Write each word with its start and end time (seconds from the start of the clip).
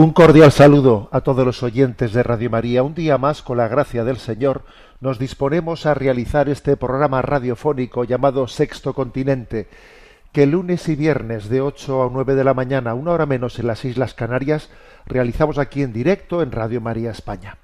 Un 0.00 0.12
cordial 0.12 0.52
saludo 0.52 1.08
a 1.10 1.22
todos 1.22 1.44
los 1.44 1.64
oyentes 1.64 2.12
de 2.12 2.22
Radio 2.22 2.50
María. 2.50 2.84
Un 2.84 2.94
día 2.94 3.18
más, 3.18 3.42
con 3.42 3.56
la 3.56 3.66
gracia 3.66 4.04
del 4.04 4.18
Señor, 4.18 4.62
nos 5.00 5.18
disponemos 5.18 5.86
a 5.86 5.94
realizar 5.94 6.48
este 6.48 6.76
programa 6.76 7.20
radiofónico 7.20 8.04
llamado 8.04 8.46
Sexto 8.46 8.94
Continente, 8.94 9.66
que 10.30 10.46
lunes 10.46 10.88
y 10.88 10.94
viernes 10.94 11.48
de 11.48 11.62
8 11.62 12.04
a 12.04 12.10
9 12.12 12.36
de 12.36 12.44
la 12.44 12.54
mañana, 12.54 12.94
una 12.94 13.10
hora 13.10 13.26
menos 13.26 13.58
en 13.58 13.66
las 13.66 13.84
Islas 13.84 14.14
Canarias, 14.14 14.70
realizamos 15.04 15.58
aquí 15.58 15.82
en 15.82 15.92
directo 15.92 16.42
en 16.42 16.52
Radio 16.52 16.80
María 16.80 17.10
España. 17.10 17.58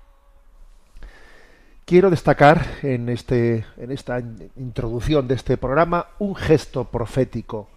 Quiero 1.85 2.11
destacar 2.11 2.67
en, 2.83 3.11
este, 3.11 3.65
en 3.77 3.93
esta 3.93 4.19
introducción 4.57 5.29
de 5.29 5.37
este 5.37 5.57
programa 5.57 6.09
un 6.19 6.35
gesto 6.35 6.83
profético, 6.83 7.69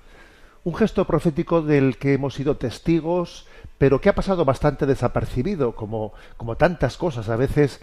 un 0.64 0.74
gesto 0.74 1.06
profético 1.06 1.62
del 1.62 1.98
que 1.98 2.14
hemos 2.14 2.34
sido 2.34 2.58
testigos, 2.58 3.46
pero 3.78 4.02
que 4.02 4.10
ha 4.10 4.16
pasado 4.16 4.46
bastante 4.46 4.86
desapercibido, 4.86 5.76
como, 5.76 6.14
como 6.38 6.58
tantas 6.58 6.98
cosas. 6.98 7.30
A 7.30 7.36
veces 7.36 7.82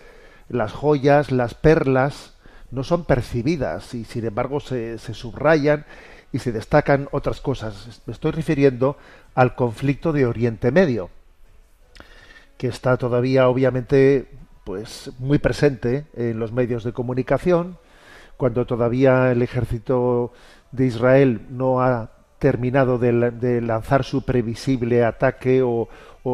las 0.48 0.72
joyas, 0.72 1.30
las 1.30 1.54
perlas, 1.54 2.34
no 2.70 2.82
son 2.82 3.04
percibidas 3.04 3.94
y 3.94 4.04
sin 4.04 4.26
embargo 4.26 4.58
se, 4.60 4.98
se 4.98 5.14
subrayan 5.14 5.86
y 6.32 6.40
se 6.40 6.50
destacan 6.50 7.08
otras 7.12 7.40
cosas. 7.40 8.02
Me 8.06 8.12
estoy 8.12 8.32
refiriendo 8.32 8.96
al 9.34 9.54
conflicto 9.54 10.12
de 10.12 10.26
Oriente 10.26 10.72
Medio, 10.72 11.10
que 12.58 12.66
está 12.66 12.96
todavía 12.96 13.48
obviamente 13.48 14.28
pues 14.64 15.12
muy 15.18 15.38
presente 15.38 16.06
en 16.14 16.40
los 16.40 16.50
medios 16.50 16.82
de 16.82 16.92
comunicación, 16.92 17.78
cuando 18.36 18.66
todavía 18.66 19.30
el 19.30 19.42
ejército 19.42 20.32
de 20.72 20.86
Israel 20.86 21.46
no 21.50 21.80
ha 21.80 22.10
terminado 22.44 22.98
de, 22.98 23.62
lanzar 23.62 24.04
su 24.04 24.22
previsible 24.22 25.02
ataque 25.02 25.62
o, 25.62 25.88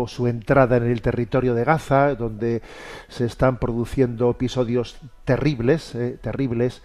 su 0.08 0.27
entrada 0.27 0.77
en 0.77 0.91
el 0.91 1.02
territorio 1.02 1.55
de 1.55 1.62
Gaza, 1.62 2.17
donde 2.17 2.62
se 3.06 3.27
están 3.27 3.58
produciendo 3.58 4.28
episodios 4.28 4.98
terribles, 5.25 5.94
eh, 5.94 6.19
terribles, 6.20 6.83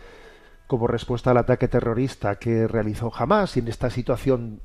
como 0.68 0.86
respuesta 0.86 1.32
al 1.32 1.38
ataque 1.38 1.68
terrorista 1.68 2.36
que 2.36 2.68
realizó 2.68 3.12
Hamas 3.16 3.58
en 3.58 3.68
esta 3.68 3.90
situación 3.90 4.60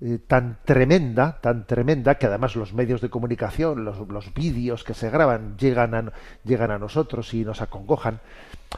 eh, 0.00 0.20
tan 0.24 0.58
tremenda, 0.64 1.40
tan 1.40 1.66
tremenda, 1.66 2.14
que 2.14 2.26
además 2.26 2.54
los 2.54 2.74
medios 2.74 3.00
de 3.00 3.10
comunicación, 3.10 3.84
los, 3.84 3.98
los 4.06 4.32
vídeos 4.34 4.84
que 4.84 4.94
se 4.94 5.10
graban 5.10 5.58
llegan 5.58 5.96
a, 5.96 6.12
llegan 6.44 6.70
a 6.70 6.78
nosotros 6.78 7.34
y 7.34 7.44
nos 7.44 7.60
acongojan. 7.60 8.20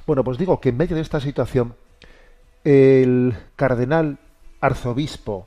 Bueno, 0.06 0.24
pues 0.24 0.38
digo 0.38 0.58
que 0.58 0.70
en 0.70 0.78
medio 0.78 0.96
de 0.96 1.02
esta 1.02 1.20
situación, 1.20 1.74
el 2.64 3.34
cardenal 3.56 4.18
arzobispo 4.60 5.46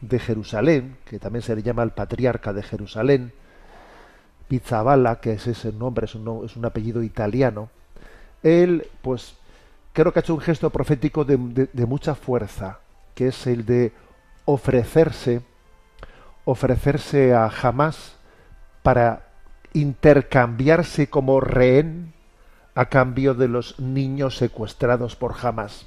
de 0.00 0.18
Jerusalén, 0.18 0.96
que 1.04 1.18
también 1.18 1.42
se 1.42 1.54
le 1.54 1.62
llama 1.62 1.82
el 1.82 1.90
patriarca 1.90 2.52
de 2.52 2.62
Jerusalén, 2.62 3.32
Pizzaballa, 4.48 5.20
que 5.20 5.32
es 5.32 5.46
ese 5.46 5.72
nombre, 5.72 6.06
es 6.06 6.14
un, 6.14 6.64
apellido 6.64 7.02
italiano, 7.02 7.70
él, 8.42 8.88
pues, 9.00 9.36
creo 9.92 10.12
que 10.12 10.18
ha 10.18 10.22
hecho 10.22 10.34
un 10.34 10.40
gesto 10.40 10.70
profético 10.70 11.24
de, 11.24 11.68
de 11.72 11.86
mucha 11.86 12.14
fuerza, 12.14 12.80
que 13.14 13.28
es 13.28 13.46
el 13.46 13.64
de 13.64 13.92
ofrecerse, 14.44 15.42
ofrecerse 16.44 17.34
a 17.34 17.46
Hamas 17.46 18.16
para 18.82 19.28
intercambiarse 19.72 21.08
como 21.08 21.40
rehén 21.40 22.12
a 22.74 22.86
cambio 22.86 23.34
de 23.34 23.48
los 23.48 23.78
niños 23.78 24.36
secuestrados 24.36 25.14
por 25.14 25.34
Hamas. 25.40 25.86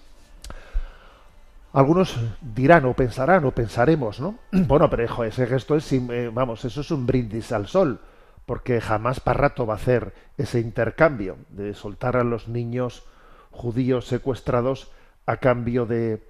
Algunos 1.75 2.15
dirán 2.39 2.85
o 2.85 2.93
pensarán 2.93 3.43
o 3.43 3.51
pensaremos, 3.51 4.21
¿no? 4.21 4.39
Bueno, 4.51 4.89
pero 4.89 5.03
hijo, 5.03 5.25
ese 5.25 5.45
gesto 5.45 5.75
es, 5.75 5.91
eh, 5.91 6.31
vamos, 6.33 6.63
eso 6.63 6.79
es 6.79 6.89
un 6.89 7.05
brindis 7.05 7.51
al 7.51 7.67
sol, 7.67 7.99
porque 8.45 8.79
jamás 8.79 9.19
para 9.19 9.41
rato 9.41 9.65
va 9.65 9.73
a 9.73 9.75
hacer 9.75 10.13
ese 10.37 10.61
intercambio 10.61 11.35
de 11.49 11.73
soltar 11.73 12.15
a 12.15 12.23
los 12.23 12.47
niños 12.47 13.03
judíos 13.51 14.07
secuestrados 14.07 14.89
a 15.25 15.35
cambio 15.35 15.85
de, 15.85 16.23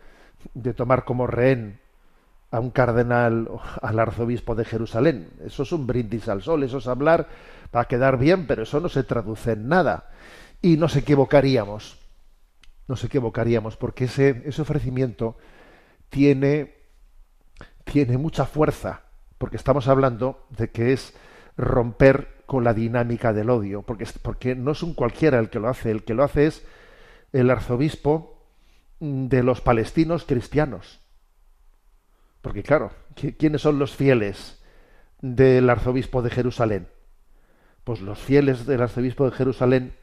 de 0.56 0.74
tomar 0.74 1.06
como 1.06 1.28
rehén 1.28 1.80
a 2.50 2.60
un 2.60 2.72
cardenal, 2.72 3.48
al 3.84 4.00
arzobispo 4.00 4.56
de 4.56 4.66
Jerusalén. 4.66 5.30
Eso 5.46 5.62
es 5.62 5.72
un 5.72 5.86
brindis 5.86 6.28
al 6.28 6.42
sol, 6.42 6.64
eso 6.64 6.80
es 6.80 6.88
hablar 6.88 7.28
para 7.70 7.86
quedar 7.86 8.18
bien, 8.18 8.48
pero 8.48 8.64
eso 8.64 8.80
no 8.80 8.90
se 8.90 9.04
traduce 9.04 9.52
en 9.52 9.68
nada. 9.68 10.10
Y 10.64 10.78
nos 10.78 10.96
equivocaríamos 10.96 12.00
nos 12.88 13.04
equivocaríamos, 13.04 13.78
porque 13.78 14.06
ese, 14.06 14.44
ese 14.46 14.62
ofrecimiento 14.62 15.38
tiene, 16.10 16.76
tiene 17.84 18.18
mucha 18.18 18.46
fuerza, 18.46 19.04
porque 19.38 19.58
estamos 19.58 19.88
hablando 19.88 20.48
de 20.50 20.70
que 20.70 20.94
es 20.94 21.14
romper 21.58 22.44
con 22.46 22.64
la 22.64 22.74
dinámica 22.74 23.34
del 23.34 23.50
odio, 23.50 23.82
porque, 23.82 24.08
porque 24.22 24.56
no 24.56 24.72
es 24.72 24.84
un 24.84 24.94
cualquiera 24.94 25.40
el 25.40 25.50
que 25.50 25.60
lo 25.60 25.70
hace, 25.70 25.92
el 25.92 26.04
que 26.04 26.14
lo 26.14 26.24
hace 26.24 26.48
es 26.48 26.66
el 27.34 27.50
arzobispo 27.50 28.36
de 29.00 29.44
los 29.44 29.62
palestinos 29.62 30.26
cristianos. 30.26 31.02
Porque 32.42 32.64
claro, 32.64 32.92
¿quiénes 33.38 33.62
son 33.62 33.80
los 33.80 33.96
fieles 33.96 34.62
del 35.22 35.70
arzobispo 35.70 36.22
de 36.22 36.30
Jerusalén? 36.30 36.88
Pues 37.84 38.02
los 38.02 38.20
fieles 38.20 38.66
del 38.66 38.82
arzobispo 38.82 39.26
de 39.26 39.36
Jerusalén 39.36 39.96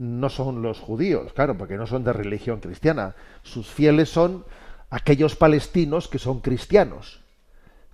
no 0.00 0.30
son 0.30 0.62
los 0.62 0.80
judíos, 0.80 1.34
claro, 1.34 1.58
porque 1.58 1.76
no 1.76 1.86
son 1.86 2.04
de 2.04 2.14
religión 2.14 2.60
cristiana. 2.60 3.14
Sus 3.42 3.68
fieles 3.68 4.08
son 4.08 4.46
aquellos 4.88 5.36
palestinos 5.36 6.08
que 6.08 6.18
son 6.18 6.40
cristianos, 6.40 7.20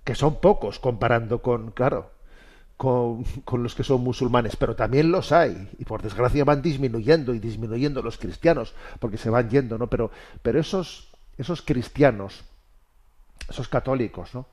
que 0.05 0.15
son 0.15 0.39
pocos 0.39 0.79
comparando 0.79 1.41
con, 1.41 1.71
claro, 1.71 2.11
con, 2.77 3.25
los 3.51 3.75
que 3.75 3.83
son 3.83 4.01
musulmanes, 4.05 4.55
pero 4.55 4.73
también 4.73 5.11
los 5.11 5.33
hay, 5.33 5.69
y 5.79 5.83
por 5.83 6.01
desgracia 6.01 6.45
van 6.45 6.61
disminuyendo 6.61 7.33
y 7.33 7.39
disminuyendo 7.39 8.01
los 8.01 8.17
cristianos, 8.17 8.73
porque 9.01 9.17
se 9.17 9.29
van 9.29 9.49
yendo, 9.49 9.77
¿no? 9.77 9.87
Pero, 9.87 10.09
pero 10.41 10.61
esos, 10.61 11.11
esos 11.37 11.61
cristianos, 11.61 12.45
esos 13.49 13.67
católicos, 13.67 14.33
¿no? 14.33 14.47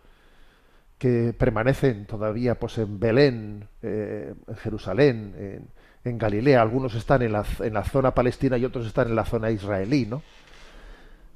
que 0.98 1.34
permanecen 1.36 2.06
todavía 2.06 2.58
pues 2.58 2.78
en 2.78 2.98
Belén, 2.98 3.68
eh, 3.82 4.34
en 4.46 4.56
Jerusalén, 4.56 5.34
en, 5.36 5.68
en 6.04 6.18
Galilea, 6.18 6.60
algunos 6.60 6.94
están 6.94 7.22
en 7.22 7.32
la, 7.32 7.44
en 7.60 7.74
la 7.74 7.84
zona 7.84 8.14
palestina 8.14 8.58
y 8.58 8.64
otros 8.64 8.86
están 8.86 9.08
en 9.08 9.16
la 9.16 9.24
zona 9.24 9.50
israelí, 9.50 10.06
¿no? 10.06 10.22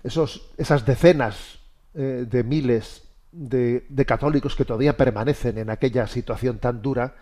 Esos, 0.05 0.51
esas 0.57 0.85
decenas 0.85 1.59
eh, 1.95 2.27
de 2.29 2.45
miles 2.45 3.09
de, 3.33 4.05
católicos 4.07 4.55
que 4.55 4.65
todavía 4.65 4.97
permanecen 4.97 5.59
en 5.59 5.71
aquella 5.71 6.07
situación 6.07 6.59
tan 6.59 6.83
dura, 6.83 7.17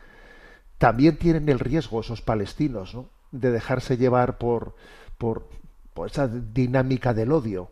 también 0.78 1.16
tienen 1.16 1.48
el 1.48 1.58
riesgo, 1.58 2.00
esos 2.00 2.20
palestinos, 2.20 2.94
¿no? 2.94 3.08
de 3.32 3.50
dejarse 3.50 3.96
llevar 3.96 4.38
por, 4.38 4.74
por, 5.18 5.48
por 5.94 6.08
esa 6.08 6.28
dinámica 6.28 7.14
del 7.14 7.32
odio, 7.32 7.70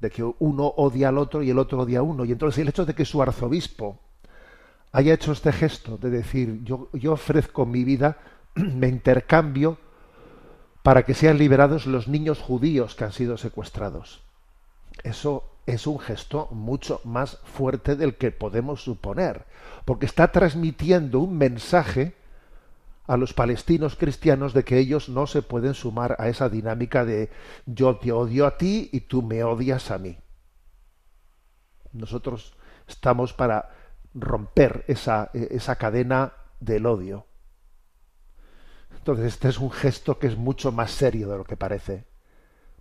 de 0.00 0.10
que 0.10 0.22
uno 0.22 0.66
odia 0.66 1.08
al 1.08 1.18
otro 1.18 1.42
y 1.42 1.50
el 1.50 1.58
otro 1.58 1.80
odia 1.80 2.00
a 2.00 2.02
uno. 2.02 2.24
Y 2.24 2.32
entonces 2.32 2.60
el 2.60 2.68
hecho 2.68 2.84
de 2.84 2.94
que 2.94 3.04
su 3.04 3.22
arzobispo 3.22 4.00
haya 4.92 5.14
hecho 5.14 5.32
este 5.32 5.52
gesto 5.52 5.96
de 5.96 6.10
decir 6.10 6.60
yo, 6.64 6.88
yo 6.92 7.12
ofrezco 7.12 7.66
mi 7.66 7.84
vida 7.84 8.18
me 8.54 8.88
intercambio 8.88 9.78
para 10.82 11.04
que 11.04 11.14
sean 11.14 11.38
liberados 11.38 11.86
los 11.86 12.08
niños 12.08 12.40
judíos 12.40 12.94
que 12.94 13.04
han 13.04 13.12
sido 13.12 13.36
secuestrados. 13.36 14.22
Eso 15.04 15.44
es 15.66 15.86
un 15.86 15.98
gesto 15.98 16.48
mucho 16.50 17.00
más 17.04 17.38
fuerte 17.44 17.94
del 17.94 18.16
que 18.16 18.32
podemos 18.32 18.82
suponer, 18.82 19.46
porque 19.84 20.06
está 20.06 20.32
transmitiendo 20.32 21.20
un 21.20 21.38
mensaje 21.38 22.14
a 23.06 23.16
los 23.16 23.32
palestinos 23.32 23.96
cristianos 23.96 24.54
de 24.54 24.64
que 24.64 24.78
ellos 24.78 25.08
no 25.08 25.26
se 25.26 25.42
pueden 25.42 25.74
sumar 25.74 26.16
a 26.18 26.28
esa 26.28 26.48
dinámica 26.48 27.04
de 27.04 27.30
yo 27.66 27.96
te 27.96 28.12
odio 28.12 28.46
a 28.46 28.56
ti 28.56 28.90
y 28.92 29.00
tú 29.00 29.22
me 29.22 29.44
odias 29.44 29.90
a 29.90 29.98
mí. 29.98 30.18
Nosotros 31.92 32.54
estamos 32.88 33.32
para 33.32 33.70
romper 34.14 34.84
esa, 34.88 35.30
esa 35.32 35.76
cadena 35.76 36.32
del 36.60 36.86
odio. 36.86 37.26
Entonces, 39.02 39.32
este 39.32 39.48
es 39.48 39.58
un 39.58 39.72
gesto 39.72 40.20
que 40.20 40.28
es 40.28 40.36
mucho 40.36 40.70
más 40.70 40.92
serio 40.92 41.28
de 41.28 41.36
lo 41.36 41.42
que 41.42 41.56
parece. 41.56 42.04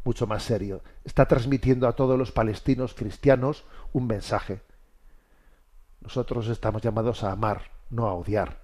Mucho 0.04 0.28
más 0.28 0.44
serio. 0.44 0.84
Está 1.04 1.26
transmitiendo 1.28 1.88
a 1.88 1.94
todos 1.94 2.16
los 2.16 2.32
palestinos 2.32 2.94
cristianos 2.94 3.64
un 3.92 4.06
mensaje. 4.06 4.62
Nosotros 6.00 6.48
estamos 6.48 6.84
llamados 6.84 7.24
a 7.24 7.32
amar, 7.32 7.72
no 7.90 8.06
a 8.06 8.14
odiar. 8.14 8.62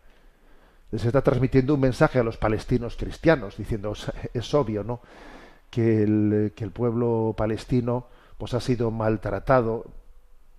Les 0.91 1.03
está 1.03 1.23
transmitiendo 1.23 1.73
un 1.73 1.79
mensaje 1.79 2.19
a 2.19 2.23
los 2.23 2.37
palestinos 2.37 2.95
cristianos, 2.95 3.57
diciendo, 3.57 3.93
es 4.35 4.53
obvio, 4.53 4.83
¿no? 4.83 5.01
Que 5.71 6.03
el, 6.03 6.53
que 6.55 6.63
el 6.63 6.69
pueblo 6.69 7.33
palestino 7.35 8.05
pues 8.37 8.53
ha 8.53 8.59
sido 8.59 8.91
maltratado, 8.91 9.85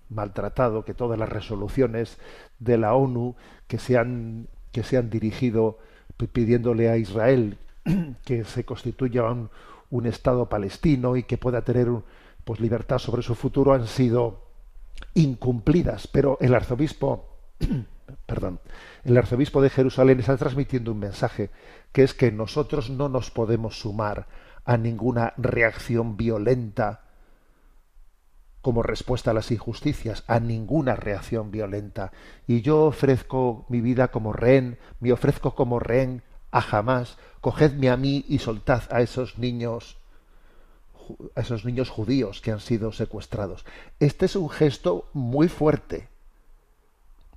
maltratado, 0.09 0.85
que 0.85 0.95
todas 0.95 1.17
las 1.17 1.29
resoluciones 1.29 2.19
de 2.59 2.77
la 2.77 2.95
ONU 2.95 3.37
que 3.69 3.77
que 4.73 4.83
se 4.83 4.97
han 4.97 5.11
dirigido 5.11 5.79
pidiéndole 6.26 6.91
a 6.91 6.97
Israel 6.97 7.59
que 8.25 8.44
se 8.44 8.65
constituya 8.65 9.25
un, 9.25 10.06
Estado 10.06 10.49
palestino 10.49 11.17
y 11.17 11.23
que 11.23 11.38
pueda 11.38 11.62
tener 11.62 11.88
pues 12.44 12.61
libertad 12.61 12.99
sobre 12.99 13.23
su 13.23 13.35
futuro 13.35 13.73
han 13.73 13.87
sido 13.87 14.43
incumplidas, 15.15 16.06
pero 16.06 16.37
el 16.41 16.55
arzobispo 16.55 17.38
perdón, 18.26 18.61
el 19.05 19.17
arzobispo 19.17 19.62
de 19.62 19.70
Jerusalén 19.70 20.20
está 20.20 20.37
transmitiendo 20.37 20.93
un 20.93 20.99
mensaje 20.99 21.50
que 21.93 22.03
es 22.03 22.15
que 22.15 22.32
nosotros 22.32 22.91
no 22.91 23.09
nos 23.09 23.31
podemos 23.31 23.79
sumar 23.79 24.26
a 24.64 24.76
ninguna 24.76 25.32
reacción 25.37 26.17
violenta 26.17 27.07
como 28.69 28.82
respuesta 28.82 29.31
a 29.31 29.35
las 29.35 29.50
injusticias, 29.50 30.25
a 30.26 30.41
ninguna 30.41 30.94
reacción 30.94 31.50
violenta. 31.50 32.12
Y 32.47 32.61
yo 32.61 32.85
ofrezco 32.85 33.65
mi 33.70 33.81
vida 33.81 34.09
como 34.09 34.35
rehén, 34.35 34.76
me 35.00 35.11
ofrezco 35.11 35.55
como 35.55 35.79
rehén 35.79 36.23
a 36.50 36.61
jamás. 36.61 37.17
Cogedme 37.41 37.88
a 37.88 37.97
mí 37.97 38.26
y 38.29 38.41
soltad 38.41 38.82
a 38.91 39.00
esos 39.00 39.38
niños 39.38 39.97
esos 41.35 41.65
niños 41.65 41.88
judíos 41.88 42.43
que 42.43 42.50
han 42.53 42.61
sido 42.61 42.93
secuestrados. 42.93 43.65
Este 44.00 44.26
es 44.26 44.37
un 44.37 44.50
gesto 44.50 45.09
muy 45.14 45.49
fuerte. 45.49 46.11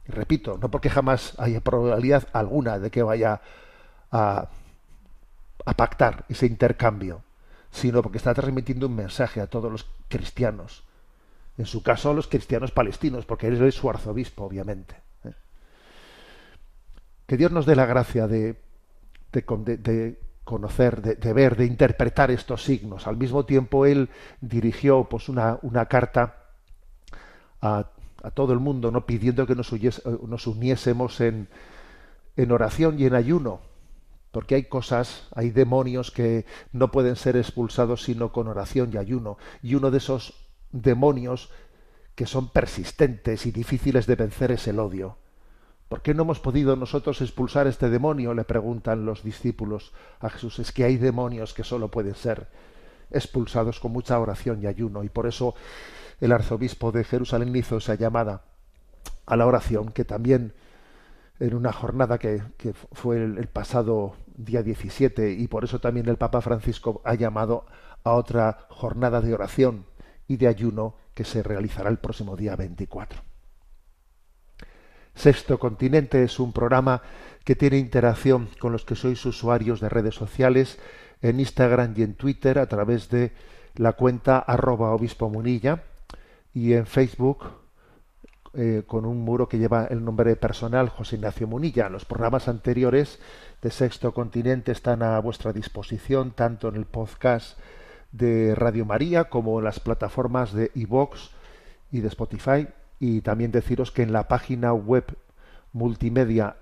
Repito, 0.08 0.58
no 0.58 0.70
porque 0.70 0.90
jamás 0.90 1.40
haya 1.40 1.62
probabilidad 1.62 2.28
alguna 2.34 2.78
de 2.78 2.92
que 2.92 3.04
vaya 3.04 3.40
a, 4.12 4.50
a 5.66 5.74
pactar 5.76 6.26
ese 6.28 6.46
intercambio, 6.46 7.24
sino 7.72 8.02
porque 8.02 8.18
está 8.18 8.34
transmitiendo 8.34 8.88
un 8.88 8.96
mensaje 8.98 9.40
a 9.40 9.48
todos 9.48 9.72
los 9.72 9.86
cristianos 10.10 10.84
en 11.62 11.68
su 11.68 11.84
caso 11.84 12.12
los 12.16 12.28
cristianos 12.28 12.72
palestinos, 12.72 13.26
porque 13.26 13.46
él 13.46 13.64
es 13.64 13.76
su 13.76 13.88
arzobispo, 13.88 14.46
obviamente. 14.46 14.96
¿eh? 15.24 15.34
Que 17.28 17.38
Dios 17.38 17.52
nos 17.52 17.68
dé 17.68 17.76
la 17.76 17.86
gracia 17.86 18.28
de, 18.28 18.56
de, 19.32 20.18
conocer, 20.44 21.20
de, 21.20 21.34
ver, 21.34 21.56
de 21.56 21.66
interpretar 21.66 22.32
estos 22.32 22.64
signos. 22.64 23.06
Al 23.06 23.16
mismo 23.16 23.46
tiempo, 23.46 23.86
él 23.86 24.10
dirigió 24.42 25.04
pues, 25.04 25.30
una, 25.30 25.60
una 25.62 25.86
carta 25.86 26.48
a, 27.62 27.92
a, 28.24 28.32
todo 28.32 28.54
el 28.54 28.60
mundo, 28.60 28.90
no 28.90 29.06
pidiendo 29.06 29.46
que 29.46 29.54
nos, 29.54 29.72
nos 30.28 30.48
uniésemos 30.48 31.22
en, 31.22 31.48
en 32.38 32.52
oración 32.52 33.00
y 33.00 33.06
en 33.06 33.14
ayuno, 33.14 33.60
porque 34.32 34.56
hay 34.56 34.64
cosas, 34.64 35.28
hay 35.36 35.52
demonios 35.52 36.10
que 36.10 36.48
no 36.74 36.90
pueden 36.90 37.16
ser 37.18 37.38
expulsados 37.38 38.02
sino 38.02 38.32
con 38.32 38.48
oración 38.48 38.90
y 38.92 38.98
ayuno. 38.98 39.38
Y 39.62 39.76
uno 39.76 39.92
de 39.92 40.00
esos 40.00 40.41
demonios 40.72 41.50
que 42.16 42.26
son 42.26 42.50
persistentes 42.50 43.46
y 43.46 43.52
difíciles 43.52 44.06
de 44.06 44.16
vencer 44.16 44.52
es 44.52 44.68
el 44.68 44.80
odio. 44.80 45.18
¿Por 45.88 46.02
qué 46.02 46.14
no 46.14 46.24
hemos 46.24 46.40
podido 46.40 46.76
nosotros 46.76 47.22
expulsar 47.22 47.68
este 47.68 47.90
demonio? 47.90 48.34
le 48.34 48.46
preguntan 48.46 49.06
los 49.06 49.24
discípulos 49.24 49.92
a 50.20 50.30
Jesús. 50.30 50.60
Es 50.60 50.72
que 50.72 50.86
hay 50.86 50.98
demonios 50.98 51.54
que 51.54 51.64
solo 51.64 51.90
pueden 51.90 52.16
ser 52.16 52.48
expulsados 53.10 53.80
con 53.80 53.92
mucha 53.92 54.18
oración 54.20 54.64
y 54.64 54.68
ayuno. 54.68 55.04
Y 55.04 55.10
por 55.10 55.28
eso 55.28 55.54
el 56.22 56.32
arzobispo 56.32 56.92
de 56.92 57.04
Jerusalén 57.04 57.56
hizo 57.56 57.78
esa 57.78 57.96
llamada 57.96 58.44
a 59.26 59.36
la 59.36 59.46
oración, 59.46 59.92
que 59.92 60.06
también 60.06 60.54
en 61.40 61.56
una 61.56 61.74
jornada 61.74 62.20
que, 62.20 62.42
fue 62.94 63.18
el, 63.18 63.38
el, 63.38 63.48
pasado 63.48 64.16
día 64.38 64.62
17, 64.64 65.32
y 65.32 65.48
por 65.48 65.64
eso 65.64 65.80
también 65.80 66.08
el 66.08 66.18
Papa 66.18 66.40
Francisco 66.40 67.02
ha 67.04 67.16
llamado 67.16 67.66
a 68.04 68.14
otra 68.14 68.68
jornada 68.70 69.22
de 69.22 69.34
oración 69.34 69.86
y 70.28 70.38
de 70.38 70.48
ayuno 70.48 70.96
que 71.14 71.24
se 71.24 71.44
realizará 71.44 71.90
el 71.90 71.98
próximo 71.98 72.36
día 72.36 72.56
24. 72.56 73.22
Sexto 75.14 75.60
Continente 75.60 76.24
es 76.24 76.40
un 76.40 76.54
programa 76.54 77.02
que 77.44 77.56
tiene 77.56 77.78
interacción 77.78 78.50
con 78.60 78.72
los 78.72 78.86
que 78.86 78.96
sois 78.96 79.24
usuarios 79.26 79.82
de 79.82 79.90
redes 79.90 80.16
sociales 80.16 80.80
en 81.22 81.40
Instagram 81.40 81.94
y 81.98 82.04
en 82.04 82.16
Twitter 82.16 82.60
a 82.60 82.68
través 82.68 83.10
de 83.10 83.34
la 83.76 83.94
cuenta 83.94 84.40
arroba 84.40 84.92
obispo 84.92 85.30
munilla 85.30 85.84
y 86.54 86.74
en 86.74 86.86
Facebook 86.86 87.62
eh, 88.54 88.84
con 88.86 89.06
un 89.06 89.20
muro 89.20 89.48
que 89.48 89.58
lleva 89.58 89.86
el 89.86 90.04
nombre 90.04 90.36
personal 90.36 90.90
José 90.90 91.16
Ignacio 91.16 91.48
Munilla. 91.48 91.88
Los 91.88 92.04
programas 92.04 92.48
anteriores 92.48 93.20
de 93.62 93.72
Sexto 93.72 94.14
Continente 94.14 94.74
están 94.74 95.04
a 95.04 95.20
vuestra 95.20 95.54
disposición 95.54 96.32
tanto 96.32 96.68
en 96.68 96.76
el 96.76 96.86
podcast 96.86 97.58
de 98.12 98.56
Radio 98.56 98.86
María 98.86 99.26
como 99.26 99.60
en 99.60 99.66
las 99.66 99.80
plataformas 99.80 100.54
de 100.54 100.72
iVox 100.76 101.32
y 101.92 102.02
de 102.02 102.08
Spotify 102.08 102.68
y 103.00 103.22
también 103.22 103.52
deciros 103.52 103.92
que 103.92 104.04
en 104.04 104.14
la 104.14 104.28
página 104.28 104.74
web 104.74 105.06
multimedia 105.74 106.58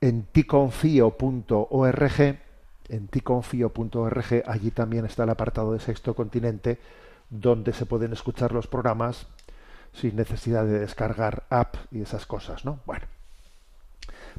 en 0.00 0.24
ticonfio.org 0.24 2.20
en 2.88 3.08
ticonfio.org 3.08 4.42
allí 4.46 4.70
también 4.70 5.04
está 5.04 5.24
el 5.24 5.30
apartado 5.30 5.72
de 5.72 5.80
Sexto 5.80 6.14
Continente 6.14 6.78
donde 7.30 7.72
se 7.72 7.86
pueden 7.86 8.12
escuchar 8.12 8.52
los 8.52 8.66
programas 8.66 9.26
sin 9.92 10.16
necesidad 10.16 10.64
de 10.64 10.80
descargar 10.80 11.44
app 11.50 11.74
y 11.90 12.02
esas 12.02 12.26
cosas, 12.26 12.64
¿no? 12.64 12.80
Bueno, 12.86 13.06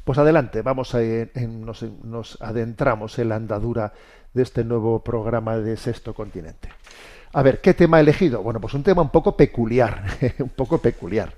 pues 0.04 0.18
adelante, 0.18 0.62
vamos 0.62 0.94
a, 0.94 1.00
nos, 1.48 1.82
nos 1.82 2.40
adentramos 2.40 3.18
en 3.18 3.28
la 3.28 3.36
andadura 3.36 3.92
de 4.34 4.42
este 4.42 4.64
nuevo 4.64 5.02
programa 5.02 5.58
de 5.58 5.76
Sexto 5.76 6.14
Continente. 6.14 6.68
A 7.32 7.42
ver, 7.42 7.60
¿qué 7.60 7.74
tema 7.74 7.98
he 7.98 8.02
elegido? 8.02 8.42
Bueno, 8.42 8.60
pues 8.60 8.74
un 8.74 8.82
tema 8.82 9.02
un 9.02 9.10
poco 9.10 9.36
peculiar, 9.36 10.04
un 10.38 10.48
poco 10.48 10.78
peculiar. 10.78 11.34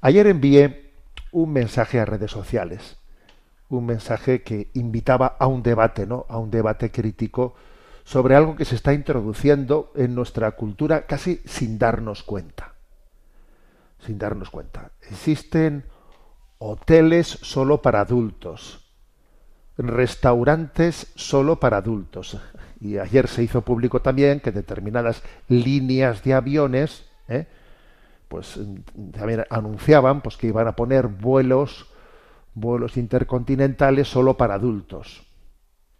Ayer 0.00 0.26
envié 0.26 0.92
un 1.30 1.52
mensaje 1.52 2.00
a 2.00 2.04
redes 2.04 2.30
sociales, 2.30 2.96
un 3.68 3.86
mensaje 3.86 4.42
que 4.42 4.70
invitaba 4.74 5.36
a 5.38 5.46
un 5.46 5.62
debate, 5.62 6.06
¿no? 6.06 6.26
A 6.28 6.38
un 6.38 6.50
debate 6.50 6.90
crítico 6.90 7.54
sobre 8.04 8.34
algo 8.34 8.56
que 8.56 8.64
se 8.64 8.74
está 8.74 8.92
introduciendo 8.92 9.92
en 9.94 10.14
nuestra 10.14 10.50
cultura 10.52 11.06
casi 11.06 11.40
sin 11.44 11.78
darnos 11.78 12.22
cuenta. 12.22 12.74
Sin 14.04 14.18
darnos 14.18 14.50
cuenta. 14.50 14.90
Existen 15.08 15.84
hoteles 16.58 17.26
solo 17.26 17.80
para 17.80 18.00
adultos, 18.00 18.81
restaurantes 19.78 21.12
solo 21.14 21.58
para 21.58 21.78
adultos. 21.78 22.38
Y 22.80 22.98
ayer 22.98 23.28
se 23.28 23.42
hizo 23.42 23.62
público 23.62 24.02
también 24.02 24.40
que 24.40 24.50
determinadas 24.50 25.22
líneas 25.48 26.22
de 26.24 26.34
aviones, 26.34 27.06
¿eh? 27.28 27.46
pues 28.28 28.58
también 29.12 29.44
anunciaban 29.50 30.20
pues 30.20 30.36
que 30.36 30.48
iban 30.48 30.66
a 30.66 30.74
poner 30.74 31.06
vuelos, 31.06 31.86
vuelos 32.54 32.96
intercontinentales 32.96 34.08
solo 34.08 34.36
para 34.36 34.54
adultos, 34.54 35.22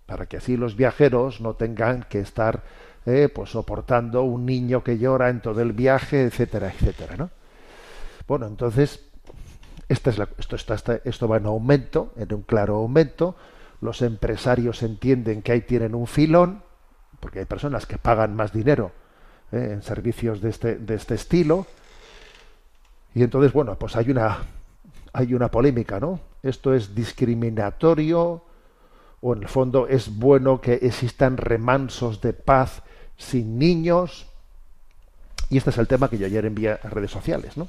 para 0.07 0.27
que 0.27 0.39
así 0.39 0.57
los 0.57 0.77
viajeros 0.77 1.41
no 1.41 1.55
tengan 1.55 2.05
que 2.09 2.21
estar 2.21 2.63
¿eh? 3.07 3.29
pues 3.33 3.51
soportando 3.51 4.23
un 4.23 4.45
niño 4.45 4.83
que 4.83 4.99
llora 4.99 5.29
en 5.29 5.41
todo 5.41 5.61
el 5.61 5.73
viaje, 5.73 6.25
etcétera, 6.25 6.73
etcétera, 6.73 7.17
¿no? 7.17 7.31
Bueno, 8.27 8.47
entonces 8.47 9.05
esta 9.89 10.11
es 10.11 10.19
la, 10.19 10.29
esto, 10.39 10.57
está, 10.57 11.01
esto 11.05 11.29
va 11.29 11.37
en 11.37 11.47
aumento, 11.47 12.13
en 12.17 12.33
un 12.35 12.43
claro 12.43 12.77
aumento 12.77 13.37
los 13.83 14.01
empresarios 14.01 14.83
entienden 14.85 15.43
que 15.43 15.53
ahí 15.53 15.61
tienen 15.63 15.95
un 15.95 16.07
filón, 16.07 16.63
porque 17.19 17.41
hay 17.41 17.45
personas 17.45 17.85
que 17.85 17.99
pagan 17.99 18.35
más 18.35 18.53
dinero 18.53 18.93
¿eh? 19.51 19.71
en 19.73 19.83
servicios 19.83 20.41
de 20.41 20.51
este, 20.51 20.77
de 20.77 20.95
este 20.95 21.17
estilo, 21.17 21.67
y 23.15 23.25
entonces, 23.25 23.53
bueno, 23.53 23.77
pues 23.79 23.97
hay 23.97 24.11
una, 24.11 24.39
hay 25.13 25.35
una 25.35 25.51
polémica, 25.51 26.01
¿no? 26.01 26.21
Esto 26.43 26.73
es 26.73 26.95
discriminatorio, 26.95 28.45
o 29.21 29.35
en 29.35 29.43
el 29.43 29.49
fondo 29.49 29.89
es 29.89 30.17
bueno 30.17 30.61
que 30.61 30.75
existan 30.75 31.37
remansos 31.37 32.21
de 32.21 32.33
paz 32.33 32.83
sin 33.19 33.59
niños, 33.59 34.29
y 35.51 35.59
este 35.59 35.71
es 35.71 35.79
el 35.79 35.89
tema 35.89 36.09
que 36.09 36.19
yo 36.19 36.27
ayer 36.27 36.47
envié 36.47 36.71
a 36.71 36.89
redes 36.89 37.11
sociales, 37.11 37.57
¿no? 37.57 37.69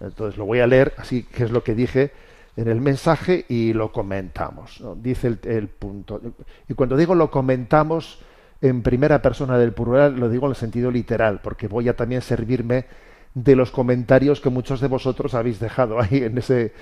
Entonces 0.00 0.38
lo 0.38 0.46
voy 0.46 0.60
a 0.60 0.66
leer, 0.66 0.94
así 0.96 1.22
que 1.22 1.44
es 1.44 1.50
lo 1.50 1.62
que 1.62 1.74
dije 1.74 2.12
en 2.56 2.68
el 2.68 2.80
mensaje 2.80 3.44
y 3.48 3.72
lo 3.72 3.92
comentamos. 3.92 4.82
Dice 4.96 5.38
el, 5.42 5.68
punto. 5.68 6.20
Y 6.68 6.74
cuando 6.74 6.96
digo 6.96 7.14
lo 7.14 7.30
comentamos 7.30 8.20
en 8.60 8.82
primera 8.82 9.20
persona 9.20 9.58
del 9.58 9.72
plural, 9.72 10.18
lo 10.18 10.28
digo 10.28 10.46
en 10.46 10.50
el 10.50 10.56
sentido 10.56 10.90
literal, 10.90 11.40
porque 11.42 11.68
voy 11.68 11.88
a 11.88 11.96
también 11.96 12.22
servirme 12.22 12.86
de 13.34 13.56
los 13.56 13.70
comentarios 13.72 14.40
que 14.40 14.48
muchos 14.48 14.80
de 14.80 14.86
vosotros 14.86 15.34
habéis 15.34 15.58
dejado 15.58 16.00
ahí 16.00 16.22
en 16.22 16.38
ese, 16.38 16.72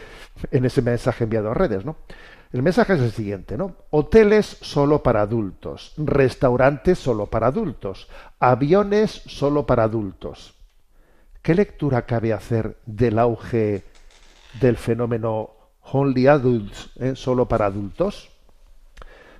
en 0.50 0.64
ese 0.64 0.82
mensaje 0.82 1.24
enviado 1.24 1.50
a 1.50 1.54
redes, 1.54 1.84
¿no? 1.84 1.96
El 2.52 2.62
mensaje 2.62 2.92
es 2.92 3.00
el 3.00 3.12
siguiente, 3.12 3.56
¿no? 3.56 3.76
Hoteles 3.88 4.58
solo 4.60 5.02
para 5.02 5.22
adultos, 5.22 5.94
restaurantes 5.96 6.98
solo 6.98 7.26
para 7.26 7.46
adultos, 7.46 8.08
aviones 8.38 9.22
solo 9.26 9.64
para 9.64 9.84
adultos. 9.84 10.54
¿Qué 11.40 11.54
lectura 11.54 12.04
cabe 12.04 12.34
hacer 12.34 12.76
del 12.84 13.18
auge 13.18 13.84
del 14.60 14.76
fenómeno 14.76 15.50
only 15.92 16.26
adults, 16.26 16.90
eh, 16.96 17.14
solo 17.16 17.46
para 17.46 17.66
adultos? 17.66 18.30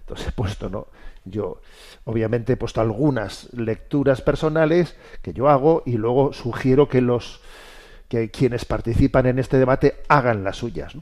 Entonces 0.01 0.27
he 0.29 0.33
puesto, 0.33 0.69
¿no? 0.69 0.87
Yo, 1.25 1.61
obviamente, 2.05 2.55
he 2.55 2.57
puesto 2.57 2.81
algunas 2.81 3.53
lecturas 3.53 4.21
personales 4.23 4.97
que 5.23 5.33
yo 5.33 5.49
hago 5.49 5.83
y 5.87 5.93
luego 5.93 6.33
sugiero 6.33 6.89
que 6.89 7.01
los 7.01 7.41
que 8.09 8.31
quienes 8.31 8.65
participan 8.65 9.27
en 9.27 9.39
este 9.39 9.57
debate 9.57 10.03
hagan 10.09 10.45
las 10.45 10.57
suyas. 10.57 10.95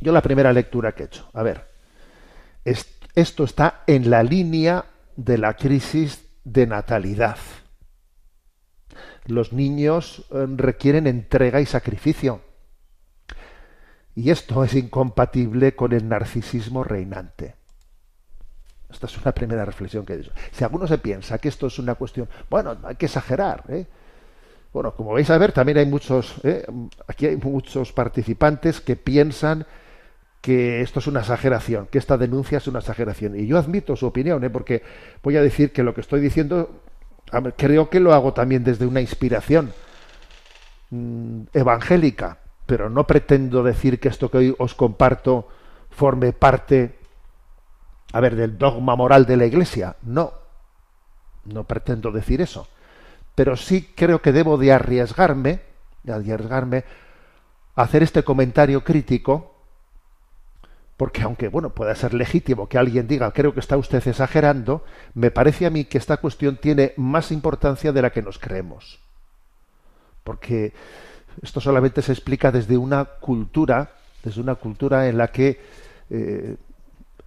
Yo 0.00 0.12
la 0.12 0.22
primera 0.22 0.52
lectura 0.52 0.92
que 0.92 1.02
he 1.02 1.06
hecho, 1.06 1.28
a 1.34 1.42
ver, 1.42 1.66
esto 2.64 3.44
está 3.44 3.82
en 3.86 4.08
la 4.08 4.22
línea 4.22 4.86
de 5.16 5.38
la 5.38 5.54
crisis 5.54 6.24
de 6.44 6.66
natalidad. 6.66 7.36
Los 9.26 9.52
niños 9.52 10.24
eh, 10.30 10.46
requieren 10.56 11.06
entrega 11.06 11.60
y 11.60 11.66
sacrificio. 11.66 12.40
Y 14.16 14.30
esto 14.30 14.64
es 14.64 14.74
incompatible 14.74 15.76
con 15.76 15.92
el 15.92 16.08
narcisismo 16.08 16.82
reinante. 16.82 17.54
Esta 18.90 19.06
es 19.06 19.18
una 19.18 19.32
primera 19.32 19.64
reflexión 19.64 20.06
que 20.06 20.14
he 20.14 20.20
hecho. 20.20 20.32
Si 20.52 20.64
alguno 20.64 20.86
se 20.86 20.96
piensa 20.96 21.36
que 21.36 21.48
esto 21.48 21.66
es 21.66 21.78
una 21.78 21.96
cuestión, 21.96 22.26
bueno, 22.48 22.78
hay 22.84 22.96
que 22.96 23.06
exagerar. 23.06 23.64
¿eh? 23.68 23.86
Bueno, 24.72 24.94
como 24.94 25.12
vais 25.12 25.28
a 25.28 25.36
ver, 25.36 25.52
también 25.52 25.76
hay 25.76 25.86
muchos, 25.86 26.36
¿eh? 26.44 26.64
aquí 27.06 27.26
hay 27.26 27.36
muchos 27.36 27.92
participantes 27.92 28.80
que 28.80 28.96
piensan 28.96 29.66
que 30.40 30.80
esto 30.80 31.00
es 31.00 31.06
una 31.08 31.20
exageración, 31.20 31.86
que 31.88 31.98
esta 31.98 32.16
denuncia 32.16 32.56
es 32.56 32.66
una 32.68 32.78
exageración. 32.78 33.38
Y 33.38 33.46
yo 33.46 33.58
admito 33.58 33.96
su 33.96 34.06
opinión, 34.06 34.42
¿eh? 34.44 34.50
porque 34.50 34.82
voy 35.22 35.36
a 35.36 35.42
decir 35.42 35.72
que 35.72 35.82
lo 35.82 35.92
que 35.92 36.00
estoy 36.00 36.20
diciendo, 36.20 36.82
creo 37.56 37.90
que 37.90 38.00
lo 38.00 38.14
hago 38.14 38.32
también 38.32 38.64
desde 38.64 38.86
una 38.86 39.02
inspiración 39.02 39.72
mm, 40.88 41.42
evangélica, 41.52 42.38
pero 42.66 42.90
no 42.90 43.06
pretendo 43.06 43.62
decir 43.62 44.00
que 44.00 44.08
esto 44.08 44.30
que 44.30 44.38
hoy 44.38 44.54
os 44.58 44.74
comparto 44.74 45.48
forme 45.90 46.32
parte 46.32 46.96
a 48.12 48.20
ver, 48.20 48.36
del 48.36 48.56
dogma 48.58 48.96
moral 48.96 49.26
de 49.26 49.36
la 49.36 49.46
Iglesia. 49.46 49.96
No, 50.02 50.32
no 51.44 51.64
pretendo 51.64 52.10
decir 52.12 52.40
eso. 52.40 52.68
Pero 53.34 53.56
sí 53.56 53.92
creo 53.94 54.22
que 54.22 54.32
debo 54.32 54.56
de 54.56 54.72
arriesgarme, 54.72 55.60
de 56.02 56.12
arriesgarme 56.12 56.84
a 57.74 57.82
hacer 57.82 58.02
este 58.02 58.22
comentario 58.22 58.84
crítico, 58.84 59.54
porque 60.96 61.22
aunque 61.22 61.48
bueno 61.48 61.74
pueda 61.74 61.94
ser 61.94 62.14
legítimo 62.14 62.70
que 62.70 62.78
alguien 62.78 63.06
diga 63.06 63.30
creo 63.32 63.52
que 63.52 63.60
está 63.60 63.76
usted 63.76 64.06
exagerando, 64.06 64.82
me 65.12 65.30
parece 65.30 65.66
a 65.66 65.70
mí 65.70 65.84
que 65.84 65.98
esta 65.98 66.16
cuestión 66.16 66.56
tiene 66.56 66.94
más 66.96 67.30
importancia 67.30 67.92
de 67.92 68.00
la 68.00 68.10
que 68.10 68.22
nos 68.22 68.38
creemos. 68.38 68.98
Porque 70.24 70.72
esto 71.42 71.60
solamente 71.60 72.02
se 72.02 72.12
explica 72.12 72.50
desde 72.50 72.76
una 72.76 73.04
cultura, 73.04 73.90
desde 74.22 74.40
una 74.40 74.54
cultura 74.54 75.08
en 75.08 75.18
la 75.18 75.28
que 75.28 75.60
eh, 76.10 76.56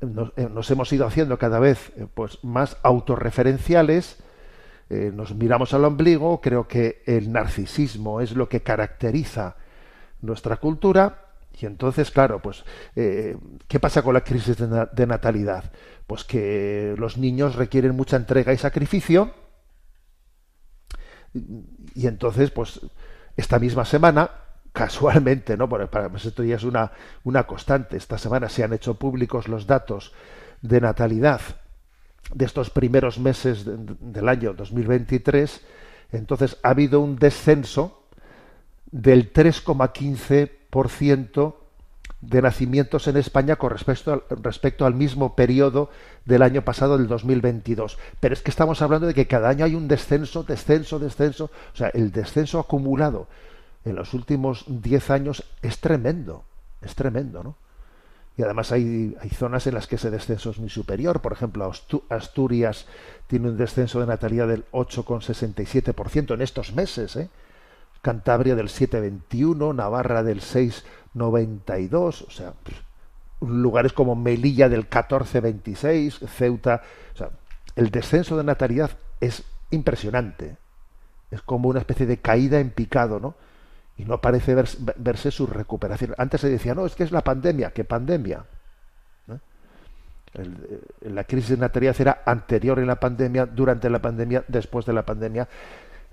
eh, 0.01 0.49
nos, 0.53 0.71
hemos 0.71 0.91
ido 0.93 1.05
haciendo 1.05 1.37
cada 1.37 1.59
vez 1.59 1.91
eh, 1.97 2.07
pues 2.13 2.43
más 2.43 2.77
autorreferenciales, 2.83 4.17
nos 4.89 5.35
miramos 5.35 5.75
al 5.75 5.85
ombligo, 5.85 6.41
creo 6.41 6.67
que 6.67 7.03
el 7.05 7.31
narcisismo 7.31 8.21
es 8.21 8.31
lo 8.31 8.49
que 8.49 8.61
caracteriza 8.61 9.55
nuestra 10.23 10.57
cultura 10.57 11.27
y 11.61 11.67
entonces, 11.67 12.09
claro, 12.09 12.41
pues, 12.41 12.63
¿qué 12.95 13.79
pasa 13.79 14.01
con 14.01 14.15
la 14.15 14.23
crisis 14.23 14.57
de, 14.57 15.05
natalidad? 15.05 15.71
Pues 16.07 16.23
que 16.23 16.95
los 16.97 17.19
niños 17.19 17.53
requieren 17.53 17.95
mucha 17.95 18.17
entrega 18.17 18.51
y 18.51 18.57
sacrificio 18.57 19.31
y 21.93 22.07
entonces, 22.07 22.49
pues, 22.49 22.81
esta 23.39 23.60
misma 23.60 23.86
semana 23.86 24.29
casualmente, 24.74 25.55
¿no? 25.58 25.69
Para, 25.69 26.10
pues 26.10 26.25
esto 26.25 26.43
ya 26.43 26.55
es 26.55 26.63
una, 26.63 26.91
una 27.24 27.43
constante. 27.43 27.96
Esta 27.98 28.17
semana 28.17 28.50
se 28.50 28.63
han 28.63 28.74
hecho 28.74 28.96
públicos 28.96 29.48
los 29.48 29.65
datos 29.65 30.13
de 30.62 30.81
natalidad 30.81 31.41
de 32.34 32.46
estos 32.46 32.69
primeros 32.69 33.19
meses 33.19 33.65
del 33.65 34.29
año 34.29 34.53
2023. 34.53 35.62
Entonces 36.12 36.58
ha 36.63 36.69
habido 36.69 37.01
un 37.01 37.17
descenso 37.17 38.03
del 38.91 39.34
3,15% 39.34 41.55
de 42.21 42.41
nacimientos 42.41 43.07
en 43.07 43.17
España 43.17 43.55
con 43.55 43.71
respecto 43.71 44.11
al, 44.13 44.23
respecto 44.41 44.85
al 44.85 44.93
mismo 44.93 45.35
periodo 45.35 45.89
del 46.25 46.41
año 46.41 46.63
pasado, 46.63 46.97
del 46.97 47.07
2022. 47.07 47.97
Pero 48.19 48.33
es 48.33 48.41
que 48.41 48.51
estamos 48.51 48.81
hablando 48.81 49.07
de 49.07 49.13
que 49.13 49.27
cada 49.27 49.49
año 49.49 49.65
hay 49.65 49.75
un 49.75 49.88
descenso, 49.88 50.43
descenso, 50.43 50.99
descenso. 50.99 51.51
O 51.73 51.77
sea, 51.77 51.89
el 51.89 52.11
descenso 52.11 52.59
acumulado 52.59 53.27
en 53.85 53.95
los 53.95 54.13
últimos 54.13 54.65
10 54.67 55.09
años 55.09 55.43
es 55.61 55.79
tremendo, 55.79 56.43
es 56.81 56.95
tremendo, 56.95 57.43
¿no? 57.43 57.55
Y 58.39 58.43
además 58.43 58.71
hay, 58.71 59.17
hay 59.19 59.29
zonas 59.31 59.67
en 59.67 59.73
las 59.73 59.85
que 59.85 59.95
ese 59.95 60.09
descenso 60.09 60.51
es 60.51 60.59
muy 60.59 60.69
superior. 60.69 61.19
Por 61.19 61.33
ejemplo, 61.33 61.69
Asturias 62.07 62.85
tiene 63.27 63.49
un 63.49 63.57
descenso 63.57 63.99
de 63.99 64.07
natalidad 64.07 64.47
del 64.47 64.63
8,67% 64.71 66.35
en 66.35 66.41
estos 66.41 66.73
meses. 66.73 67.17
¿eh? 67.17 67.29
Cantabria 68.01 68.55
del 68.55 68.69
7,21%, 68.69 69.75
Navarra 69.75 70.23
del 70.23 70.39
6,92%, 71.15 72.27
o 72.27 72.31
sea, 72.31 72.53
lugares 73.41 73.93
como 73.93 74.15
Melilla 74.15 74.69
del 74.69 74.89
14,26%, 74.89 76.27
Ceuta. 76.27 76.81
O 77.13 77.17
sea, 77.17 77.29
el 77.75 77.91
descenso 77.91 78.37
de 78.37 78.43
natalidad 78.43 78.91
es 79.19 79.43
impresionante. 79.71 80.57
Es 81.31 81.41
como 81.41 81.69
una 81.69 81.79
especie 81.79 82.05
de 82.05 82.17
caída 82.17 82.59
en 82.59 82.71
picado, 82.71 83.19
¿no? 83.19 83.35
y 83.99 84.05
no 84.05 84.21
parece 84.21 84.55
verse 84.95 85.29
su 85.29 85.45
recuperación. 85.45 86.15
Antes 86.17 86.39
se 86.39 86.49
decía, 86.49 86.73
no, 86.73 86.85
es 86.85 86.95
que 86.95 87.03
es 87.03 87.11
la 87.11 87.21
pandemia. 87.21 87.71
¿Qué 87.71 87.83
pandemia? 87.83 88.45
Eh, 90.35 90.81
la 91.01 91.25
crisis 91.25 91.49
de 91.49 91.57
natalidad 91.57 91.99
era 91.99 92.23
anterior 92.25 92.79
en 92.79 92.87
la 92.87 92.97
pandemia, 92.97 93.45
durante 93.45 93.89
la 93.89 93.99
pandemia, 93.99 94.45
después 94.47 94.85
de 94.85 94.93
la 94.93 95.05
pandemia. 95.05 95.49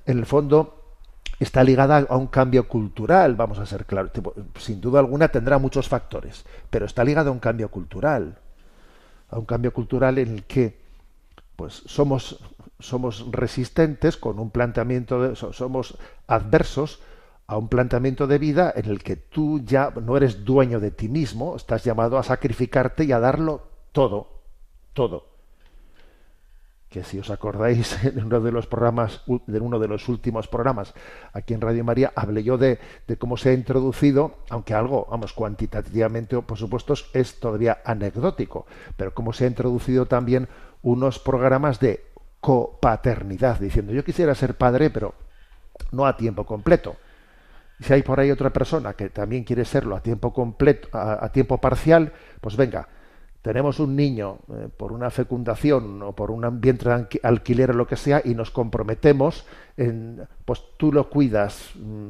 En 0.04 0.18
el 0.18 0.26
fondo 0.26 0.85
está 1.38 1.62
ligada 1.64 2.06
a 2.08 2.16
un 2.16 2.28
cambio 2.28 2.68
cultural, 2.68 3.34
vamos 3.34 3.58
a 3.58 3.66
ser 3.66 3.86
claros. 3.86 4.12
sin 4.58 4.80
duda 4.80 5.00
alguna 5.00 5.28
tendrá 5.28 5.58
muchos 5.58 5.88
factores, 5.88 6.44
pero 6.70 6.86
está 6.86 7.04
ligada 7.04 7.30
a 7.30 7.32
un 7.32 7.40
cambio 7.40 7.70
cultural. 7.70 8.38
A 9.28 9.38
un 9.38 9.44
cambio 9.44 9.72
cultural 9.72 10.18
en 10.18 10.28
el 10.28 10.44
que 10.44 10.78
pues 11.56 11.82
somos 11.86 12.38
somos 12.78 13.26
resistentes 13.32 14.16
con 14.16 14.38
un 14.38 14.50
planteamiento 14.50 15.22
de, 15.22 15.36
somos 15.36 15.96
adversos 16.26 17.00
a 17.46 17.56
un 17.56 17.68
planteamiento 17.68 18.26
de 18.26 18.38
vida 18.38 18.72
en 18.74 18.86
el 18.86 19.02
que 19.02 19.16
tú 19.16 19.60
ya 19.64 19.90
no 19.90 20.16
eres 20.16 20.44
dueño 20.44 20.80
de 20.80 20.90
ti 20.90 21.08
mismo, 21.08 21.56
estás 21.56 21.84
llamado 21.84 22.18
a 22.18 22.22
sacrificarte 22.22 23.04
y 23.04 23.12
a 23.12 23.20
darlo 23.20 23.68
todo, 23.92 24.42
todo. 24.92 25.35
Que 26.88 27.02
si 27.04 27.18
os 27.18 27.30
acordáis 27.30 28.04
en 28.04 28.24
uno 28.24 28.40
de 28.40 28.52
los 28.52 28.66
programas, 28.66 29.22
en 29.26 29.62
uno 29.62 29.78
de 29.78 29.88
los 29.88 30.08
últimos 30.08 30.48
programas 30.48 30.94
aquí 31.32 31.54
en 31.54 31.60
Radio 31.60 31.84
María, 31.84 32.12
hablé 32.14 32.42
yo 32.42 32.58
de, 32.58 32.78
de 33.06 33.16
cómo 33.16 33.36
se 33.36 33.50
ha 33.50 33.52
introducido, 33.52 34.38
aunque 34.50 34.74
algo, 34.74 35.06
vamos, 35.10 35.32
cuantitativamente, 35.32 36.40
por 36.42 36.58
supuesto, 36.58 36.94
es 37.12 37.40
todavía 37.40 37.78
anecdótico, 37.84 38.66
pero 38.96 39.14
cómo 39.14 39.32
se 39.32 39.44
ha 39.44 39.48
introducido 39.48 40.06
también 40.06 40.48
unos 40.82 41.18
programas 41.18 41.80
de 41.80 42.04
copaternidad, 42.40 43.58
diciendo 43.58 43.92
yo 43.92 44.04
quisiera 44.04 44.34
ser 44.34 44.54
padre, 44.54 44.90
pero 44.90 45.14
no 45.90 46.06
a 46.06 46.16
tiempo 46.16 46.44
completo 46.44 46.96
si 47.80 47.92
hay 47.92 48.02
por 48.02 48.20
ahí 48.20 48.30
otra 48.30 48.50
persona 48.50 48.94
que 48.94 49.10
también 49.10 49.44
quiere 49.44 49.64
serlo 49.64 49.96
a 49.96 50.00
tiempo 50.00 50.32
completo, 50.32 50.88
a, 50.92 51.28
tiempo 51.30 51.58
parcial, 51.58 52.12
pues 52.40 52.56
venga, 52.56 52.88
tenemos 53.46 53.78
un 53.78 53.94
niño 53.94 54.38
eh, 54.48 54.68
por 54.76 54.90
una 54.90 55.08
fecundación 55.08 56.02
o 56.02 56.10
por 56.16 56.32
un 56.32 56.60
vientre 56.60 57.06
alquiler 57.22 57.70
o 57.70 57.74
lo 57.74 57.86
que 57.86 57.94
sea 57.94 58.20
y 58.24 58.34
nos 58.34 58.50
comprometemos 58.50 59.46
en, 59.76 60.26
pues 60.44 60.64
tú 60.76 60.90
lo 60.90 61.08
cuidas 61.08 61.70
mm, 61.76 62.08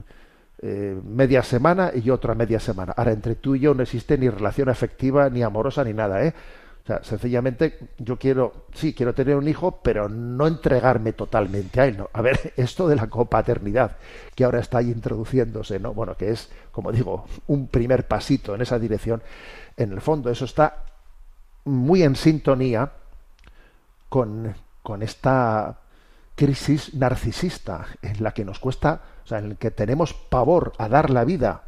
eh, 0.62 0.98
media 1.04 1.42
semana 1.42 1.90
y 1.94 2.00
yo 2.00 2.14
otra 2.14 2.34
media 2.34 2.58
semana. 2.58 2.94
Ahora 2.96 3.12
entre 3.12 3.34
tú 3.34 3.54
y 3.54 3.60
yo 3.60 3.74
no 3.74 3.82
existe 3.82 4.16
ni 4.16 4.30
relación 4.30 4.70
afectiva 4.70 5.28
ni 5.28 5.42
amorosa 5.42 5.84
ni 5.84 5.92
nada, 5.92 6.24
¿eh? 6.24 6.32
O 6.84 6.86
sea, 6.86 7.04
sencillamente 7.04 7.80
yo 7.98 8.16
quiero, 8.16 8.68
sí, 8.72 8.94
quiero 8.94 9.12
tener 9.12 9.36
un 9.36 9.46
hijo, 9.46 9.80
pero 9.82 10.08
no 10.08 10.46
entregarme 10.46 11.12
totalmente 11.12 11.82
a 11.82 11.86
él. 11.86 11.98
¿no? 11.98 12.08
A 12.14 12.22
ver, 12.22 12.54
esto 12.56 12.88
de 12.88 12.96
la 12.96 13.08
copaternidad, 13.08 13.98
que 14.34 14.44
ahora 14.44 14.60
está 14.60 14.78
ahí 14.78 14.90
introduciéndose, 14.90 15.80
¿no? 15.80 15.92
Bueno, 15.92 16.16
que 16.16 16.30
es, 16.30 16.48
como 16.72 16.92
digo, 16.92 17.26
un 17.48 17.68
primer 17.68 18.08
pasito 18.08 18.54
en 18.54 18.62
esa 18.62 18.78
dirección. 18.78 19.22
En 19.76 19.92
el 19.92 20.00
fondo, 20.00 20.30
eso 20.30 20.46
está 20.46 20.95
muy 21.66 22.02
en 22.02 22.16
sintonía 22.16 22.92
con, 24.08 24.54
con 24.82 25.02
esta 25.02 25.80
crisis 26.34 26.94
narcisista 26.94 27.86
en 28.02 28.22
la 28.22 28.32
que 28.32 28.44
nos 28.44 28.58
cuesta, 28.58 29.00
o 29.24 29.26
sea, 29.26 29.38
en 29.38 29.46
el 29.46 29.56
que 29.56 29.70
tenemos 29.70 30.14
pavor 30.14 30.72
a 30.78 30.88
dar 30.88 31.10
la 31.10 31.24
vida. 31.24 31.62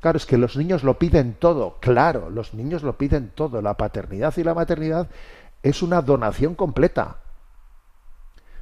Claro, 0.00 0.18
es 0.18 0.26
que 0.26 0.36
los 0.36 0.56
niños 0.56 0.82
lo 0.82 0.98
piden 0.98 1.34
todo, 1.34 1.78
claro, 1.80 2.28
los 2.28 2.52
niños 2.52 2.82
lo 2.82 2.98
piden 2.98 3.30
todo. 3.34 3.62
La 3.62 3.74
paternidad 3.74 4.34
y 4.36 4.44
la 4.44 4.52
maternidad 4.52 5.08
es 5.62 5.82
una 5.82 6.02
donación 6.02 6.54
completa. 6.54 7.18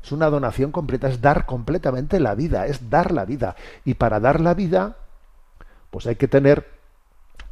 Es 0.02 0.12
una 0.12 0.30
donación 0.30 0.72
completa, 0.72 1.08
es 1.08 1.20
dar 1.20 1.46
completamente 1.46 2.20
la 2.20 2.34
vida, 2.34 2.66
es 2.66 2.90
dar 2.90 3.12
la 3.12 3.24
vida. 3.24 3.56
Y 3.84 3.94
para 3.94 4.20
dar 4.20 4.40
la 4.40 4.54
vida, 4.54 4.96
pues 5.90 6.06
hay 6.06 6.16
que 6.16 6.28
tener 6.28 6.68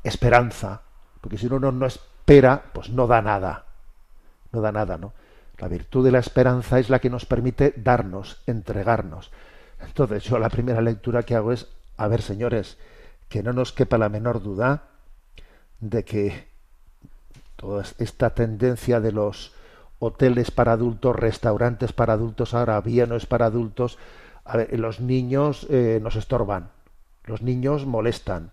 esperanza, 0.02 0.82
porque 1.20 1.38
si 1.38 1.46
uno 1.46 1.70
no 1.70 1.86
espera, 2.30 2.62
pues 2.72 2.90
no 2.90 3.08
da 3.08 3.20
nada. 3.22 3.64
No 4.52 4.60
da 4.60 4.70
nada, 4.70 4.96
¿no? 4.96 5.12
La 5.58 5.66
virtud 5.66 6.04
de 6.04 6.12
la 6.12 6.20
esperanza 6.20 6.78
es 6.78 6.88
la 6.88 7.00
que 7.00 7.10
nos 7.10 7.26
permite 7.26 7.74
darnos, 7.76 8.40
entregarnos. 8.46 9.32
Entonces 9.80 10.22
yo 10.22 10.38
la 10.38 10.48
primera 10.48 10.80
lectura 10.80 11.24
que 11.24 11.34
hago 11.34 11.50
es, 11.50 11.66
a 11.96 12.06
ver 12.06 12.22
señores, 12.22 12.78
que 13.28 13.42
no 13.42 13.52
nos 13.52 13.72
quepa 13.72 13.98
la 13.98 14.08
menor 14.08 14.44
duda 14.44 14.84
de 15.80 16.04
que 16.04 16.46
toda 17.56 17.82
esta 17.98 18.30
tendencia 18.30 19.00
de 19.00 19.10
los 19.10 19.52
hoteles 19.98 20.52
para 20.52 20.72
adultos, 20.72 21.16
restaurantes 21.16 21.92
para 21.92 22.12
adultos, 22.12 22.54
ahora 22.54 22.80
bienes 22.80 23.26
para 23.26 23.46
adultos, 23.46 23.98
a 24.44 24.56
ver, 24.56 24.78
los 24.78 25.00
niños 25.00 25.66
eh, 25.68 25.98
nos 26.00 26.14
estorban, 26.14 26.70
los 27.24 27.42
niños 27.42 27.86
molestan. 27.86 28.52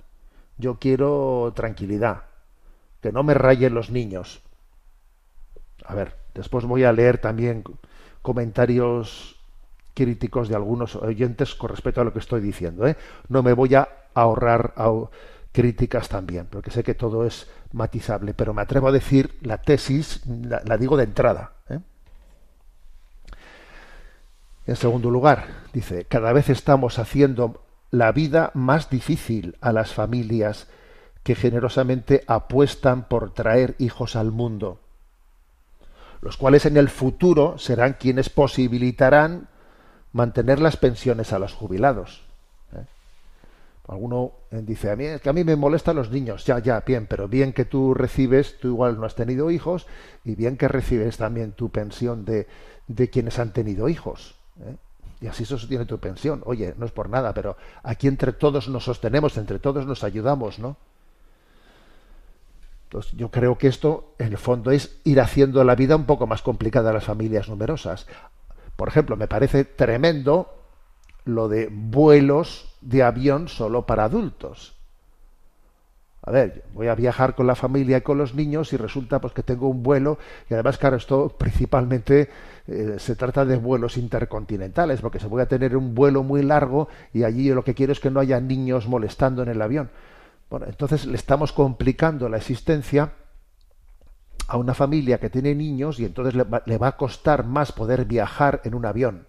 Yo 0.57 0.79
quiero 0.79 1.53
tranquilidad, 1.55 2.23
que 3.01 3.11
no 3.11 3.23
me 3.23 3.33
rayen 3.33 3.73
los 3.73 3.89
niños. 3.89 4.41
A 5.85 5.95
ver, 5.95 6.15
después 6.33 6.65
voy 6.65 6.83
a 6.83 6.91
leer 6.91 7.19
también 7.19 7.63
comentarios 8.21 9.37
críticos 9.93 10.49
de 10.49 10.55
algunos 10.55 10.95
oyentes 10.95 11.55
con 11.55 11.69
respecto 11.69 12.01
a 12.01 12.03
lo 12.03 12.13
que 12.13 12.19
estoy 12.19 12.41
diciendo. 12.41 12.87
¿eh? 12.87 12.95
No 13.29 13.41
me 13.41 13.53
voy 13.53 13.73
a 13.75 13.87
ahorrar 14.13 14.73
críticas 15.51 16.07
también, 16.07 16.45
porque 16.45 16.69
sé 16.69 16.83
que 16.83 16.93
todo 16.93 17.25
es 17.25 17.47
matizable, 17.71 18.33
pero 18.33 18.53
me 18.53 18.61
atrevo 18.61 18.89
a 18.89 18.91
decir 18.91 19.37
la 19.41 19.57
tesis, 19.57 20.21
la, 20.27 20.77
digo 20.77 20.97
de 20.97 21.03
entrada. 21.03 21.53
¿eh? 21.69 21.79
En 24.67 24.75
segundo 24.75 25.09
lugar, 25.09 25.47
dice, 25.73 26.05
cada 26.05 26.31
vez 26.33 26.49
estamos 26.49 26.99
haciendo 26.99 27.63
la 27.89 28.11
vida 28.11 28.51
más 28.53 28.89
difícil 28.89 29.55
a 29.61 29.71
las 29.71 29.93
familias 29.93 30.67
que 31.27 31.35
generosamente 31.35 32.23
apuestan 32.25 33.09
por 33.09 33.33
traer 33.33 33.75
hijos 33.79 34.15
al 34.15 34.31
mundo, 34.31 34.79
los 36.21 36.37
cuales 36.37 36.65
en 36.65 36.77
el 36.77 36.87
futuro 36.87 37.57
serán 37.57 37.97
quienes 37.99 38.29
posibilitarán 38.29 39.49
mantener 40.13 40.61
las 40.61 40.77
pensiones 40.77 41.33
a 41.33 41.39
los 41.39 41.51
jubilados. 41.51 42.23
¿eh? 42.71 42.85
Alguno 43.89 44.31
dice, 44.51 44.89
a 44.89 44.95
mí, 44.95 45.03
es 45.03 45.19
que 45.19 45.27
a 45.27 45.33
mí 45.33 45.43
me 45.43 45.57
molestan 45.57 45.97
los 45.97 46.11
niños, 46.11 46.45
ya, 46.45 46.59
ya, 46.59 46.79
bien, 46.79 47.07
pero 47.07 47.27
bien 47.27 47.51
que 47.51 47.65
tú 47.65 47.93
recibes, 47.93 48.57
tú 48.61 48.69
igual 48.69 48.97
no 48.97 49.05
has 49.05 49.15
tenido 49.15 49.51
hijos, 49.51 49.85
y 50.23 50.33
bien 50.35 50.55
que 50.55 50.69
recibes 50.69 51.17
también 51.17 51.51
tu 51.51 51.71
pensión 51.71 52.23
de, 52.23 52.47
de 52.87 53.09
quienes 53.09 53.37
han 53.37 53.51
tenido 53.51 53.89
hijos. 53.89 54.35
¿eh? 54.61 54.77
Y 55.19 55.27
así 55.27 55.43
sostiene 55.43 55.83
tu 55.83 55.99
pensión. 55.99 56.41
Oye, 56.45 56.73
no 56.77 56.85
es 56.85 56.93
por 56.93 57.09
nada, 57.09 57.33
pero 57.33 57.57
aquí 57.83 58.07
entre 58.07 58.31
todos 58.31 58.69
nos 58.69 58.85
sostenemos, 58.85 59.35
entre 59.35 59.59
todos 59.59 59.85
nos 59.85 60.05
ayudamos, 60.05 60.57
¿no? 60.57 60.77
Entonces, 62.87 63.11
yo 63.13 63.29
creo 63.29 63.57
que 63.57 63.67
esto, 63.67 64.13
en 64.17 64.27
el 64.27 64.37
fondo, 64.37 64.71
es 64.71 64.97
ir 65.03 65.19
haciendo 65.19 65.61
la 65.65 65.75
vida 65.75 65.97
un 65.97 66.05
poco 66.05 66.25
más 66.25 66.41
complicada 66.41 66.91
a 66.91 66.93
las 66.93 67.03
familias 67.03 67.49
numerosas. 67.49 68.07
Por 68.77 68.87
ejemplo, 68.87 69.17
me 69.17 69.27
parece 69.27 69.65
tremendo 69.65 70.53
lo 71.25 71.49
de 71.49 71.67
vuelos 71.69 72.77
de 72.79 73.03
avión 73.03 73.49
solo 73.49 73.85
para 73.85 74.05
adultos. 74.05 74.73
A 76.21 76.31
ver, 76.31 76.63
voy 76.73 76.87
a 76.87 76.95
viajar 76.95 77.35
con 77.35 77.47
la 77.47 77.55
familia 77.55 77.97
y 77.97 78.01
con 78.01 78.17
los 78.17 78.35
niños 78.35 78.71
y 78.71 78.77
resulta 78.77 79.19
pues 79.19 79.33
que 79.33 79.43
tengo 79.43 79.69
un 79.69 79.81
vuelo 79.81 80.17
y 80.49 80.53
además 80.53 80.77
claro, 80.77 80.97
esto 80.97 81.29
principalmente 81.29 82.29
eh, 82.67 82.95
se 82.97 83.15
trata 83.15 83.45
de 83.45 83.55
vuelos 83.55 83.95
intercontinentales 83.95 84.99
porque 84.99 85.19
se 85.19 85.27
voy 85.27 85.41
a 85.41 85.45
tener 85.45 85.77
un 85.77 85.95
vuelo 85.95 86.23
muy 86.23 86.43
largo 86.43 86.89
y 87.13 87.23
allí 87.23 87.49
lo 87.49 87.63
que 87.63 87.73
quiero 87.73 87.93
es 87.93 88.01
que 88.01 88.11
no 88.11 88.19
haya 88.19 88.41
niños 88.41 88.87
molestando 88.87 89.41
en 89.41 89.49
el 89.49 89.61
avión. 89.61 89.89
Bueno, 90.49 90.65
entonces 90.67 91.05
le 91.05 91.15
estamos 91.15 91.51
complicando 91.51 92.29
la 92.29 92.37
existencia 92.37 93.13
a 94.47 94.57
una 94.57 94.73
familia 94.73 95.19
que 95.19 95.29
tiene 95.29 95.53
niños 95.53 95.99
y 95.99 96.05
entonces 96.05 96.35
le 96.35 96.77
va, 96.77 96.87
a 96.87 96.97
costar 96.97 97.45
más 97.45 97.71
poder 97.73 98.05
viajar 98.05 98.61
en 98.63 98.75
un 98.75 98.85
avión. 98.85 99.27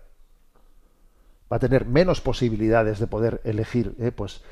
Va 1.53 1.57
a 1.57 1.61
tener 1.61 1.87
menos 1.87 2.21
posibilidades 2.21 3.01
de 3.01 3.07
poder 3.07 3.41
elegir 3.45 3.97
eh, 3.99 4.13
pues, 4.13 4.43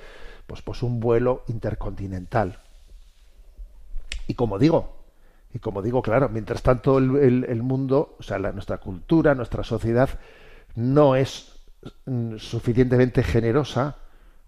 pues, 0.46 0.62
pues 0.62 0.82
un 0.82 0.98
vuelo 0.98 1.44
intercontinental. 1.46 2.60
Y 4.26 4.34
como 4.34 4.58
digo, 4.58 4.96
y 5.52 5.58
como 5.60 5.82
digo, 5.82 6.02
claro, 6.02 6.28
mientras 6.28 6.62
tanto 6.62 6.98
el, 6.98 7.62
mundo, 7.62 8.16
o 8.18 8.22
sea, 8.22 8.38
nuestra 8.38 8.78
cultura, 8.78 9.34
nuestra 9.34 9.62
sociedad, 9.62 10.10
no 10.74 11.16
es 11.16 11.60
mm, 12.06 12.36
suficientemente 12.38 13.22
generosa 13.22 13.96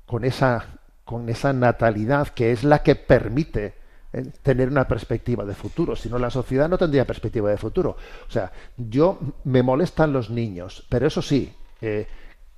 con 0.05 0.25
esa, 0.25 0.78
con 1.09 1.27
esa 1.31 1.55
natalidad 1.55 2.29
que 2.29 2.53
es 2.53 2.65
la 2.65 2.83
que 2.83 2.95
permite 2.95 3.73
¿eh? 4.13 4.31
tener 4.43 4.69
una 4.69 4.87
perspectiva 4.87 5.47
de 5.47 5.55
futuro. 5.55 5.97
Si 5.97 6.11
no, 6.11 6.19
la 6.19 6.29
sociedad 6.29 6.69
no 6.69 6.77
tendría 6.77 7.07
perspectiva 7.07 7.49
de 7.49 7.57
futuro. 7.57 7.97
O 8.29 8.31
sea, 8.31 8.53
yo 8.77 9.19
me 9.45 9.63
molestan 9.63 10.13
los 10.13 10.29
niños, 10.29 10.85
pero 10.91 11.07
eso 11.07 11.23
sí, 11.23 11.51
eh, 11.81 12.07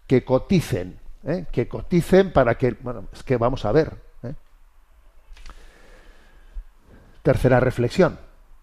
que 0.04 0.24
coticen, 0.24 0.98
¿eh? 1.22 1.46
que 1.52 1.68
coticen 1.68 2.32
para 2.32 2.56
que, 2.56 2.72
bueno, 2.80 3.04
es 3.12 3.22
que 3.22 3.36
vamos 3.36 3.64
a 3.64 3.70
ver. 3.70 3.94
Tercera 7.22 7.60
reflexión, 7.60 8.18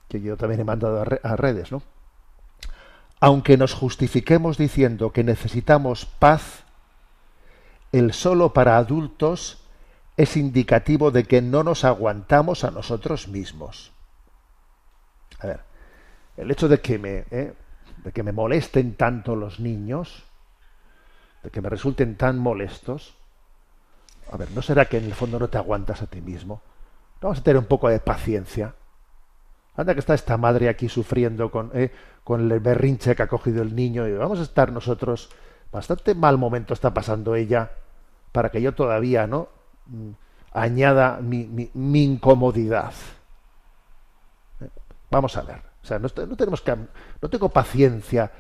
que 0.10 0.20
yo 0.20 0.36
también 0.36 0.60
he 0.60 0.66
mandado 0.66 1.02
a, 1.24 1.36
redes, 1.38 1.72
¿no? 1.72 1.82
Aunque 3.22 3.56
nos 3.56 3.74
justifiquemos 3.74 4.58
diciendo 4.58 5.14
que 5.14 5.24
necesitamos 5.24 6.06
paz, 6.06 6.66
el 7.94 8.12
solo 8.12 8.52
para 8.52 8.76
adultos 8.76 9.64
es 10.18 10.36
indicativo 10.36 11.12
de 11.12 11.24
que 11.24 11.44
no 11.44 11.64
nos 11.64 11.86
aguantamos 11.86 12.64
a 12.64 12.72
nosotros 12.72 13.28
mismos. 13.28 13.94
A 15.40 15.48
ver, 15.48 15.60
el 16.36 16.50
hecho 16.50 16.68
de 16.68 16.82
que 16.82 16.98
me, 16.98 17.26
eh, 17.30 17.54
de 18.04 18.12
que 18.12 18.24
me 18.24 18.32
molesten 18.32 18.96
tanto 18.96 19.36
los 19.36 19.60
niños, 19.60 20.24
de 21.44 21.52
que 21.52 21.62
me 21.62 21.70
resulten 21.70 22.18
tan 22.18 22.40
molestos, 22.40 23.16
a 24.32 24.38
ver, 24.38 24.50
¿no 24.52 24.64
será 24.64 24.86
que 24.86 24.98
en 24.98 25.06
el 25.06 25.14
fondo 25.14 25.38
no 25.40 25.50
te 25.50 25.60
aguantas 25.60 26.02
a 26.02 26.08
ti 26.08 26.20
mismo? 26.20 26.62
Vamos 27.22 27.38
a 27.38 27.44
tener 27.44 27.58
un 27.58 27.66
poco 27.66 27.88
de 27.88 28.00
paciencia. 28.00 28.74
Anda 29.76 29.94
que 29.94 30.00
está 30.00 30.16
esta 30.16 30.38
madre 30.38 30.68
aquí 30.68 30.90
sufriendo 30.90 31.52
con, 31.52 31.70
eh, 31.76 31.92
con 32.24 32.52
el 32.52 32.60
berrinche 32.60 33.16
que 33.16 33.24
ha 33.24 33.28
cogido 33.28 33.62
el 33.62 33.76
niño 33.76 34.08
y 34.08 34.14
vamos 34.14 34.40
a 34.40 34.44
estar 34.44 34.72
nosotros, 34.72 35.30
bastante 35.72 36.16
mal 36.16 36.40
momento 36.40 36.74
está 36.74 36.92
pasando 36.94 37.36
ella, 37.36 37.72
para 38.32 38.50
que 38.50 38.62
yo 38.62 38.74
todavía, 38.74 39.28
¿no? 39.28 39.50
Mm, 39.90 40.12
añada 40.54 41.20
mi, 41.22 41.70
incomodidad. 41.74 42.94
Vamos 45.10 45.38
a 45.38 45.42
ver. 45.42 45.62
O 45.84 45.86
sea, 45.86 46.00
no, 46.00 46.10
tenemos 46.10 46.62
que, 46.62 46.76
no 47.22 47.30
tengo 47.30 47.50
paciencia. 47.50 48.32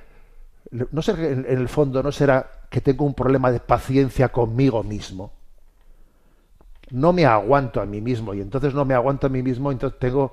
No 0.72 1.02
sé, 1.02 1.12
en, 1.32 1.46
el 1.48 1.70
fondo 1.70 2.04
no 2.04 2.12
será 2.12 2.66
que 2.70 2.82
tengo 2.82 3.06
un 3.06 3.14
problema 3.14 3.52
de 3.52 3.60
paciencia 3.60 4.30
conmigo 4.30 4.84
mismo. 4.84 5.32
No 6.90 7.14
me 7.14 7.26
aguanto 7.26 7.82
a 7.82 7.86
mí 7.86 8.02
mismo 8.02 8.34
y 8.34 8.42
entonces 8.42 8.74
no 8.74 8.86
me 8.86 8.94
aguanto 8.94 9.28
a 9.28 9.30
mí 9.30 9.44
mismo, 9.44 9.72
entonces 9.72 10.00
tengo, 10.00 10.32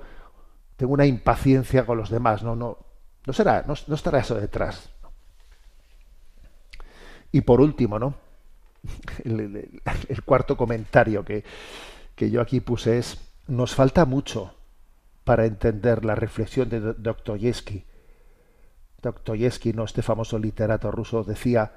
tengo 0.77 0.93
una 0.93 1.05
impaciencia 1.05 1.85
con 1.85 1.97
los 1.97 2.09
demás. 2.09 2.43
No, 2.43 2.55
no, 2.55 2.77
no 3.25 3.33
será, 3.33 3.63
no, 3.67 3.73
no 3.87 3.95
estará 3.95 4.19
eso 4.19 4.35
detrás. 4.35 4.89
Y 7.31 7.41
por 7.41 7.61
último, 7.61 7.99
¿no? 7.99 8.24
el, 9.23 10.23
cuarto 10.23 10.57
comentario 10.57 11.23
que, 11.23 11.43
que, 12.15 12.29
yo 12.29 12.41
aquí 12.41 12.59
puse 12.59 12.97
es, 12.97 13.19
nos 13.47 13.75
falta 13.75 14.05
mucho 14.05 14.55
para 15.23 15.45
entender 15.45 16.05
la 16.05 16.15
reflexión 16.15 16.69
de 16.69 16.79
Dostoyevsky. 16.79 17.83
Dostoyevsky, 19.01 19.73
no 19.73 19.83
este 19.83 20.01
famoso 20.01 20.39
literato 20.39 20.91
ruso, 20.91 21.23
decía, 21.23 21.73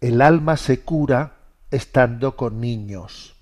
el 0.00 0.20
alma 0.20 0.56
se 0.56 0.80
cura 0.80 1.34
estando 1.70 2.36
con 2.36 2.60
niños. 2.60 3.34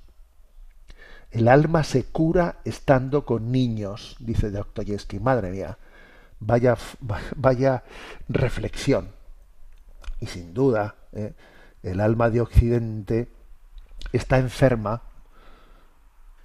El 1.31 1.49
alma 1.49 1.85
se 1.85 2.05
cura 2.05 2.61
estando 2.65 3.27
con 3.27 3.53
niños, 3.53 4.17
dice 4.21 4.51
Dostoyevsky. 4.51 5.19
Madre 5.19 5.51
mía, 5.51 5.77
vaya, 6.41 6.77
vaya 7.37 7.85
reflexión. 8.29 9.11
Y 10.21 10.27
sin 10.27 10.55
duda, 10.55 10.95
eh, 11.13 11.35
el 11.87 12.01
alma 12.01 12.31
de 12.31 12.41
Occidente 12.41 13.29
está 14.13 14.39
enferma 14.39 15.03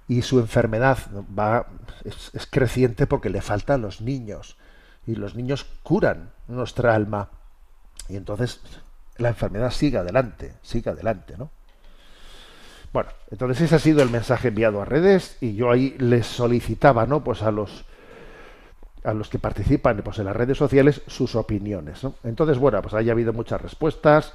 y 0.08 0.22
su 0.22 0.38
enfermedad 0.38 0.98
va, 1.38 1.66
es, 2.04 2.46
creciente 2.50 3.06
porque 3.06 3.30
le 3.30 3.40
faltan 3.42 3.82
los 3.82 4.00
niños 4.00 4.56
y 5.06 5.14
los 5.16 5.34
niños 5.34 5.66
curan 5.82 6.30
nuestra 6.48 6.94
alma. 6.94 7.30
Y 8.08 8.16
entonces 8.16 8.60
la 9.16 9.28
enfermedad 9.28 9.70
sigue 9.70 9.98
adelante, 9.98 10.54
sigue 10.62 10.90
adelante, 10.90 11.34
¿no? 11.36 11.50
Bueno, 12.92 13.10
entonces 13.30 13.62
ese 13.62 13.74
ha 13.74 13.78
sido 13.78 14.02
el 14.02 14.10
mensaje 14.10 14.48
enviado 14.48 14.82
a 14.82 14.84
redes 14.84 15.38
y 15.40 15.54
yo 15.54 15.70
ahí 15.70 15.96
les 15.98 16.26
solicitaba, 16.26 17.06
¿no? 17.06 17.24
Pues 17.24 17.42
a 17.42 17.50
los 17.50 17.86
a 19.04 19.12
los 19.14 19.28
que 19.28 19.38
participan 19.38 20.00
pues, 20.04 20.18
en 20.18 20.26
las 20.26 20.36
redes 20.36 20.56
sociales 20.56 21.02
sus 21.08 21.34
opiniones. 21.34 22.04
¿no? 22.04 22.14
Entonces, 22.22 22.58
bueno, 22.58 22.80
pues 22.82 22.94
ahí 22.94 23.08
ha 23.08 23.12
habido 23.12 23.32
muchas 23.32 23.60
respuestas. 23.60 24.32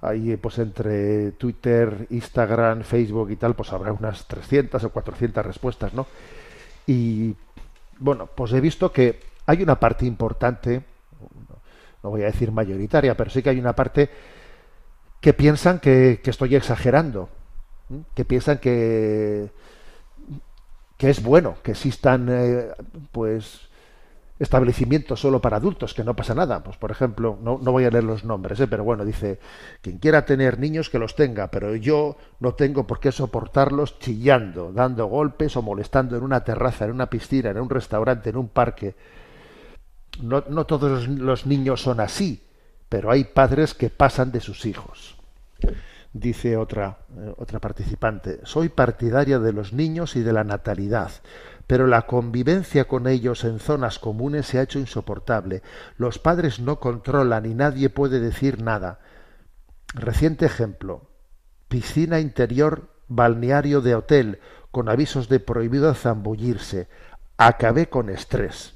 Ahí, 0.00 0.36
pues 0.36 0.58
entre 0.58 1.32
Twitter, 1.32 2.06
Instagram, 2.10 2.82
Facebook 2.82 3.30
y 3.30 3.36
tal, 3.36 3.54
pues 3.54 3.72
habrá 3.72 3.92
unas 3.92 4.26
300 4.26 4.84
o 4.84 4.90
400 4.90 5.44
respuestas, 5.44 5.92
¿no? 5.92 6.06
Y, 6.86 7.34
bueno, 7.98 8.26
pues 8.26 8.52
he 8.52 8.60
visto 8.60 8.92
que 8.92 9.20
hay 9.46 9.62
una 9.62 9.80
parte 9.80 10.06
importante, 10.06 10.82
no 12.02 12.10
voy 12.10 12.22
a 12.22 12.26
decir 12.26 12.52
mayoritaria, 12.52 13.16
pero 13.16 13.30
sí 13.30 13.42
que 13.42 13.50
hay 13.50 13.58
una 13.58 13.74
parte 13.74 14.08
que 15.20 15.34
piensan 15.34 15.80
que, 15.80 16.20
estoy 16.24 16.54
exagerando, 16.54 17.28
que 18.14 18.24
piensan 18.24 18.58
que, 18.58 19.50
que 20.96 21.10
es 21.10 21.22
bueno 21.22 21.56
que 21.62 21.72
existan, 21.72 22.28
eh, 22.30 22.68
pues, 23.10 23.67
establecimientos 24.38 25.20
solo 25.20 25.40
para 25.40 25.56
adultos, 25.56 25.94
que 25.94 26.04
no 26.04 26.14
pasa 26.14 26.34
nada. 26.34 26.62
Pues, 26.62 26.76
por 26.76 26.90
ejemplo, 26.90 27.38
no, 27.42 27.58
no 27.60 27.72
voy 27.72 27.84
a 27.84 27.90
leer 27.90 28.04
los 28.04 28.24
nombres, 28.24 28.60
¿eh? 28.60 28.68
pero 28.68 28.84
bueno, 28.84 29.04
dice, 29.04 29.38
quien 29.80 29.98
quiera 29.98 30.24
tener 30.24 30.58
niños 30.58 30.90
que 30.90 30.98
los 30.98 31.16
tenga, 31.16 31.50
pero 31.50 31.74
yo 31.74 32.16
no 32.40 32.54
tengo 32.54 32.86
por 32.86 33.00
qué 33.00 33.10
soportarlos 33.10 33.98
chillando, 33.98 34.72
dando 34.72 35.06
golpes 35.06 35.56
o 35.56 35.62
molestando 35.62 36.16
en 36.16 36.22
una 36.22 36.44
terraza, 36.44 36.84
en 36.84 36.92
una 36.92 37.10
piscina, 37.10 37.50
en 37.50 37.58
un 37.58 37.70
restaurante, 37.70 38.30
en 38.30 38.36
un 38.36 38.48
parque. 38.48 38.94
No, 40.22 40.44
no 40.48 40.66
todos 40.66 41.08
los 41.08 41.46
niños 41.46 41.82
son 41.82 42.00
así, 42.00 42.42
pero 42.88 43.10
hay 43.10 43.24
padres 43.24 43.74
que 43.74 43.90
pasan 43.90 44.32
de 44.32 44.40
sus 44.40 44.66
hijos. 44.66 45.16
Dice 46.12 46.56
otra, 46.56 46.98
eh, 47.18 47.34
otra 47.36 47.58
participante, 47.58 48.40
soy 48.44 48.70
partidaria 48.70 49.38
de 49.38 49.52
los 49.52 49.72
niños 49.72 50.16
y 50.16 50.22
de 50.22 50.32
la 50.32 50.42
natalidad 50.42 51.10
pero 51.68 51.86
la 51.86 52.06
convivencia 52.06 52.88
con 52.88 53.06
ellos 53.06 53.44
en 53.44 53.60
zonas 53.60 53.98
comunes 53.98 54.46
se 54.46 54.58
ha 54.58 54.62
hecho 54.62 54.78
insoportable. 54.78 55.62
Los 55.98 56.18
padres 56.18 56.60
no 56.60 56.80
controlan 56.80 57.44
y 57.44 57.54
nadie 57.54 57.90
puede 57.90 58.20
decir 58.20 58.62
nada. 58.62 59.00
Reciente 59.92 60.46
ejemplo. 60.46 61.10
Piscina 61.68 62.20
interior, 62.20 62.88
balneario 63.06 63.82
de 63.82 63.94
hotel, 63.94 64.40
con 64.70 64.88
avisos 64.88 65.28
de 65.28 65.40
prohibido 65.40 65.92
zambullirse. 65.94 66.88
Acabé 67.36 67.90
con 67.90 68.08
estrés. 68.08 68.74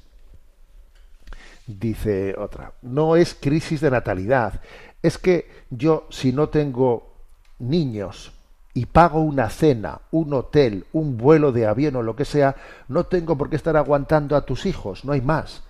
Dice 1.65 2.35
otra, 2.37 2.73
no 2.83 3.15
es 3.15 3.33
crisis 3.33 3.81
de 3.81 3.89
natalidad. 3.89 4.61
Es 5.01 5.17
que 5.17 5.49
yo, 5.71 6.05
si 6.11 6.31
no 6.31 6.49
tengo 6.49 7.15
niños, 7.57 8.33
y 8.73 8.87
pago 8.87 9.21
una 9.21 9.49
cena, 9.49 10.01
un 10.11 10.33
hotel, 10.33 10.85
un 10.93 11.17
vuelo 11.17 11.51
de 11.51 11.67
avión 11.67 11.95
o 11.95 12.01
lo 12.01 12.15
que 12.15 12.25
sea, 12.25 12.55
no 12.87 13.05
tengo 13.05 13.37
por 13.37 13.49
qué 13.49 13.55
estar 13.55 13.77
aguantando 13.77 14.35
a 14.35 14.45
tus 14.45 14.65
hijos, 14.65 15.05
no 15.05 15.13
hay 15.13 15.21
más. 15.21 15.63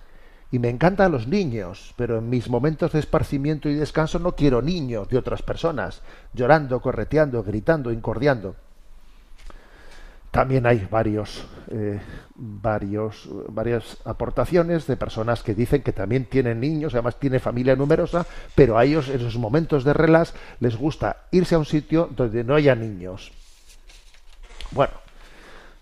Y 0.50 0.58
me 0.58 0.70
encantan 0.70 1.12
los 1.12 1.26
niños, 1.26 1.94
pero 1.96 2.18
en 2.18 2.30
mis 2.30 2.48
momentos 2.48 2.92
de 2.92 3.00
esparcimiento 3.00 3.68
y 3.68 3.74
descanso 3.74 4.18
no 4.18 4.36
quiero 4.36 4.62
niños 4.62 5.08
de 5.08 5.18
otras 5.18 5.42
personas, 5.42 6.02
llorando, 6.32 6.80
correteando, 6.80 7.42
gritando, 7.42 7.92
incordiando. 7.92 8.56
También 10.34 10.66
hay 10.66 10.84
varios, 10.90 11.46
eh, 11.68 12.00
varios, 12.34 13.28
varias 13.50 13.98
aportaciones 14.04 14.84
de 14.88 14.96
personas 14.96 15.44
que 15.44 15.54
dicen 15.54 15.82
que 15.82 15.92
también 15.92 16.24
tienen 16.24 16.58
niños, 16.58 16.92
además 16.92 17.20
tiene 17.20 17.38
familia 17.38 17.76
numerosa, 17.76 18.26
pero 18.56 18.76
a 18.76 18.84
ellos 18.84 19.08
en 19.08 19.20
esos 19.20 19.38
momentos 19.38 19.84
de 19.84 19.92
relax 19.92 20.34
les 20.58 20.76
gusta 20.76 21.18
irse 21.30 21.54
a 21.54 21.58
un 21.58 21.64
sitio 21.64 22.10
donde 22.10 22.42
no 22.42 22.56
haya 22.56 22.74
niños. 22.74 23.30
Bueno, 24.72 24.94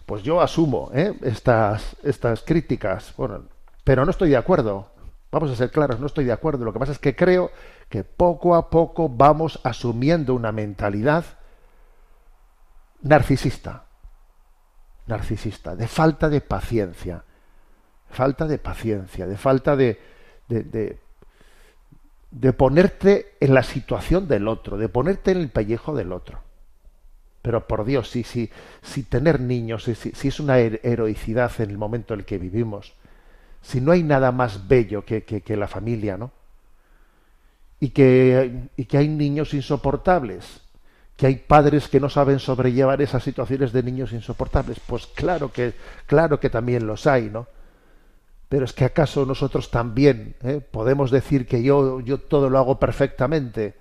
pues 0.05 0.23
yo 0.23 0.43
asumo 0.43 0.91
¿eh? 0.93 1.15
estas, 1.23 1.97
estas 2.03 2.43
críticas, 2.43 3.15
bueno, 3.17 3.45
pero 3.85 4.05
no 4.05 4.11
estoy 4.11 4.29
de 4.29 4.37
acuerdo. 4.37 4.91
Vamos 5.31 5.51
a 5.51 5.57
ser 5.57 5.71
claros, 5.71 5.99
no 5.99 6.05
estoy 6.05 6.27
de 6.27 6.33
acuerdo. 6.33 6.67
Lo 6.67 6.75
que 6.75 6.79
pasa 6.79 6.93
es 6.93 6.99
que 6.99 7.17
creo 7.17 7.51
que 7.88 8.05
poco 8.05 8.55
a 8.55 8.69
poco 8.69 9.09
vamos 9.09 9.61
asumiendo 9.65 10.35
una 10.35 10.53
mentalidad 10.53 11.25
narcisista 13.01 13.82
narcisista, 15.07 15.75
de 15.77 15.88
falta 15.88 16.29
de 16.29 16.41
paciencia, 16.41 17.25
falta 18.11 18.47
de 18.47 18.59
paciencia, 18.59 19.27
de 19.27 19.37
falta 19.37 19.77
de, 19.77 19.99
de, 20.49 20.99
de, 22.31 22.53
ponerte 22.53 23.35
en 23.41 23.55
la 23.55 23.62
situación 23.62 24.29
del 24.29 24.49
otro, 24.49 24.77
de 24.77 24.88
ponerte 24.88 25.33
en 25.33 25.38
el 25.38 25.51
pellejo 25.51 25.95
del 25.95 26.12
otro. 26.12 26.41
Pero 27.41 27.67
por 27.67 27.85
Dios, 27.85 28.11
si, 28.11 28.23
si, 28.23 28.51
si 28.83 29.03
tener 29.03 29.41
niños, 29.41 29.85
si, 29.85 29.95
si, 29.95 30.29
es 30.29 30.38
una 30.38 30.59
heroicidad 30.59 31.51
en 31.59 31.71
el 31.71 31.79
momento 31.79 32.15
en 32.15 32.21
el 32.21 32.27
que 32.27 32.38
vivimos, 32.38 32.95
si 33.62 33.81
no 33.81 33.93
hay 33.93 34.03
nada 34.03 34.31
más 34.31 34.69
bello 34.69 35.05
que, 35.05 35.25
que, 35.25 35.41
que 35.41 35.57
la 35.57 35.69
familia, 35.69 36.17
¿no? 36.17 36.31
Y 37.81 37.91
que, 37.91 38.69
y 38.77 38.85
que 38.85 38.99
hay 38.99 39.09
niños 39.09 39.55
insoportables, 39.55 40.62
que 41.23 41.29
hay 41.29 41.37
padres 41.37 41.87
que 41.87 42.01
no 42.01 42.09
saben 42.09 42.41
sobrellevar 42.41 43.01
esas 43.01 43.23
situaciones 43.23 43.73
de 43.73 43.85
niños 43.85 44.13
insoportables. 44.13 44.81
Pues 44.85 45.07
claro 45.07 45.53
que, 45.53 45.73
claro 46.07 46.41
que 46.41 46.51
también 46.51 46.85
los 46.85 47.07
hay, 47.07 47.31
¿no? 47.31 47.47
Pero 48.49 48.65
es 48.65 48.73
que 48.73 48.85
acaso 48.85 49.25
nosotros 49.25 49.71
también 49.71 50.35
¿eh? 50.43 50.61
podemos 50.61 51.13
decir 51.13 51.47
que 51.47 51.63
yo, 51.63 52.01
yo 52.01 52.19
todo 52.19 52.51
lo 52.51 52.59
hago 52.59 52.81
perfectamente. 52.81 53.77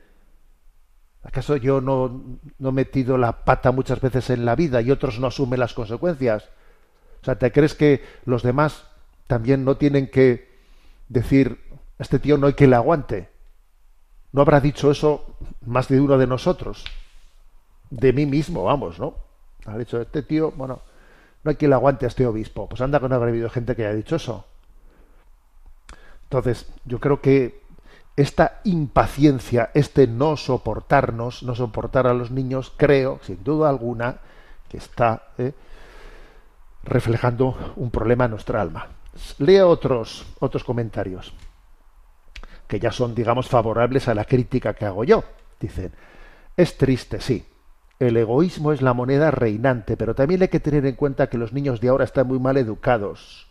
¿Acaso 1.23 1.55
yo 1.55 1.81
no, 1.81 2.37
no 2.59 2.69
he 2.69 2.73
metido 2.73 3.17
la 3.17 3.43
pata 3.43 3.71
muchas 3.71 3.99
veces 4.01 4.29
en 4.29 4.45
la 4.45 4.53
vida 4.55 4.79
y 4.83 4.91
otros 4.91 5.19
no 5.19 5.25
asumen 5.25 5.61
las 5.61 5.73
consecuencias? 5.73 6.43
O 7.23 7.25
sea, 7.25 7.39
¿te 7.39 7.51
crees 7.51 7.73
que 7.73 8.03
los 8.23 8.43
demás 8.43 8.83
también 9.25 9.65
no 9.65 9.77
tienen 9.77 10.11
que 10.11 10.47
decir, 11.09 11.59
este 11.97 12.19
tío 12.19 12.37
no 12.37 12.45
hay 12.45 12.53
que 12.53 12.67
le 12.67 12.75
aguante? 12.75 13.29
¿No 14.31 14.41
habrá 14.43 14.59
dicho 14.59 14.91
eso 14.91 15.37
más 15.65 15.87
de 15.87 15.99
uno 15.99 16.19
de 16.19 16.27
nosotros? 16.27 16.85
De 17.91 18.13
mí 18.13 18.25
mismo, 18.25 18.63
vamos, 18.63 18.99
¿no? 18.99 19.13
Ha 19.65 19.77
dicho, 19.77 20.01
este 20.01 20.23
tío, 20.23 20.51
bueno, 20.51 20.81
no 21.43 21.49
hay 21.49 21.55
quien 21.55 21.69
le 21.69 21.75
aguante 21.75 22.05
a 22.05 22.07
este 22.07 22.25
obispo. 22.25 22.67
Pues 22.67 22.81
anda 22.81 22.99
que 22.99 23.07
no 23.07 23.15
habrá 23.15 23.29
habido 23.29 23.49
gente 23.49 23.75
que 23.75 23.85
haya 23.85 23.95
dicho 23.95 24.15
eso. 24.15 24.45
Entonces, 26.23 26.67
yo 26.85 26.99
creo 26.99 27.21
que 27.21 27.61
esta 28.15 28.61
impaciencia, 28.63 29.71
este 29.73 30.07
no 30.07 30.37
soportarnos, 30.37 31.43
no 31.43 31.55
soportar 31.55 32.07
a 32.07 32.13
los 32.13 32.31
niños, 32.31 32.73
creo, 32.75 33.19
sin 33.23 33.43
duda 33.43 33.69
alguna, 33.69 34.17
que 34.69 34.77
está 34.77 35.29
¿eh? 35.37 35.53
reflejando 36.83 37.73
un 37.75 37.91
problema 37.91 38.25
en 38.25 38.31
nuestra 38.31 38.61
alma. 38.61 38.87
Leo 39.39 39.69
otros, 39.69 40.25
otros 40.39 40.63
comentarios 40.63 41.33
que 42.67 42.79
ya 42.79 42.91
son, 42.93 43.13
digamos, 43.13 43.49
favorables 43.49 44.07
a 44.07 44.13
la 44.13 44.23
crítica 44.23 44.73
que 44.73 44.85
hago 44.85 45.03
yo. 45.03 45.25
Dicen, 45.59 45.91
es 46.55 46.77
triste, 46.77 47.19
sí, 47.19 47.45
el 48.07 48.17
egoísmo 48.17 48.71
es 48.71 48.81
la 48.81 48.95
moneda 48.95 49.29
reinante, 49.29 49.95
pero 49.95 50.15
también 50.15 50.41
hay 50.41 50.47
que 50.47 50.59
tener 50.59 50.87
en 50.87 50.95
cuenta 50.95 51.29
que 51.29 51.37
los 51.37 51.53
niños 51.53 51.79
de 51.81 51.89
ahora 51.89 52.03
están 52.03 52.27
muy 52.27 52.39
mal 52.39 52.57
educados. 52.57 53.45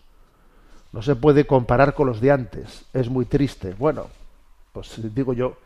No 0.92 1.02
se 1.02 1.14
puede 1.14 1.46
comparar 1.46 1.94
con 1.94 2.08
los 2.08 2.20
de 2.20 2.32
antes. 2.32 2.84
Es 2.92 3.08
muy 3.08 3.26
triste. 3.26 3.74
Bueno, 3.78 4.08
pues 4.72 5.00
digo 5.14 5.34
yo 5.34 5.56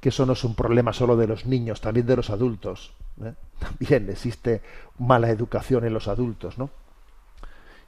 que 0.00 0.08
eso 0.08 0.24
no 0.24 0.32
es 0.32 0.44
un 0.44 0.54
problema 0.54 0.94
solo 0.94 1.18
de 1.18 1.26
los 1.26 1.44
niños, 1.44 1.82
también 1.82 2.06
de 2.06 2.16
los 2.16 2.30
adultos. 2.30 2.94
¿eh? 3.22 3.34
También 3.58 4.08
existe 4.08 4.62
mala 4.98 5.28
educación 5.28 5.84
en 5.84 5.92
los 5.92 6.08
adultos, 6.08 6.56
¿no? 6.56 6.70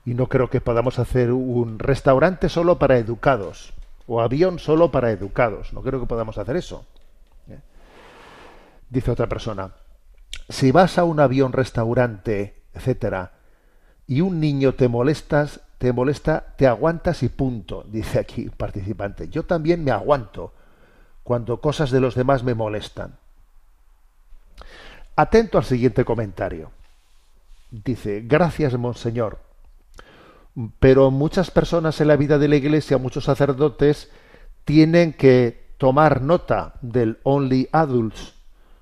Y 0.05 0.13
no 0.13 0.27
creo 0.27 0.51
que 0.51 0.61
podamos 0.61 0.99
hacer 0.99 1.33
un 1.33 1.79
restaurante 1.79 2.51
solo 2.51 2.79
para 2.79 2.99
educados 2.99 3.73
o 4.07 4.21
avión 4.21 4.59
solo 4.59 4.91
para 4.91 5.11
educados. 5.11 5.73
No 5.73 5.81
creo 5.81 6.01
que 6.01 6.07
podamos 6.07 6.37
hacer 6.37 6.57
eso. 6.57 6.85
¿eh? 7.49 7.61
Dice 8.91 9.11
otra 9.11 9.27
persona, 9.27 9.71
si 10.49 10.73
vas 10.73 10.99
a 10.99 11.05
un 11.05 11.21
avión, 11.21 11.53
restaurante, 11.53 12.63
etcétera, 12.75 13.33
y 14.07 14.23
un 14.23 14.41
niño 14.41 14.75
te 14.75 14.89
molestas, 14.89 15.61
te 15.79 15.93
molesta, 15.93 16.55
te 16.57 16.67
aguantas 16.67 17.23
y 17.23 17.29
punto, 17.29 17.85
dice 17.87 18.19
aquí 18.19 18.49
participante. 18.49 19.29
Yo 19.29 19.45
también 19.45 19.85
me 19.85 19.91
aguanto 19.91 20.53
cuando 21.23 21.61
cosas 21.61 21.91
de 21.91 22.01
los 22.01 22.15
demás 22.15 22.43
me 22.43 22.55
molestan. 22.55 23.17
Atento 25.15 25.59
al 25.59 25.65
siguiente 25.65 26.05
comentario. 26.05 26.71
Dice, 27.71 28.23
gracias, 28.25 28.75
monseñor. 28.79 29.39
Pero 30.81 31.11
muchas 31.11 31.51
personas 31.51 32.01
en 32.01 32.09
la 32.09 32.17
vida 32.17 32.39
de 32.39 32.49
la 32.49 32.57
iglesia, 32.57 32.99
muchos 32.99 33.25
sacerdotes, 33.25 34.11
tienen 34.65 35.13
que 35.13 35.75
tomar 35.77 36.23
nota 36.23 36.75
del 36.81 37.19
only 37.25 37.69
adults 37.73 38.38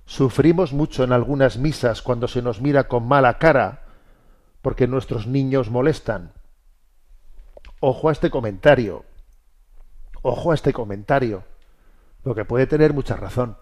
Sufrimos 0.06 0.72
mucho 0.72 1.02
en 1.02 1.12
algunas 1.12 1.58
misas 1.58 2.00
cuando 2.00 2.28
se 2.28 2.40
nos 2.40 2.60
mira 2.60 2.86
con 2.86 3.06
mala 3.06 3.38
cara 3.38 3.82
porque 4.62 4.86
nuestros 4.86 5.26
niños 5.26 5.68
molestan. 5.68 6.32
Ojo 7.80 8.08
a 8.08 8.12
este 8.12 8.30
comentario. 8.30 9.04
Ojo 10.22 10.52
a 10.52 10.54
este 10.54 10.72
comentario. 10.72 11.44
lo 12.24 12.34
que 12.34 12.44
puede 12.44 12.66
tener 12.66 12.92
mucha 12.92 13.14
razón. 13.14 13.56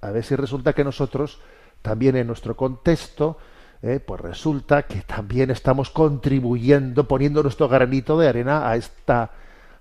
A 0.00 0.10
ver 0.10 0.24
si 0.24 0.34
resulta 0.34 0.72
que 0.72 0.82
nosotros, 0.82 1.40
también 1.80 2.16
en 2.16 2.26
nuestro 2.26 2.56
contexto, 2.56 3.38
eh, 3.82 4.00
pues 4.00 4.20
resulta 4.20 4.82
que 4.84 5.02
también 5.02 5.50
estamos 5.52 5.90
contribuyendo, 5.90 7.06
poniendo 7.06 7.42
nuestro 7.44 7.68
granito 7.68 8.18
de 8.18 8.28
arena 8.28 8.68
a 8.68 8.74
esta, 8.74 9.30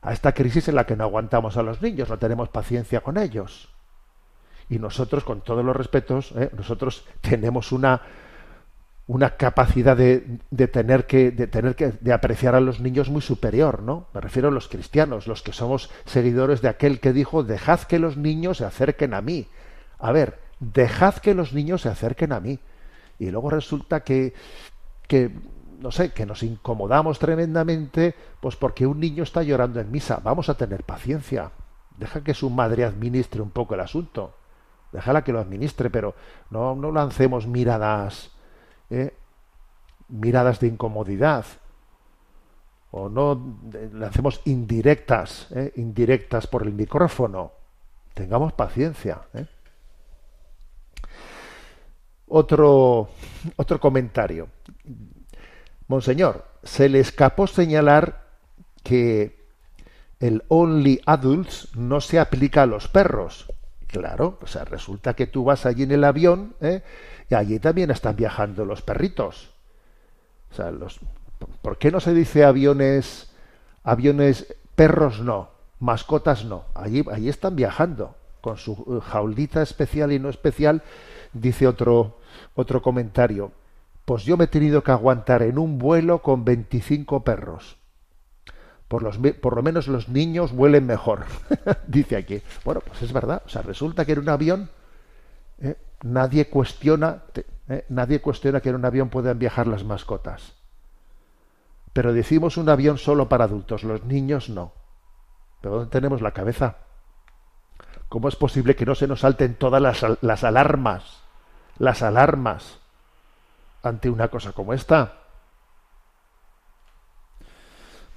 a 0.01 0.13
esta 0.13 0.33
crisis 0.33 0.67
en 0.67 0.75
la 0.75 0.85
que 0.85 0.95
no 0.95 1.03
aguantamos 1.05 1.57
a 1.57 1.63
los 1.63 1.81
niños, 1.81 2.09
no 2.09 2.19
tenemos 2.19 2.49
paciencia 2.49 3.01
con 3.01 3.17
ellos. 3.17 3.69
Y 4.71 4.79
nosotros, 4.79 5.25
con 5.25 5.41
todos 5.41 5.65
los 5.65 5.75
respetos, 5.75 6.31
eh, 6.31 6.49
nosotros 6.55 7.05
tenemos 7.19 7.73
una, 7.73 8.01
una 9.05 9.31
capacidad 9.31 9.97
de, 9.97 10.39
de, 10.49 10.67
tener 10.69 11.05
que 11.05 11.29
de 11.31 11.47
tener 11.47 11.75
que 11.75 11.91
de 11.91 12.13
apreciar 12.13 12.55
a 12.55 12.61
los 12.61 12.79
niños 12.79 13.09
muy 13.09 13.21
superior, 13.21 13.81
¿no? 13.83 14.07
Me 14.13 14.21
refiero 14.21 14.47
a 14.47 14.51
los 14.51 14.69
cristianos, 14.69 15.27
los 15.27 15.43
que 15.43 15.51
somos 15.51 15.89
seguidores 16.05 16.61
de 16.61 16.69
aquel 16.69 17.01
que 17.01 17.11
dijo 17.11 17.43
dejad 17.43 17.81
que 17.81 17.99
los 17.99 18.15
niños 18.15 18.59
se 18.59 18.65
acerquen 18.65 19.13
a 19.13 19.21
mí. 19.21 19.45
A 19.99 20.13
ver, 20.13 20.39
dejad 20.61 21.15
que 21.15 21.33
los 21.33 21.51
niños 21.51 21.81
se 21.81 21.89
acerquen 21.89 22.31
a 22.31 22.39
mí. 22.39 22.57
Y 23.19 23.29
luego 23.29 23.49
resulta 23.49 24.05
que 24.05 24.33
que 25.05 25.31
no 25.81 25.91
sé, 25.91 26.13
que 26.13 26.25
nos 26.25 26.43
incomodamos 26.43 27.19
tremendamente, 27.19 28.15
pues 28.39 28.55
porque 28.55 28.87
un 28.87 29.01
niño 29.01 29.23
está 29.23 29.43
llorando 29.43 29.81
en 29.81 29.91
misa. 29.91 30.21
Vamos 30.23 30.47
a 30.47 30.53
tener 30.53 30.85
paciencia. 30.85 31.51
Deja 31.97 32.23
que 32.23 32.33
su 32.33 32.49
madre 32.49 32.85
administre 32.85 33.41
un 33.41 33.49
poco 33.49 33.73
el 33.73 33.81
asunto. 33.81 34.35
Déjala 34.91 35.23
que 35.23 35.31
lo 35.31 35.39
administre, 35.39 35.89
pero 35.89 36.15
no, 36.49 36.75
no 36.75 36.91
lancemos 36.91 37.47
miradas 37.47 38.31
¿eh? 38.91 39.13
miradas 40.09 40.59
de 40.59 40.67
incomodidad 40.67 41.45
o 42.91 43.07
no 43.07 43.57
lancemos 43.93 44.41
indirectas, 44.45 45.47
¿eh? 45.51 45.71
indirectas 45.77 46.45
por 46.45 46.63
el 46.63 46.73
micrófono. 46.73 47.53
Tengamos 48.13 48.51
paciencia. 48.51 49.21
¿eh? 49.33 49.45
Otro, 52.27 53.09
otro 53.55 53.79
comentario. 53.79 54.49
Monseñor, 55.87 56.45
se 56.63 56.89
le 56.89 56.99
escapó 56.99 57.47
señalar 57.47 58.27
que 58.83 59.39
el 60.19 60.43
only 60.49 61.01
adults 61.05 61.73
no 61.75 62.01
se 62.01 62.19
aplica 62.19 62.63
a 62.63 62.65
los 62.65 62.89
perros. 62.89 63.47
Claro, 63.91 64.37
o 64.41 64.47
sea, 64.47 64.63
resulta 64.63 65.15
que 65.15 65.27
tú 65.27 65.43
vas 65.43 65.65
allí 65.65 65.83
en 65.83 65.91
el 65.91 66.05
avión 66.05 66.55
¿eh? 66.61 66.81
y 67.29 67.35
allí 67.35 67.59
también 67.59 67.91
están 67.91 68.15
viajando 68.15 68.63
los 68.63 68.81
perritos. 68.81 69.49
O 70.51 70.55
sea, 70.55 70.71
los, 70.71 70.99
¿por 71.61 71.77
qué 71.77 71.91
no 71.91 71.99
se 71.99 72.13
dice 72.13 72.45
aviones, 72.45 73.31
aviones, 73.83 74.55
perros 74.75 75.19
no, 75.19 75.49
mascotas 75.79 76.45
no? 76.45 76.63
Allí, 76.73 77.03
allí 77.11 77.27
están 77.27 77.57
viajando 77.57 78.15
con 78.39 78.57
su 78.57 78.71
eh, 78.73 79.05
jaulita 79.11 79.61
especial 79.61 80.13
y 80.13 80.19
no 80.19 80.29
especial, 80.29 80.83
dice 81.33 81.67
otro, 81.67 82.17
otro 82.55 82.81
comentario. 82.81 83.51
Pues 84.05 84.23
yo 84.23 84.37
me 84.37 84.45
he 84.45 84.47
tenido 84.47 84.83
que 84.83 84.91
aguantar 84.91 85.41
en 85.43 85.59
un 85.59 85.77
vuelo 85.77 86.21
con 86.21 86.45
25 86.45 87.23
perros 87.23 87.80
por, 88.91 89.03
los, 89.03 89.17
por 89.17 89.55
lo 89.55 89.63
menos 89.63 89.87
los 89.87 90.09
niños 90.09 90.51
huelen 90.51 90.85
mejor, 90.85 91.23
dice 91.87 92.17
aquí. 92.17 92.41
Bueno, 92.65 92.81
pues 92.85 93.01
es 93.01 93.13
verdad. 93.13 93.41
O 93.45 93.49
sea, 93.49 93.61
resulta 93.61 94.03
que 94.03 94.11
en 94.11 94.19
un 94.19 94.27
avión 94.27 94.69
eh, 95.61 95.77
nadie 96.03 96.49
cuestiona, 96.49 97.21
eh, 97.69 97.85
nadie 97.87 98.19
cuestiona 98.19 98.59
que 98.59 98.67
en 98.67 98.75
un 98.75 98.83
avión 98.83 99.07
puedan 99.07 99.39
viajar 99.39 99.65
las 99.65 99.85
mascotas. 99.85 100.55
Pero 101.93 102.11
decimos 102.11 102.57
un 102.57 102.67
avión 102.67 102.97
solo 102.97 103.29
para 103.29 103.45
adultos, 103.45 103.85
los 103.85 104.03
niños 104.03 104.49
no. 104.49 104.73
¿Pero 105.61 105.75
dónde 105.75 105.89
tenemos 105.89 106.21
la 106.21 106.31
cabeza? 106.31 106.75
¿Cómo 108.09 108.27
es 108.27 108.35
posible 108.35 108.75
que 108.75 108.85
no 108.85 108.95
se 108.95 109.07
nos 109.07 109.21
salten 109.21 109.55
todas 109.55 109.81
las, 109.81 110.05
las 110.19 110.43
alarmas? 110.43 111.21
Las 111.77 112.01
alarmas 112.01 112.79
ante 113.83 114.09
una 114.09 114.27
cosa 114.27 114.51
como 114.51 114.73
esta. 114.73 115.13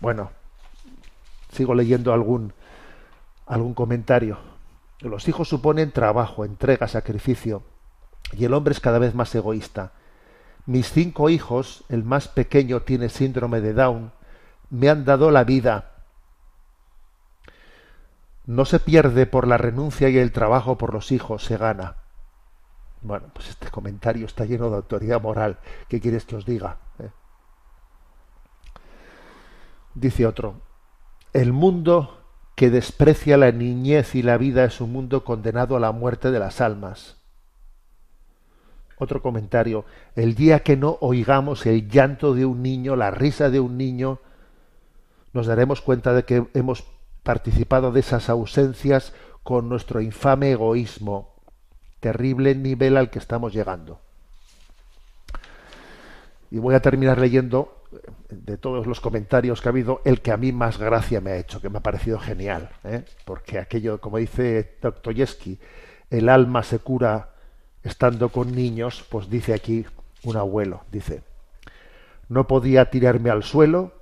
Bueno, 0.00 0.32
Sigo 1.55 1.75
leyendo 1.77 2.12
algún, 2.12 2.53
algún 3.47 3.75
comentario. 3.75 4.38
Los 4.99 5.29
hijos 5.29 5.49
suponen 5.49 5.93
trabajo, 5.93 6.45
entrega, 6.45 6.88
sacrificio, 6.88 7.62
y 8.33 8.45
el 8.45 8.55
hombre 8.55 8.73
es 8.73 8.81
cada 8.81 8.99
vez 8.99 9.14
más 9.14 9.33
egoísta. 9.37 9.93
Mis 10.67 10.90
cinco 10.90 11.31
hijos, 11.31 11.85
el 11.88 12.03
más 12.03 12.27
pequeño 12.27 12.83
tiene 12.83 13.09
síndrome 13.09 13.61
de 13.61 13.73
Down, 13.73 14.11
me 14.71 14.88
han 14.88 15.05
dado 15.05 15.31
la 15.31 15.45
vida. 15.45 15.93
No 18.47 18.64
se 18.64 18.81
pierde 18.81 19.27
por 19.27 19.47
la 19.47 19.57
renuncia 19.57 20.09
y 20.09 20.19
el 20.19 20.33
trabajo 20.33 20.77
por 20.77 20.93
los 20.93 21.12
hijos, 21.12 21.45
se 21.45 21.57
gana. 21.57 21.99
Bueno, 23.01 23.29
pues 23.33 23.51
este 23.51 23.71
comentario 23.71 24.27
está 24.27 24.45
lleno 24.45 24.71
de 24.71 24.77
autoridad 24.77 25.23
moral. 25.23 25.59
¿Qué 25.88 26.01
quieres 26.01 26.25
que 26.25 26.35
os 26.35 26.45
diga? 26.45 26.79
¿Eh? 26.99 27.11
Dice 29.95 30.27
otro, 30.27 30.63
el 31.35 31.53
mundo 31.53 32.20
que 32.55 32.70
desprecia 32.70 33.37
la 33.37 33.51
niñez 33.51 34.14
y 34.14 34.23
la 34.23 34.38
vida 34.38 34.64
es 34.64 34.81
un 34.81 34.92
mundo 34.92 35.25
condenado 35.25 35.77
a 35.77 35.81
la 35.81 35.90
muerte 35.90 36.31
de 36.31 36.38
las 36.38 36.61
almas. 36.61 37.16
Otro 38.97 39.20
comentario. 39.20 39.85
El 40.14 40.37
día 40.37 40.61
que 40.61 40.77
no 40.77 40.97
oigamos 41.01 41.66
el 41.66 41.90
llanto 41.90 42.35
de 42.35 42.47
un 42.47 42.62
niño, 42.62 42.94
la 42.94 43.11
risa 43.11 43.51
de 43.51 43.59
un 43.59 43.77
niño, 43.77 44.20
nos 45.33 45.47
daremos 45.47 45.81
cuenta 45.81 46.14
de 46.14 46.23
que 46.23 46.47
hemos 46.55 46.85
participado 47.25 47.90
de 47.90 48.01
esas 48.01 48.31
ausencias 48.31 49.12
con 49.42 49.68
nuestro 49.68 50.01
infame 50.01 50.53
egoísmo. 50.53 51.35
Terrible 51.99 52.55
nivel 52.55 52.97
al 52.97 53.11
que 53.11 53.18
estamos 53.18 53.53
llegando. 53.53 54.01
Y 56.53 56.59
voy 56.59 56.77
a 56.77 56.83
terminar 56.83 57.18
leyendo 57.18 57.83
de 58.30 58.57
todos 58.59 58.87
los 58.87 59.00
comentarios 59.00 59.61
que 59.61 59.68
ha 59.68 59.70
habido, 59.70 60.00
el 60.04 60.20
que 60.20 60.33
a 60.33 60.37
mí 60.37 60.52
más 60.52 60.78
gracia 60.78 61.20
me 61.20 61.33
ha 61.33 61.37
hecho, 61.37 61.61
que 61.61 61.68
me 61.68 61.78
ha 61.78 61.83
parecido 61.83 62.18
genial, 62.18 62.70
¿eh? 62.85 63.04
porque 63.24 63.59
aquello, 63.59 64.00
como 64.00 64.18
dice 64.18 64.76
Dostoyevsky, 64.80 65.59
el 66.11 66.28
alma 66.28 66.62
se 66.62 66.78
cura 66.78 67.30
estando 67.83 68.30
con 68.30 68.54
niños, 68.54 69.04
pues 69.09 69.28
dice 69.28 69.54
aquí 69.54 69.85
un 70.24 70.37
abuelo, 70.37 70.83
dice, 70.90 71.22
no 72.28 72.46
podía 72.46 72.90
tirarme 72.90 73.30
al 73.30 73.42
suelo 73.42 73.92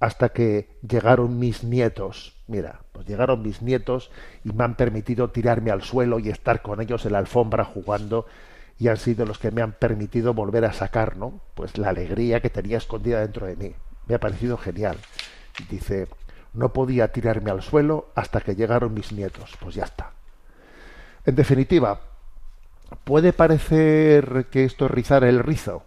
hasta 0.00 0.30
que 0.30 0.78
llegaron 0.86 1.38
mis 1.38 1.62
nietos. 1.64 2.34
Mira, 2.46 2.80
pues 2.92 3.06
llegaron 3.06 3.42
mis 3.42 3.62
nietos 3.62 4.10
y 4.44 4.52
me 4.52 4.64
han 4.64 4.76
permitido 4.76 5.30
tirarme 5.30 5.70
al 5.70 5.82
suelo 5.82 6.18
y 6.18 6.28
estar 6.28 6.62
con 6.62 6.80
ellos 6.80 7.06
en 7.06 7.12
la 7.12 7.18
alfombra 7.18 7.64
jugando 7.64 8.26
y 8.82 8.88
han 8.88 8.96
sido 8.96 9.24
los 9.24 9.38
que 9.38 9.52
me 9.52 9.62
han 9.62 9.70
permitido 9.70 10.34
volver 10.34 10.64
a 10.64 10.72
sacar, 10.72 11.16
¿no? 11.16 11.40
Pues 11.54 11.78
la 11.78 11.90
alegría 11.90 12.40
que 12.40 12.50
tenía 12.50 12.78
escondida 12.78 13.20
dentro 13.20 13.46
de 13.46 13.54
mí. 13.54 13.76
Me 14.08 14.16
ha 14.16 14.18
parecido 14.18 14.58
genial. 14.58 14.98
Dice, 15.70 16.08
no 16.52 16.72
podía 16.72 17.12
tirarme 17.12 17.52
al 17.52 17.62
suelo 17.62 18.08
hasta 18.16 18.40
que 18.40 18.56
llegaron 18.56 18.92
mis 18.92 19.12
nietos. 19.12 19.56
Pues 19.60 19.76
ya 19.76 19.84
está. 19.84 20.10
En 21.24 21.36
definitiva, 21.36 22.00
puede 23.04 23.32
parecer 23.32 24.46
que 24.50 24.64
esto 24.64 24.86
es 24.86 24.90
rizar 24.90 25.22
el 25.22 25.38
rizo, 25.38 25.84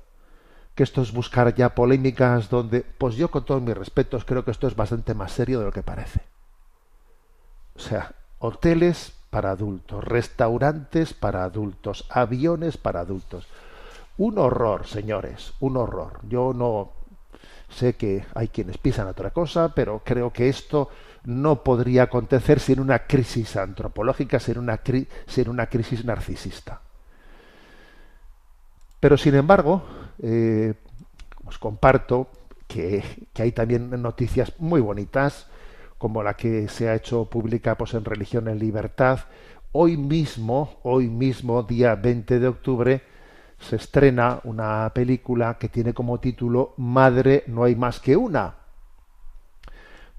que 0.74 0.84
esto 0.84 1.02
es 1.02 1.12
buscar 1.12 1.54
ya 1.54 1.76
polémicas 1.76 2.50
donde, 2.50 2.80
pues 2.80 3.16
yo 3.16 3.30
con 3.30 3.44
todos 3.44 3.62
mis 3.62 3.76
respetos 3.76 4.24
creo 4.24 4.46
que 4.46 4.52
esto 4.52 4.70
es 4.70 4.76
bastante 4.78 5.14
más 5.14 5.34
serio 5.34 5.60
de 5.60 5.66
lo 5.66 5.74
que 5.74 5.84
parece. 5.84 6.22
O 7.76 7.80
sea, 7.80 8.14
hoteles 8.40 9.12
para 9.36 9.52
adultos, 9.52 10.02
restaurantes 10.02 11.14
para 11.14 11.44
adultos, 11.44 12.06
aviones 12.10 12.78
para 12.78 13.02
adultos. 13.02 13.46
Un 14.18 14.38
horror, 14.38 14.88
señores, 14.88 15.52
un 15.60 15.76
horror. 15.76 16.22
Yo 16.30 16.54
no 16.56 16.94
sé 17.68 17.96
que 17.96 18.24
hay 18.34 18.48
quienes 18.48 18.78
piensan 18.78 19.08
otra 19.08 19.32
cosa, 19.32 19.74
pero 19.76 20.02
creo 20.06 20.32
que 20.32 20.48
esto 20.48 20.90
no 21.26 21.66
podría 21.66 22.04
acontecer 22.04 22.62
sin 22.62 22.80
una 22.80 23.00
crisis 23.00 23.58
antropológica, 23.58 24.40
sin 24.40 24.58
una, 24.58 24.80
sin 25.28 25.50
una 25.50 25.68
crisis 25.68 26.06
narcisista. 26.06 26.80
Pero 29.02 29.18
sin 29.18 29.36
embargo, 29.36 29.84
eh, 30.20 30.76
os 31.46 31.60
comparto 31.60 32.30
que, 32.70 33.04
hay 33.38 33.52
también 33.52 34.02
noticias 34.02 34.54
muy 34.60 34.80
bonitas 34.80 35.48
como 35.98 36.24
la 36.24 36.36
que 36.36 36.68
se 36.68 36.90
ha 36.90 36.96
hecho 36.96 37.26
pública 37.26 37.76
pues, 37.76 37.94
en 37.94 38.06
Religión 38.06 38.48
en 38.48 38.60
Libertad. 38.60 39.20
Hoy 39.72 39.98
mismo, 39.98 40.80
hoy 40.84 41.08
mismo, 41.08 41.64
día 41.64 41.96
20 41.96 42.40
de 42.40 42.48
octubre, 42.48 43.02
se 43.60 43.78
estrena 43.78 44.42
una 44.44 44.92
película 44.94 45.58
que 45.58 45.70
tiene 45.70 45.94
como 45.94 46.20
título 46.20 46.74
Madre 46.78 47.44
no 47.48 47.64
hay 47.64 47.76
más 47.76 48.00
que 48.00 48.16
una. 48.16 48.56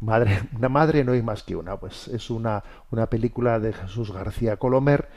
Madre, 0.00 0.42
una 0.56 0.68
madre 0.68 1.04
no 1.04 1.12
hay 1.12 1.22
más 1.22 1.42
que 1.42 1.56
una. 1.56 1.76
Pues 1.76 2.08
es 2.08 2.30
una, 2.30 2.62
una 2.90 3.06
película 3.06 3.58
de 3.60 3.72
Jesús 3.72 4.12
García 4.12 4.56
Colomer, 4.56 5.08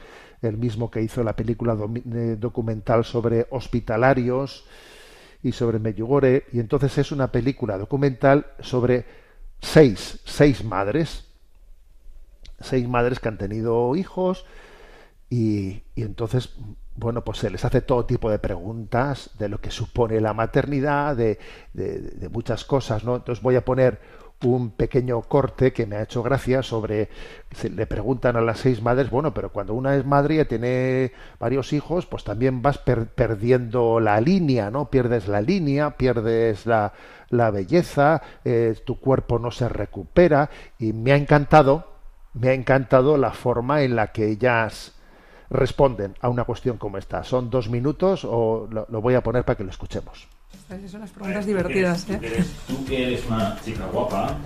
el 0.42 0.56
mismo 0.56 0.90
que 0.90 1.02
hizo 1.02 1.22
la 1.22 1.36
película 1.36 1.76
eh, 1.94 2.36
documental 2.38 3.04
sobre 3.04 3.46
hospitalarios 3.50 4.66
y 5.42 5.52
sobre 5.52 5.78
Medjugorje. 5.78 6.44
Y 6.52 6.60
entonces 6.60 6.96
es 6.98 7.12
una 7.12 7.30
película 7.32 7.78
documental 7.78 8.46
sobre 8.60 9.04
seis, 9.60 10.20
seis 10.24 10.64
madres, 10.64 11.24
seis 12.60 12.88
madres 12.88 13.20
que 13.20 13.28
han 13.28 13.38
tenido 13.38 13.94
hijos 13.96 14.44
y, 15.28 15.82
entonces, 15.96 16.54
bueno, 16.96 17.24
pues 17.24 17.38
se 17.38 17.50
les 17.50 17.64
hace 17.64 17.80
todo 17.80 18.04
tipo 18.04 18.30
de 18.30 18.38
preguntas 18.38 19.30
de 19.38 19.48
lo 19.48 19.60
que 19.60 19.70
supone 19.70 20.20
la 20.20 20.34
maternidad, 20.34 21.16
de, 21.16 21.38
de 21.72 22.28
muchas 22.30 22.64
cosas, 22.64 23.04
¿no? 23.04 23.16
Entonces 23.16 23.42
voy 23.42 23.54
a 23.54 23.64
poner 23.64 24.00
un 24.42 24.70
pequeño 24.70 25.20
corte 25.22 25.72
que 25.72 25.86
me 25.86 25.96
ha 25.96 26.02
hecho 26.02 26.22
gracia 26.22 26.62
sobre 26.62 27.08
le 27.62 27.86
preguntan 27.86 28.36
a 28.36 28.40
las 28.40 28.60
seis 28.60 28.80
madres 28.80 29.10
bueno 29.10 29.34
pero 29.34 29.50
cuando 29.50 29.74
una 29.74 29.96
es 29.96 30.06
madre 30.06 30.40
y 30.40 30.44
tiene 30.46 31.12
varios 31.38 31.72
hijos 31.72 32.06
pues 32.06 32.24
también 32.24 32.62
vas 32.62 32.78
perdiendo 32.78 34.00
la 34.00 34.20
línea 34.20 34.70
no 34.70 34.90
pierdes 34.90 35.28
la 35.28 35.42
línea 35.42 35.90
pierdes 35.96 36.64
la, 36.64 36.92
la 37.28 37.50
belleza 37.50 38.22
eh, 38.44 38.74
tu 38.84 38.98
cuerpo 38.98 39.38
no 39.38 39.50
se 39.50 39.68
recupera 39.68 40.48
y 40.78 40.92
me 40.92 41.12
ha 41.12 41.16
encantado 41.16 41.90
me 42.32 42.48
ha 42.48 42.54
encantado 42.54 43.16
la 43.16 43.32
forma 43.32 43.82
en 43.82 43.96
la 43.96 44.08
que 44.08 44.28
ellas 44.28 44.94
responden 45.50 46.14
a 46.20 46.28
una 46.28 46.44
cuestión 46.44 46.78
como 46.78 46.96
esta. 46.96 47.24
Son 47.24 47.50
dos 47.50 47.68
minutos 47.68 48.24
o 48.24 48.68
lo 48.70 49.00
voy 49.00 49.14
a 49.14 49.22
poner 49.22 49.44
para 49.44 49.56
que 49.56 49.64
lo 49.64 49.70
escuchemos 49.70 50.28
son 50.88 51.00
las 51.00 51.10
preguntas 51.10 51.46
divertidas. 51.46 52.06
¿eh? 52.10 52.44
Tú, 52.66 52.84
que 52.84 53.06
eres, 53.08 53.26
una 53.26 53.58
chica 53.64 53.86
guapa, 53.86 54.36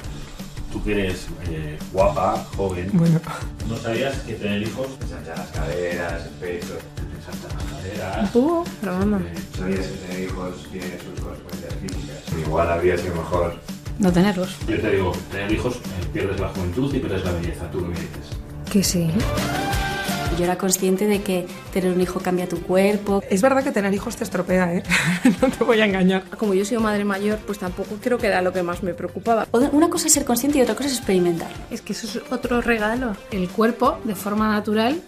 tú 0.72 0.82
que 0.82 0.92
eres 0.92 1.26
eh, 1.48 1.78
guapa, 1.92 2.44
joven, 2.56 2.90
bueno. 2.92 3.20
¿no 3.68 3.76
sabías 3.76 4.16
que 4.20 4.34
tener 4.34 4.62
hijos 4.62 4.98
te 4.98 5.04
ensancha 5.04 5.34
las 5.36 5.50
caderas, 5.50 6.26
el 6.26 6.32
pecho, 6.32 6.74
te 6.94 7.16
ensancha 7.16 7.54
las 7.54 7.64
caderas? 7.72 8.34
Uh, 8.34 8.64
pero 8.80 8.92
mamá. 8.98 9.18
Eh, 9.18 9.34
¿Sabías 9.56 9.86
que 9.86 9.96
tener 9.98 10.22
hijos 10.22 10.68
tiene 10.70 10.98
sus 10.98 11.20
consecuencias 11.20 11.74
físicas? 11.74 12.46
Igual 12.46 12.70
habría 12.70 12.96
sido 12.96 13.14
mejor 13.14 13.56
no 13.98 14.12
tenerlos. 14.12 14.56
Yo 14.66 14.80
te 14.80 14.90
digo, 14.90 15.12
tener 15.30 15.52
hijos 15.52 15.80
pierdes 16.12 16.40
la 16.40 16.48
juventud 16.48 16.94
y 16.94 16.98
pierdes 16.98 17.24
la 17.24 17.32
belleza, 17.32 17.70
tú 17.70 17.80
lo 17.80 17.86
me 17.88 17.94
dices. 17.94 18.30
Que 18.70 18.82
sí. 18.82 19.10
Yo 20.36 20.44
era 20.44 20.58
consciente 20.58 21.06
de 21.06 21.22
que 21.22 21.46
tener 21.72 21.92
un 21.92 22.00
hijo 22.00 22.20
cambia 22.20 22.48
tu 22.48 22.60
cuerpo. 22.62 23.22
Es 23.30 23.42
verdad 23.42 23.62
que 23.62 23.70
tener 23.70 23.92
hijos 23.94 24.16
te 24.16 24.24
estropea, 24.24 24.74
¿eh? 24.74 24.82
no 25.42 25.48
te 25.48 25.64
voy 25.64 25.80
a 25.80 25.86
engañar. 25.86 26.24
Como 26.38 26.54
yo 26.54 26.62
he 26.62 26.64
sido 26.64 26.80
madre 26.80 27.04
mayor, 27.04 27.38
pues 27.38 27.58
tampoco 27.58 27.96
creo 28.00 28.18
que 28.18 28.26
era 28.26 28.42
lo 28.42 28.52
que 28.52 28.62
más 28.62 28.82
me 28.82 28.94
preocupaba. 28.94 29.46
Una 29.52 29.88
cosa 29.88 30.06
es 30.06 30.12
ser 30.12 30.24
consciente 30.24 30.58
y 30.58 30.62
otra 30.62 30.74
cosa 30.74 30.88
es 30.88 30.96
experimentar. 30.96 31.50
Es 31.70 31.82
que 31.82 31.92
eso 31.92 32.06
es 32.06 32.32
otro 32.32 32.60
regalo. 32.60 33.16
El 33.30 33.48
cuerpo, 33.48 33.98
de 34.04 34.14
forma 34.14 34.50
natural, 34.50 35.00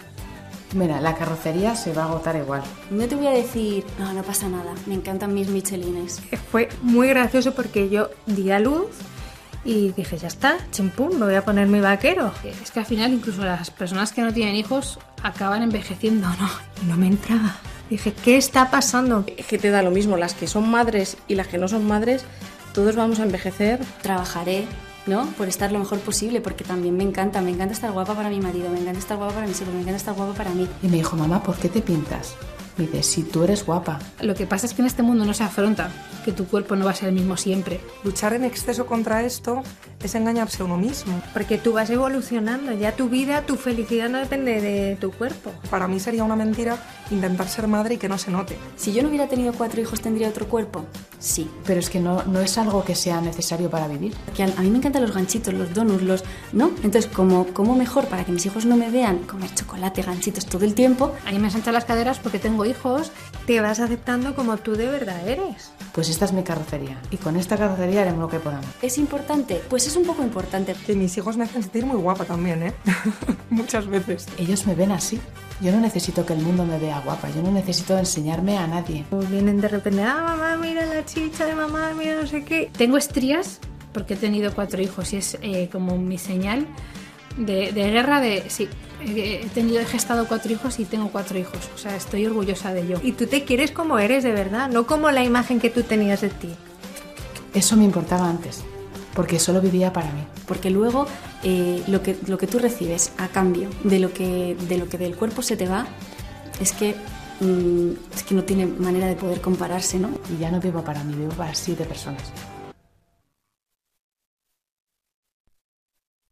Mira, 0.74 1.00
la 1.00 1.14
carrocería 1.14 1.76
se 1.76 1.92
va 1.92 2.02
a 2.02 2.06
agotar 2.06 2.36
igual. 2.36 2.62
No 2.90 3.06
te 3.06 3.14
voy 3.14 3.28
a 3.28 3.30
decir, 3.30 3.84
no, 3.98 4.12
no 4.12 4.22
pasa 4.22 4.48
nada, 4.48 4.74
me 4.86 4.94
encantan 4.94 5.32
mis 5.32 5.48
michelines. 5.48 6.20
Fue 6.50 6.68
muy 6.82 7.08
gracioso 7.08 7.54
porque 7.54 7.88
yo 7.88 8.10
di 8.26 8.50
a 8.50 8.58
luz 8.58 8.88
y 9.64 9.92
dije, 9.92 10.18
ya 10.18 10.28
está, 10.28 10.58
chimpum, 10.70 11.18
me 11.18 11.26
voy 11.26 11.34
a 11.34 11.44
poner 11.44 11.66
mi 11.66 11.80
vaquero. 11.80 12.32
Es 12.62 12.70
que 12.70 12.80
al 12.80 12.86
final 12.86 13.12
incluso 13.12 13.44
las 13.44 13.70
personas 13.70 14.12
que 14.12 14.22
no 14.22 14.32
tienen 14.32 14.54
hijos 14.54 14.98
acaban 15.22 15.62
envejeciendo, 15.62 16.28
¿no? 16.28 16.48
Y 16.82 16.86
no 16.86 16.96
me 16.96 17.06
entraba. 17.06 17.56
Dije, 17.90 18.12
¿qué 18.12 18.36
está 18.36 18.70
pasando? 18.70 19.24
Es 19.36 19.46
que 19.46 19.58
te 19.58 19.70
da 19.70 19.82
lo 19.82 19.90
mismo, 19.90 20.16
las 20.16 20.34
que 20.34 20.46
son 20.46 20.68
madres 20.68 21.16
y 21.28 21.36
las 21.36 21.46
que 21.46 21.58
no 21.58 21.68
son 21.68 21.86
madres, 21.86 22.24
todos 22.72 22.96
vamos 22.96 23.20
a 23.20 23.22
envejecer. 23.22 23.80
Trabajaré, 24.02 24.66
¿no? 25.06 25.26
Por 25.38 25.48
estar 25.48 25.70
lo 25.72 25.78
mejor 25.78 26.00
posible, 26.00 26.40
porque 26.40 26.64
también 26.64 26.96
me 26.96 27.04
encanta, 27.04 27.40
me 27.40 27.50
encanta 27.50 27.74
estar 27.74 27.92
guapa 27.92 28.14
para 28.14 28.28
mi 28.28 28.40
marido, 28.40 28.70
me 28.70 28.80
encanta 28.80 28.98
estar 28.98 29.16
guapa 29.16 29.34
para 29.34 29.46
mis 29.46 29.60
hijos, 29.60 29.72
me 29.72 29.80
encanta 29.80 29.98
estar 29.98 30.14
guapa 30.14 30.34
para 30.34 30.50
mí. 30.50 30.68
Y 30.82 30.88
me 30.88 30.96
dijo, 30.96 31.16
mamá, 31.16 31.42
¿por 31.42 31.56
qué 31.56 31.68
te 31.68 31.80
pintas? 31.80 32.34
Me 32.76 32.86
dice, 32.86 33.02
si 33.02 33.22
tú 33.22 33.42
eres 33.42 33.64
guapa. 33.64 33.98
Lo 34.20 34.34
que 34.34 34.46
pasa 34.46 34.66
es 34.66 34.74
que 34.74 34.82
en 34.82 34.86
este 34.86 35.02
mundo 35.02 35.24
no 35.24 35.34
se 35.34 35.44
afronta 35.44 35.90
que 36.26 36.32
tu 36.32 36.46
cuerpo 36.46 36.74
no 36.74 36.84
va 36.84 36.90
a 36.90 36.94
ser 36.94 37.08
el 37.08 37.14
mismo 37.14 37.36
siempre. 37.36 37.80
Luchar 38.02 38.34
en 38.34 38.44
exceso 38.44 38.84
contra 38.84 39.22
esto 39.22 39.62
es 40.02 40.14
engañarse 40.16 40.62
a 40.62 40.66
uno 40.66 40.76
mismo. 40.76 41.22
Porque 41.32 41.56
tú 41.56 41.74
vas 41.74 41.88
evolucionando, 41.88 42.72
ya 42.72 42.96
tu 42.96 43.08
vida, 43.08 43.42
tu 43.42 43.54
felicidad 43.54 44.08
no 44.08 44.18
depende 44.18 44.60
de 44.60 44.96
tu 44.96 45.12
cuerpo. 45.12 45.52
Para 45.70 45.86
mí 45.86 46.00
sería 46.00 46.24
una 46.24 46.34
mentira 46.34 46.76
intentar 47.12 47.48
ser 47.48 47.68
madre 47.68 47.94
y 47.94 47.98
que 47.98 48.08
no 48.08 48.18
se 48.18 48.32
note. 48.32 48.58
Si 48.76 48.92
yo 48.92 49.02
no 49.02 49.08
hubiera 49.08 49.28
tenido 49.28 49.52
cuatro 49.52 49.80
hijos, 49.80 50.00
¿tendría 50.00 50.28
otro 50.28 50.48
cuerpo? 50.48 50.84
Sí. 51.20 51.48
Pero 51.64 51.78
es 51.78 51.88
que 51.88 52.00
no, 52.00 52.24
no 52.24 52.40
es 52.40 52.58
algo 52.58 52.84
que 52.84 52.96
sea 52.96 53.20
necesario 53.20 53.70
para 53.70 53.86
vivir. 53.86 54.12
Porque 54.26 54.42
a, 54.42 54.48
mí 54.48 54.68
me 54.68 54.78
encantan 54.78 55.02
los 55.02 55.14
ganchitos, 55.14 55.54
los 55.54 55.72
donuts, 55.72 56.02
los... 56.02 56.24
¿No? 56.52 56.72
Entonces, 56.82 57.06
como, 57.06 57.46
como 57.54 57.76
mejor 57.76 58.06
para 58.06 58.24
que 58.24 58.32
mis 58.32 58.44
hijos 58.46 58.66
no 58.66 58.76
me 58.76 58.90
vean 58.90 59.18
comer 59.20 59.54
chocolate, 59.54 60.02
ganchitos 60.02 60.44
todo 60.46 60.64
el 60.64 60.74
tiempo... 60.74 61.14
A 61.24 61.30
mí 61.30 61.38
me 61.38 61.46
ensanchan 61.46 61.72
las 61.72 61.84
caderas 61.84 62.18
porque 62.18 62.40
tengo 62.40 62.64
hijos 62.66 63.12
te 63.46 63.60
vas 63.60 63.80
aceptando 63.80 64.34
como 64.34 64.56
tú 64.56 64.74
de 64.74 64.86
verdad 64.86 65.26
eres. 65.26 65.72
Pues 65.92 66.08
esta 66.08 66.24
es 66.26 66.32
mi 66.32 66.42
carrocería 66.42 67.00
y 67.10 67.16
con 67.16 67.36
esta 67.36 67.56
carrocería 67.56 68.02
haremos 68.02 68.20
lo 68.20 68.28
que 68.28 68.40
podamos. 68.40 68.66
¿Es 68.82 68.98
importante? 68.98 69.62
Pues 69.68 69.86
es 69.86 69.96
un 69.96 70.04
poco 70.04 70.22
importante. 70.22 70.74
Que 70.86 70.94
mis 70.94 71.16
hijos 71.16 71.36
me 71.36 71.44
hacen 71.44 71.62
sentir 71.62 71.86
muy 71.86 71.96
guapa 71.96 72.24
también, 72.24 72.62
¿eh? 72.62 72.74
Muchas 73.50 73.86
veces. 73.86 74.26
Ellos 74.36 74.66
me 74.66 74.74
ven 74.74 74.92
así. 74.92 75.20
Yo 75.60 75.72
no 75.72 75.80
necesito 75.80 76.26
que 76.26 76.34
el 76.34 76.40
mundo 76.40 76.66
me 76.66 76.78
vea 76.78 77.00
guapa, 77.00 77.30
yo 77.30 77.40
no 77.40 77.50
necesito 77.50 77.96
enseñarme 77.96 78.58
a 78.58 78.66
nadie. 78.66 79.06
vienen 79.30 79.58
de 79.60 79.68
repente, 79.68 80.02
ah, 80.02 80.22
mamá, 80.22 80.56
mira 80.58 80.84
la 80.84 81.02
chicha 81.06 81.46
de 81.46 81.54
mamá, 81.54 81.94
mira 81.96 82.20
no 82.20 82.26
sé 82.26 82.44
qué. 82.44 82.70
Tengo 82.76 82.98
estrías 82.98 83.60
porque 83.94 84.14
he 84.14 84.16
tenido 84.18 84.54
cuatro 84.54 84.82
hijos 84.82 85.14
y 85.14 85.16
es 85.16 85.38
eh, 85.40 85.70
como 85.72 85.96
mi 85.96 86.18
señal 86.18 86.66
de, 87.38 87.72
de 87.72 87.90
guerra 87.90 88.20
de, 88.20 88.44
sí, 88.48 88.68
he 89.00 89.46
tenido, 89.54 89.80
he 89.80 89.84
gestado 89.84 90.26
cuatro 90.26 90.52
hijos 90.52 90.78
y 90.78 90.84
tengo 90.84 91.08
cuatro 91.08 91.38
hijos. 91.38 91.58
O 91.74 91.78
sea, 91.78 91.96
estoy 91.96 92.26
orgullosa 92.26 92.72
de 92.72 92.82
ello. 92.82 93.00
Y 93.02 93.12
tú 93.12 93.26
te 93.26 93.44
quieres 93.44 93.70
como 93.70 93.98
eres 93.98 94.24
de 94.24 94.32
verdad, 94.32 94.68
no 94.68 94.86
como 94.86 95.10
la 95.10 95.24
imagen 95.24 95.60
que 95.60 95.70
tú 95.70 95.82
tenías 95.82 96.20
de 96.20 96.30
ti. 96.30 96.54
Eso 97.54 97.76
me 97.76 97.84
importaba 97.84 98.28
antes, 98.28 98.62
porque 99.14 99.38
solo 99.38 99.60
vivía 99.60 99.92
para 99.92 100.10
mí. 100.12 100.24
Porque 100.46 100.70
luego 100.70 101.06
eh, 101.42 101.82
lo, 101.88 102.02
que, 102.02 102.16
lo 102.26 102.38
que 102.38 102.46
tú 102.46 102.58
recibes 102.58 103.12
a 103.18 103.28
cambio 103.28 103.68
de 103.84 103.98
lo 103.98 104.12
que, 104.12 104.56
de 104.68 104.78
lo 104.78 104.88
que 104.88 104.98
del 104.98 105.16
cuerpo 105.16 105.42
se 105.42 105.56
te 105.56 105.66
va 105.66 105.86
es 106.60 106.72
que, 106.72 106.94
mm, 107.40 107.90
es 108.14 108.22
que 108.22 108.34
no 108.34 108.44
tiene 108.44 108.66
manera 108.66 109.06
de 109.06 109.16
poder 109.16 109.40
compararse, 109.40 109.98
¿no? 109.98 110.10
Y 110.34 110.40
ya 110.40 110.50
no 110.50 110.60
vivo 110.60 110.82
para 110.82 111.02
mí, 111.04 111.14
vivo 111.14 111.32
para 111.32 111.54
siete 111.54 111.84
personas. 111.84 112.32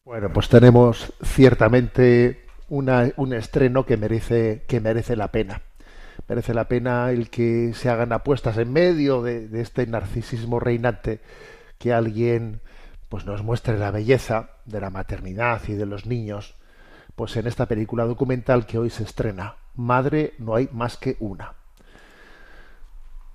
Bueno, 0.04 0.30
pues 0.30 0.50
tenemos 0.50 1.12
ciertamente 1.22 2.43
un 2.68 3.32
estreno 3.32 3.86
que 3.86 3.96
merece, 3.96 4.64
que 4.66 4.80
merece 4.80 5.16
la 5.16 5.28
pena. 5.28 5.62
Merece 6.28 6.54
la 6.54 6.68
pena 6.68 7.10
el 7.10 7.28
que 7.28 7.72
se 7.74 7.90
hagan 7.90 8.12
apuestas 8.12 8.56
en 8.58 8.72
medio 8.72 9.22
de, 9.22 9.48
este 9.60 9.86
narcisismo 9.86 10.60
reinante, 10.60 11.20
que 11.78 11.92
alguien 11.92 12.60
pues 13.08 13.26
nos 13.26 13.42
muestre 13.42 13.78
la 13.78 13.90
belleza 13.90 14.50
de 14.64 14.80
la 14.80 14.90
maternidad 14.90 15.60
y 15.68 15.74
de 15.74 15.86
los 15.86 16.06
niños, 16.06 16.54
pues 17.14 17.36
en 17.36 17.46
esta 17.46 17.66
película 17.66 18.04
documental 18.04 18.66
que 18.66 18.78
hoy 18.78 18.90
se 18.90 19.04
estrena, 19.04 19.56
Madre 19.76 20.34
no 20.38 20.54
hay 20.54 20.68
más 20.72 20.96
que 20.96 21.16
una. 21.20 21.54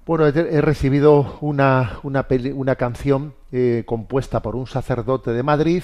Bueno, 0.05 0.25
he, 0.25 0.61
recibido 0.61 1.37
una, 1.39 1.99
una, 2.01 2.75
canción 2.75 3.35
eh, 3.51 3.83
compuesta 3.85 4.41
por 4.41 4.55
un 4.55 4.65
sacerdote 4.65 5.31
de 5.31 5.43
Madrid, 5.43 5.83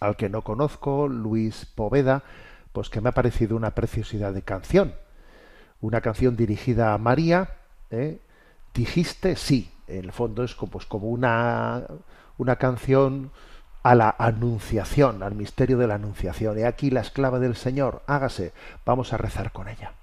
al 0.00 0.16
que 0.16 0.28
no 0.28 0.42
conozco, 0.42 1.08
Luis 1.08 1.66
Poveda, 1.66 2.22
pues 2.72 2.88
que 2.88 3.00
me 3.00 3.10
ha 3.10 3.12
parecido 3.12 3.56
una 3.56 3.72
preciosidad 3.72 4.32
de 4.32 4.42
canción. 4.42 4.94
Una 5.80 6.00
canción 6.00 6.36
dirigida 6.36 6.94
a 6.94 6.98
María, 6.98 7.56
¿eh? 7.90 8.20
dijiste 8.74 9.36
sí. 9.36 9.72
En 9.86 10.04
el 10.04 10.12
fondo 10.12 10.44
es 10.44 10.54
como, 10.54 10.72
pues, 10.72 10.86
como 10.86 11.08
una, 11.08 11.84
una 12.38 12.56
canción 12.56 13.32
a 13.82 13.94
la 13.94 14.14
anunciación, 14.18 15.22
al 15.22 15.34
misterio 15.34 15.78
de 15.78 15.88
la 15.88 15.94
anunciación. 15.94 16.58
Y 16.58 16.62
aquí 16.62 16.90
la 16.90 17.00
esclava 17.00 17.40
del 17.40 17.56
Señor, 17.56 18.02
hágase, 18.06 18.52
vamos 18.84 19.12
a 19.12 19.16
rezar 19.16 19.52
con 19.52 19.68
ella. 19.68 19.94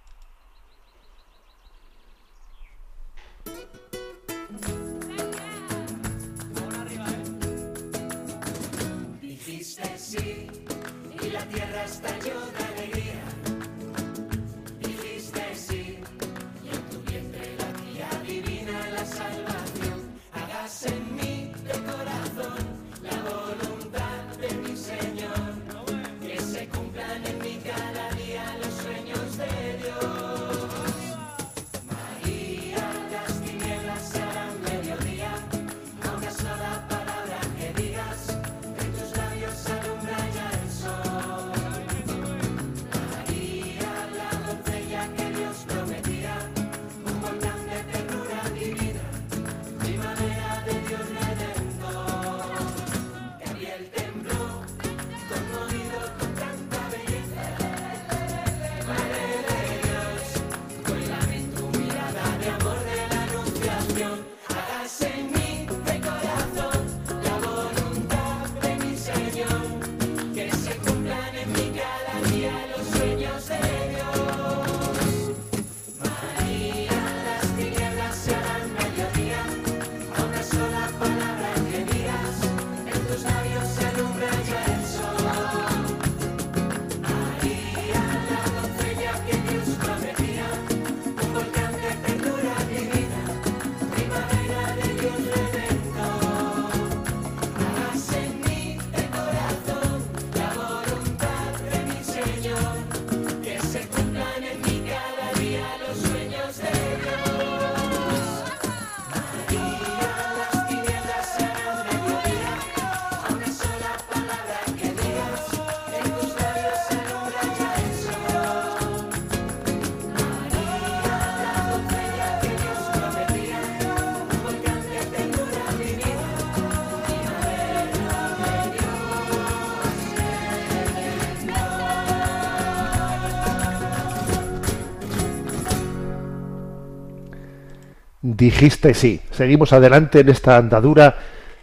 Dijiste 138.38 138.94
sí. 138.94 139.20
Seguimos 139.32 139.74
adelante 139.74 140.20
en 140.20 140.30
esta 140.30 140.58
andadura 140.58 141.18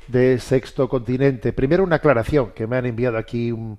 de 0.08 0.40
Sexto 0.40 0.88
Continente. 0.88 1.52
Primero 1.52 1.84
una 1.84 1.96
aclaración, 1.96 2.50
que 2.50 2.66
me 2.66 2.76
han 2.76 2.84
enviado 2.84 3.16
aquí 3.16 3.52
un, 3.52 3.78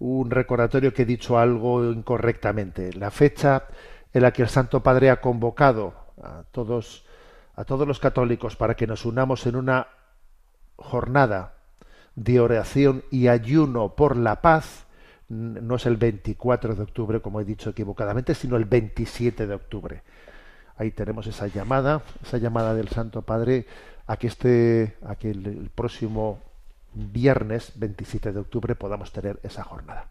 un 0.00 0.30
recordatorio 0.30 0.92
que 0.92 1.02
he 1.02 1.06
dicho 1.06 1.38
algo 1.38 1.82
incorrectamente. 1.90 2.92
La 2.92 3.10
fecha 3.10 3.64
en 4.12 4.20
la 4.20 4.32
que 4.32 4.42
el 4.42 4.50
Santo 4.50 4.82
Padre 4.82 5.08
ha 5.08 5.22
convocado 5.22 5.94
a 6.22 6.42
todos 6.52 7.06
a 7.54 7.64
todos 7.64 7.88
los 7.88 8.00
católicos 8.00 8.54
para 8.54 8.74
que 8.74 8.86
nos 8.86 9.06
unamos 9.06 9.46
en 9.46 9.56
una 9.56 9.88
jornada 10.76 11.54
de 12.16 12.38
oración 12.40 13.02
y 13.10 13.28
ayuno 13.28 13.94
por 13.94 14.14
la 14.14 14.42
paz 14.42 14.84
no 15.30 15.76
es 15.76 15.86
el 15.86 15.96
24 15.96 16.74
de 16.74 16.82
octubre, 16.82 17.20
como 17.20 17.40
he 17.40 17.46
dicho 17.46 17.70
equivocadamente, 17.70 18.34
sino 18.34 18.56
el 18.56 18.66
27 18.66 19.46
de 19.46 19.54
octubre. 19.54 20.02
Ahí 20.78 20.90
tenemos 20.90 21.26
esa 21.26 21.46
llamada, 21.46 22.02
esa 22.22 22.38
llamada 22.38 22.74
del 22.74 22.88
Santo 22.88 23.22
Padre 23.22 23.66
a 24.06 24.16
que 24.16 24.26
este, 24.26 24.96
a 25.04 25.16
que 25.16 25.30
el 25.30 25.70
próximo 25.74 26.40
viernes 26.92 27.72
27 27.76 28.32
de 28.32 28.40
octubre 28.40 28.74
podamos 28.74 29.12
tener 29.12 29.38
esa 29.42 29.64
jornada. 29.64 30.08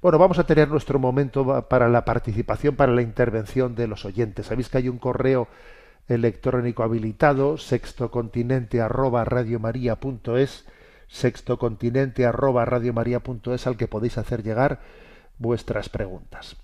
Bueno, 0.00 0.18
vamos 0.18 0.38
a 0.38 0.44
tener 0.44 0.68
nuestro 0.68 0.98
momento 0.98 1.66
para 1.68 1.88
la 1.88 2.04
participación, 2.04 2.74
para 2.76 2.92
la 2.92 3.02
intervención 3.02 3.74
de 3.74 3.86
los 3.86 4.04
oyentes. 4.04 4.46
Sabéis 4.46 4.68
que 4.68 4.78
hay 4.78 4.88
un 4.88 4.98
correo 4.98 5.48
electrónico 6.08 6.82
habilitado, 6.82 7.58
sextocontinente 7.58 8.80
arroba 8.80 9.24
radiomaria.es, 9.24 10.64
sextocontinente 11.08 12.24
arroba 12.24 12.62
al 12.64 13.76
que 13.76 13.88
podéis 13.88 14.18
hacer 14.18 14.42
llegar 14.42 14.80
vuestras 15.38 15.88
preguntas 15.88 16.56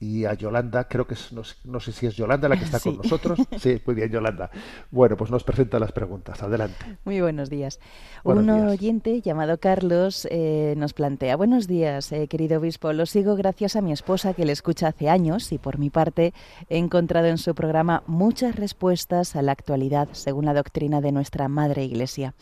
y 0.00 0.24
a 0.24 0.34
Yolanda, 0.34 0.84
creo 0.84 1.06
que 1.06 1.14
es, 1.14 1.32
no, 1.32 1.80
sé 1.80 1.92
si 1.92 2.06
es 2.06 2.14
Yolanda 2.14 2.48
la 2.48 2.56
que 2.56 2.64
está 2.64 2.78
con 2.84 2.96
nosotros. 2.98 3.38
Sí, 3.58 3.80
muy 3.84 3.94
bien, 3.94 4.10
Yolanda. 4.10 4.50
Bueno, 4.90 5.16
pues 5.16 5.30
nos 5.30 5.42
presenta 5.42 5.78
las 5.78 5.92
preguntas. 5.92 6.42
Adelante. 6.42 6.98
Muy 7.04 7.20
buenos 7.20 7.50
días. 7.50 7.80
Un 8.22 8.48
oyente 8.48 9.20
llamado 9.20 9.58
Carlos 9.58 10.26
eh, 10.30 10.74
nos 10.76 10.92
plantea, 10.92 11.36
buenos 11.36 11.66
días, 11.66 12.12
eh, 12.12 12.28
querido 12.28 12.58
obispo, 12.58 12.92
lo 12.92 13.06
sigo 13.06 13.36
gracias 13.36 13.76
a 13.76 13.80
mi 13.80 13.92
esposa 13.92 14.34
que 14.34 14.44
le 14.44 14.52
escucha 14.52 14.88
hace 14.88 15.08
años 15.08 15.52
y 15.52 15.58
por 15.58 15.78
mi 15.78 15.90
parte 15.90 16.32
he 16.68 16.78
encontrado 16.78 17.26
en 17.26 17.38
su 17.38 17.54
programa 17.54 18.02
muchas 18.06 18.56
respuestas 18.56 19.36
a 19.36 19.42
la 19.42 19.52
actualidad 19.52 20.08
según 20.12 20.44
la 20.44 20.54
doctrina 20.54 21.00
de 21.00 21.12
nuestra 21.12 21.48
Madre 21.48 21.84
Iglesia. 21.84 22.34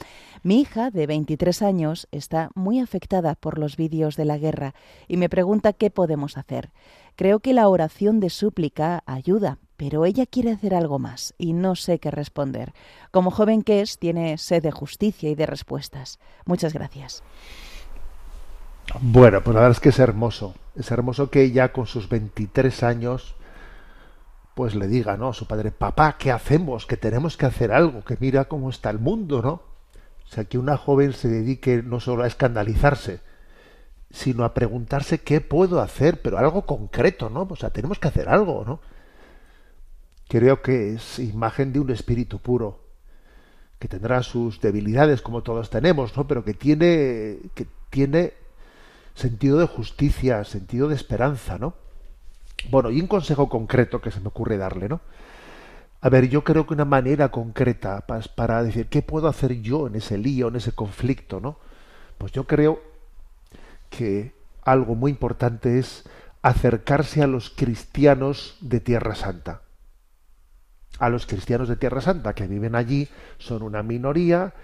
Mi 0.42 0.60
hija, 0.60 0.90
de 0.90 1.06
23 1.06 1.62
años, 1.62 2.08
está 2.12 2.50
muy 2.54 2.80
afectada 2.80 3.34
por 3.34 3.58
los 3.58 3.76
vídeos 3.76 4.16
de 4.16 4.24
la 4.24 4.38
guerra 4.38 4.74
y 5.08 5.16
me 5.16 5.28
pregunta 5.28 5.72
qué 5.72 5.90
podemos 5.90 6.36
hacer. 6.36 6.70
Creo 7.16 7.40
que 7.40 7.54
la 7.54 7.68
oración 7.68 8.20
de 8.20 8.28
súplica 8.28 9.02
ayuda, 9.06 9.58
pero 9.78 10.04
ella 10.04 10.26
quiere 10.26 10.52
hacer 10.52 10.74
algo 10.74 10.98
más 10.98 11.34
y 11.38 11.54
no 11.54 11.74
sé 11.74 11.98
qué 11.98 12.10
responder. 12.10 12.74
Como 13.10 13.30
joven 13.30 13.62
que 13.62 13.80
es, 13.80 13.98
tiene 13.98 14.36
sed 14.36 14.62
de 14.62 14.70
justicia 14.70 15.30
y 15.30 15.34
de 15.34 15.46
respuestas. 15.46 16.18
Muchas 16.44 16.74
gracias. 16.74 17.22
Bueno, 19.00 19.42
pues 19.42 19.54
la 19.54 19.62
verdad 19.62 19.76
es 19.76 19.80
que 19.80 19.88
es 19.88 19.98
hermoso. 19.98 20.54
Es 20.76 20.90
hermoso 20.90 21.30
que 21.30 21.42
ella 21.42 21.72
con 21.72 21.86
sus 21.86 22.08
23 22.08 22.82
años 22.82 23.34
pues 24.54 24.74
le 24.74 24.86
diga, 24.86 25.18
¿no? 25.18 25.28
A 25.28 25.34
su 25.34 25.46
padre, 25.46 25.70
papá, 25.70 26.16
¿qué 26.18 26.32
hacemos? 26.32 26.86
Que 26.86 26.96
tenemos 26.96 27.36
que 27.36 27.44
hacer 27.44 27.72
algo, 27.72 28.02
que 28.04 28.16
mira 28.20 28.46
cómo 28.46 28.70
está 28.70 28.88
el 28.88 28.98
mundo, 28.98 29.42
¿no? 29.42 29.62
O 30.24 30.28
sea, 30.28 30.44
que 30.44 30.56
una 30.56 30.78
joven 30.78 31.12
se 31.12 31.28
dedique 31.28 31.82
no 31.82 32.00
solo 32.00 32.24
a 32.24 32.26
escandalizarse, 32.26 33.20
sino 34.10 34.44
a 34.44 34.54
preguntarse 34.54 35.18
qué 35.18 35.40
puedo 35.40 35.80
hacer, 35.80 36.22
pero 36.22 36.38
algo 36.38 36.64
concreto, 36.66 37.28
¿no? 37.28 37.46
O 37.50 37.56
sea, 37.56 37.70
tenemos 37.70 37.98
que 37.98 38.08
hacer 38.08 38.28
algo, 38.28 38.64
¿no? 38.64 38.80
Creo 40.28 40.62
que 40.62 40.94
es 40.94 41.18
imagen 41.18 41.72
de 41.72 41.80
un 41.80 41.90
espíritu 41.90 42.38
puro, 42.38 42.80
que 43.78 43.88
tendrá 43.88 44.22
sus 44.22 44.60
debilidades 44.60 45.22
como 45.22 45.42
todos 45.42 45.70
tenemos, 45.70 46.16
¿no? 46.16 46.26
Pero 46.26 46.44
que 46.44 46.54
tiene, 46.54 47.38
que 47.54 47.66
tiene 47.90 48.34
sentido 49.14 49.58
de 49.58 49.66
justicia, 49.66 50.44
sentido 50.44 50.88
de 50.88 50.94
esperanza, 50.94 51.58
¿no? 51.58 51.74
Bueno, 52.70 52.90
y 52.90 53.00
un 53.00 53.06
consejo 53.06 53.48
concreto 53.48 54.00
que 54.00 54.10
se 54.10 54.20
me 54.20 54.28
ocurre 54.28 54.56
darle, 54.56 54.88
¿no? 54.88 55.00
A 56.00 56.08
ver, 56.08 56.28
yo 56.28 56.44
creo 56.44 56.66
que 56.66 56.74
una 56.74 56.84
manera 56.84 57.30
concreta 57.30 58.06
para, 58.06 58.24
para 58.34 58.62
decir 58.62 58.86
qué 58.86 59.02
puedo 59.02 59.28
hacer 59.28 59.60
yo 59.60 59.86
en 59.86 59.96
ese 59.96 60.18
lío, 60.18 60.48
en 60.48 60.56
ese 60.56 60.72
conflicto, 60.72 61.40
¿no? 61.40 61.58
Pues 62.18 62.32
yo 62.32 62.46
creo 62.46 62.95
que 63.90 64.34
algo 64.62 64.94
muy 64.94 65.10
importante 65.12 65.78
es 65.78 66.04
acercarse 66.42 67.22
a 67.22 67.26
los 67.26 67.50
cristianos 67.50 68.56
de 68.60 68.80
Tierra 68.80 69.14
Santa. 69.14 69.62
A 70.98 71.08
los 71.08 71.26
cristianos 71.26 71.68
de 71.68 71.76
Tierra 71.76 72.00
Santa 72.00 72.34
que 72.34 72.46
viven 72.46 72.74
allí 72.74 73.08
son 73.38 73.62
una 73.62 73.82
minoría 73.82 74.54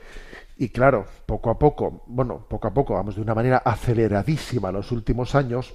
y 0.57 0.69
claro, 0.69 1.07
poco 1.27 1.51
a 1.51 1.59
poco, 1.59 2.05
bueno, 2.07 2.47
poco 2.49 2.69
a 2.69 2.75
poco, 2.75 2.95
vamos 2.95 3.17
de 3.17 3.23
una 3.23 3.35
manera 3.35 3.59
aceleradísima 3.65 4.71
los 4.71 4.93
últimos 4.93 5.35
años, 5.35 5.75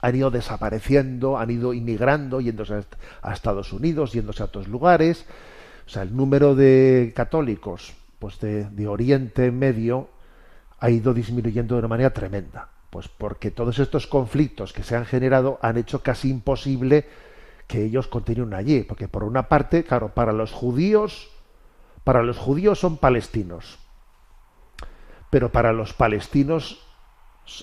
han 0.00 0.16
ido 0.16 0.30
desapareciendo, 0.30 1.38
han 1.38 1.50
ido 1.50 1.74
inmigrando, 1.74 2.40
yéndose 2.40 2.84
a 3.22 3.32
Estados 3.32 3.72
Unidos, 3.72 4.12
yéndose 4.12 4.42
a 4.42 4.46
otros 4.46 4.68
lugares. 4.68 5.26
O 5.86 5.90
sea, 5.90 6.02
el 6.02 6.14
número 6.16 6.54
de 6.54 7.12
católicos 7.14 7.94
pues 8.18 8.40
de 8.40 8.88
Oriente 8.88 9.50
Medio 9.50 10.08
ha 10.80 10.90
ido 10.90 11.14
disminuyendo 11.14 11.74
de 11.74 11.80
una 11.80 11.88
manera 11.88 12.10
tremenda. 12.10 12.68
Pues 12.90 13.08
porque 13.08 13.50
todos 13.50 13.78
estos 13.78 14.06
conflictos 14.06 14.72
que 14.72 14.82
se 14.82 14.96
han 14.96 15.04
generado 15.04 15.58
han 15.60 15.76
hecho 15.76 16.02
casi 16.02 16.30
imposible 16.30 17.06
que 17.66 17.84
ellos 17.84 18.06
continúen 18.06 18.54
allí. 18.54 18.82
Porque 18.82 19.08
por 19.08 19.24
una 19.24 19.48
parte, 19.48 19.84
claro, 19.84 20.14
para 20.14 20.32
los 20.32 20.52
judíos, 20.52 21.30
para 22.04 22.22
los 22.22 22.38
judíos 22.38 22.78
son 22.78 22.96
palestinos. 22.96 23.78
Pero 25.30 25.52
para 25.52 25.72
los 25.72 25.92
palestinos 25.92 26.82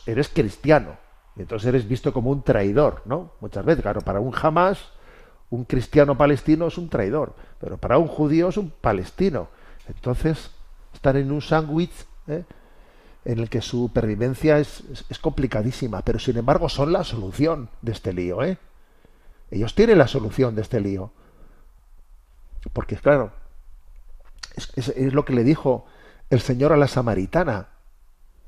eres 0.05 0.29
cristiano. 0.29 0.97
Y 1.35 1.41
entonces 1.41 1.67
eres 1.67 1.87
visto 1.87 2.13
como 2.13 2.29
un 2.29 2.43
traidor, 2.43 3.01
¿no? 3.05 3.31
Muchas 3.41 3.65
veces, 3.65 3.81
claro, 3.81 4.01
para 4.01 4.19
un 4.19 4.33
Hamas, 4.39 4.79
un 5.49 5.65
cristiano 5.65 6.17
palestino 6.17 6.67
es 6.67 6.77
un 6.77 6.89
traidor. 6.89 7.33
Pero 7.59 7.77
para 7.77 7.97
un 7.97 8.07
judío 8.07 8.49
es 8.49 8.57
un 8.57 8.69
palestino. 8.69 9.47
Entonces, 9.87 10.51
están 10.93 11.17
en 11.17 11.31
un 11.31 11.41
sándwich. 11.41 12.05
¿eh? 12.27 12.43
En 13.25 13.39
el 13.39 13.49
que 13.49 13.61
su 13.61 13.87
supervivencia 13.87 14.59
es, 14.59 14.83
es, 15.09 15.19
complicadísima, 15.19 16.01
pero 16.03 16.19
sin 16.19 16.37
embargo 16.37 16.69
son 16.69 16.93
la 16.93 17.03
solución 17.03 17.69
de 17.81 17.91
este 17.91 18.13
lío, 18.13 18.43
¿eh? 18.43 18.57
Ellos 19.49 19.73
tienen 19.73 19.97
la 19.97 20.07
solución 20.07 20.55
de 20.55 20.61
este 20.61 20.79
lío. 20.79 21.11
Porque, 22.71 22.95
claro, 22.97 23.31
es, 24.55 24.89
es, 24.89 25.13
lo 25.13 25.25
que 25.25 25.33
le 25.33 25.43
dijo 25.43 25.85
el 26.29 26.39
Señor 26.39 26.71
a 26.71 26.77
la 26.77 26.87
samaritana, 26.87 27.69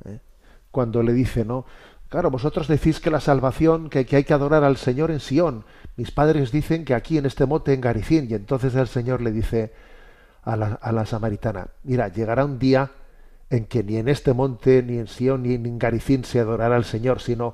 ¿eh? 0.06 0.20
cuando 0.72 1.04
le 1.04 1.14
dice, 1.14 1.44
¿no? 1.44 1.66
Claro, 2.10 2.32
vosotros 2.32 2.68
decís 2.68 3.00
que 3.00 3.10
la 3.10 3.20
salvación, 3.20 3.90
que, 3.90 4.06
que, 4.06 4.16
hay 4.16 4.24
que 4.24 4.34
adorar 4.34 4.64
al 4.64 4.78
Señor 4.78 5.12
en 5.12 5.20
Sión. 5.20 5.66
Mis 5.98 6.12
padres 6.12 6.52
dicen 6.52 6.86
que 6.86 6.94
aquí 6.94 7.18
en 7.18 7.26
este 7.26 7.46
monte 7.46 7.74
en 7.74 7.82
Garicín. 7.82 8.28
Y 8.30 8.34
entonces 8.34 8.74
el 8.76 8.88
Señor 8.88 9.22
le 9.22 9.32
dice 9.32 9.74
a 10.44 10.56
la, 10.56 10.80
a 10.82 10.92
la 10.94 11.06
samaritana, 11.06 11.68
mira, 11.84 12.08
llegará 12.08 12.46
un 12.46 12.60
día 12.60 12.92
en 13.50 13.66
que 13.66 13.84
ni 13.84 13.98
en 13.98 14.10
este 14.10 14.34
monte, 14.34 14.84
ni 14.84 14.98
en 14.98 15.08
Sion, 15.08 15.44
ni 15.44 15.54
en 15.56 15.80
Garicín 15.80 16.24
se 16.24 16.40
adorará 16.40 16.76
al 16.76 16.86
Señor, 16.86 17.22
sino 17.22 17.54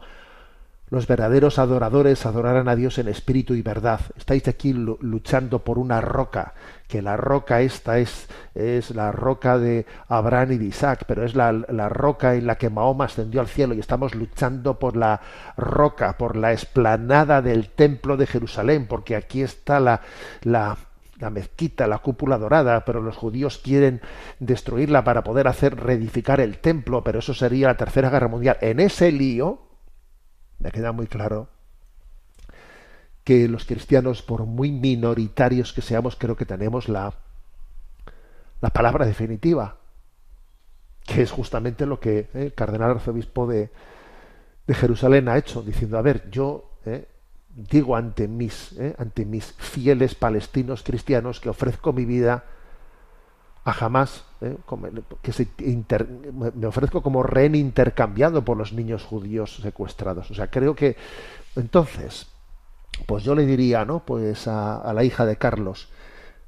los 0.94 1.08
verdaderos 1.08 1.58
adoradores 1.58 2.24
adorarán 2.28 2.70
a 2.70 2.76
Dios 2.76 3.00
en 3.00 3.08
espíritu 3.08 3.56
y 3.56 3.64
verdad. 3.64 4.00
Estáis 4.16 4.48
aquí 4.48 4.74
luchando 4.74 5.64
por 5.64 5.80
una 5.80 6.02
roca, 6.02 6.54
que 6.88 7.02
la 7.02 7.18
roca 7.18 7.62
esta 7.62 7.98
es, 7.98 8.28
es 8.54 8.92
la 8.92 9.12
roca 9.12 9.58
de 9.58 9.88
Abraham 10.08 10.52
y 10.52 10.58
de 10.60 10.66
Isaac, 10.66 11.06
pero 11.08 11.26
es 11.26 11.34
la, 11.34 11.52
la, 11.52 11.90
roca 11.90 12.36
en 12.36 12.46
la 12.46 12.60
que 12.60 12.70
Mahoma 12.70 13.06
ascendió 13.06 13.42
al 13.42 13.48
cielo 13.48 13.74
y 13.74 13.80
estamos 13.80 14.14
luchando 14.14 14.78
por 14.78 14.96
la 14.96 15.20
roca, 15.58 16.16
por 16.16 16.36
la 16.36 16.52
esplanada 16.52 17.42
del 17.42 17.70
templo 17.70 18.16
de 18.16 18.28
Jerusalén, 18.28 18.86
porque 18.88 19.16
aquí 19.16 19.42
está 19.42 19.80
la, 19.80 20.02
la 20.44 20.78
la 21.24 21.30
mezquita, 21.30 21.88
la 21.88 22.00
cúpula 22.00 22.38
dorada, 22.38 22.84
pero 22.84 23.02
los 23.02 23.16
judíos 23.16 23.58
quieren 23.58 24.02
destruirla 24.40 25.06
para 25.06 25.24
poder 25.24 25.48
hacer 25.48 25.76
reedificar 25.76 26.42
el 26.42 26.60
templo, 26.60 27.04
pero 27.04 27.20
eso 27.20 27.34
sería 27.34 27.68
la 27.68 27.78
tercera 27.78 28.10
guerra 28.10 28.28
mundial. 28.28 28.58
En 28.60 28.82
ese 28.82 29.12
lío, 29.12 29.62
me 30.60 30.72
queda 30.72 30.92
muy 30.92 31.08
claro 31.08 31.48
que 33.24 33.48
los 33.48 33.64
cristianos, 33.64 34.22
por 34.22 34.46
muy 34.46 34.72
minoritarios 34.72 35.72
que 35.72 35.82
seamos, 35.82 36.18
creo 36.18 36.36
que 36.36 36.46
tenemos 36.46 36.90
la, 36.90 37.14
la 38.60 38.70
palabra 38.70 39.06
definitiva, 39.06 39.78
que 41.06 41.22
es 41.22 41.32
justamente 41.32 41.86
lo 41.86 42.02
que 42.02 42.20
eh, 42.20 42.30
el 42.34 42.54
cardenal 42.54 42.92
arzobispo 42.92 43.48
de, 43.48 43.72
de 44.68 44.74
Jerusalén 44.74 45.30
ha 45.30 45.38
hecho, 45.38 45.62
diciendo, 45.62 45.98
a 45.98 46.02
ver, 46.02 46.30
yo 46.30 46.80
eh, 46.86 47.08
digo 47.56 47.96
ante 47.96 48.28
mis, 48.28 48.74
eh, 48.74 48.96
ante 48.98 49.26
mis 49.26 49.54
fieles 49.54 50.16
palestinos 50.16 50.84
cristianos 50.84 51.40
que 51.40 51.50
ofrezco 51.50 51.94
mi 51.94 52.06
vida 52.06 52.46
a 53.66 53.72
jamás, 53.72 54.26
eh, 54.42 54.58
que 55.22 55.32
se 55.32 55.48
me 56.56 56.68
ofrezco 56.68 57.02
como 57.02 57.24
rehén 57.24 57.56
intercambiado 57.56 58.44
por 58.44 58.58
los 58.58 58.74
niños 58.74 59.04
judíos 59.04 59.60
secuestrados. 59.62 60.30
O 60.32 60.34
sea, 60.34 60.48
creo 60.48 60.76
que 60.76 60.98
entonces, 61.56 62.28
pues 63.06 63.24
yo 63.24 63.36
le 63.36 63.46
diría, 63.46 63.86
¿no? 63.86 64.00
Pues 64.00 64.48
a, 64.48 64.92
la 64.94 65.04
hija 65.04 65.26
de 65.26 65.38
Carlos, 65.38 65.90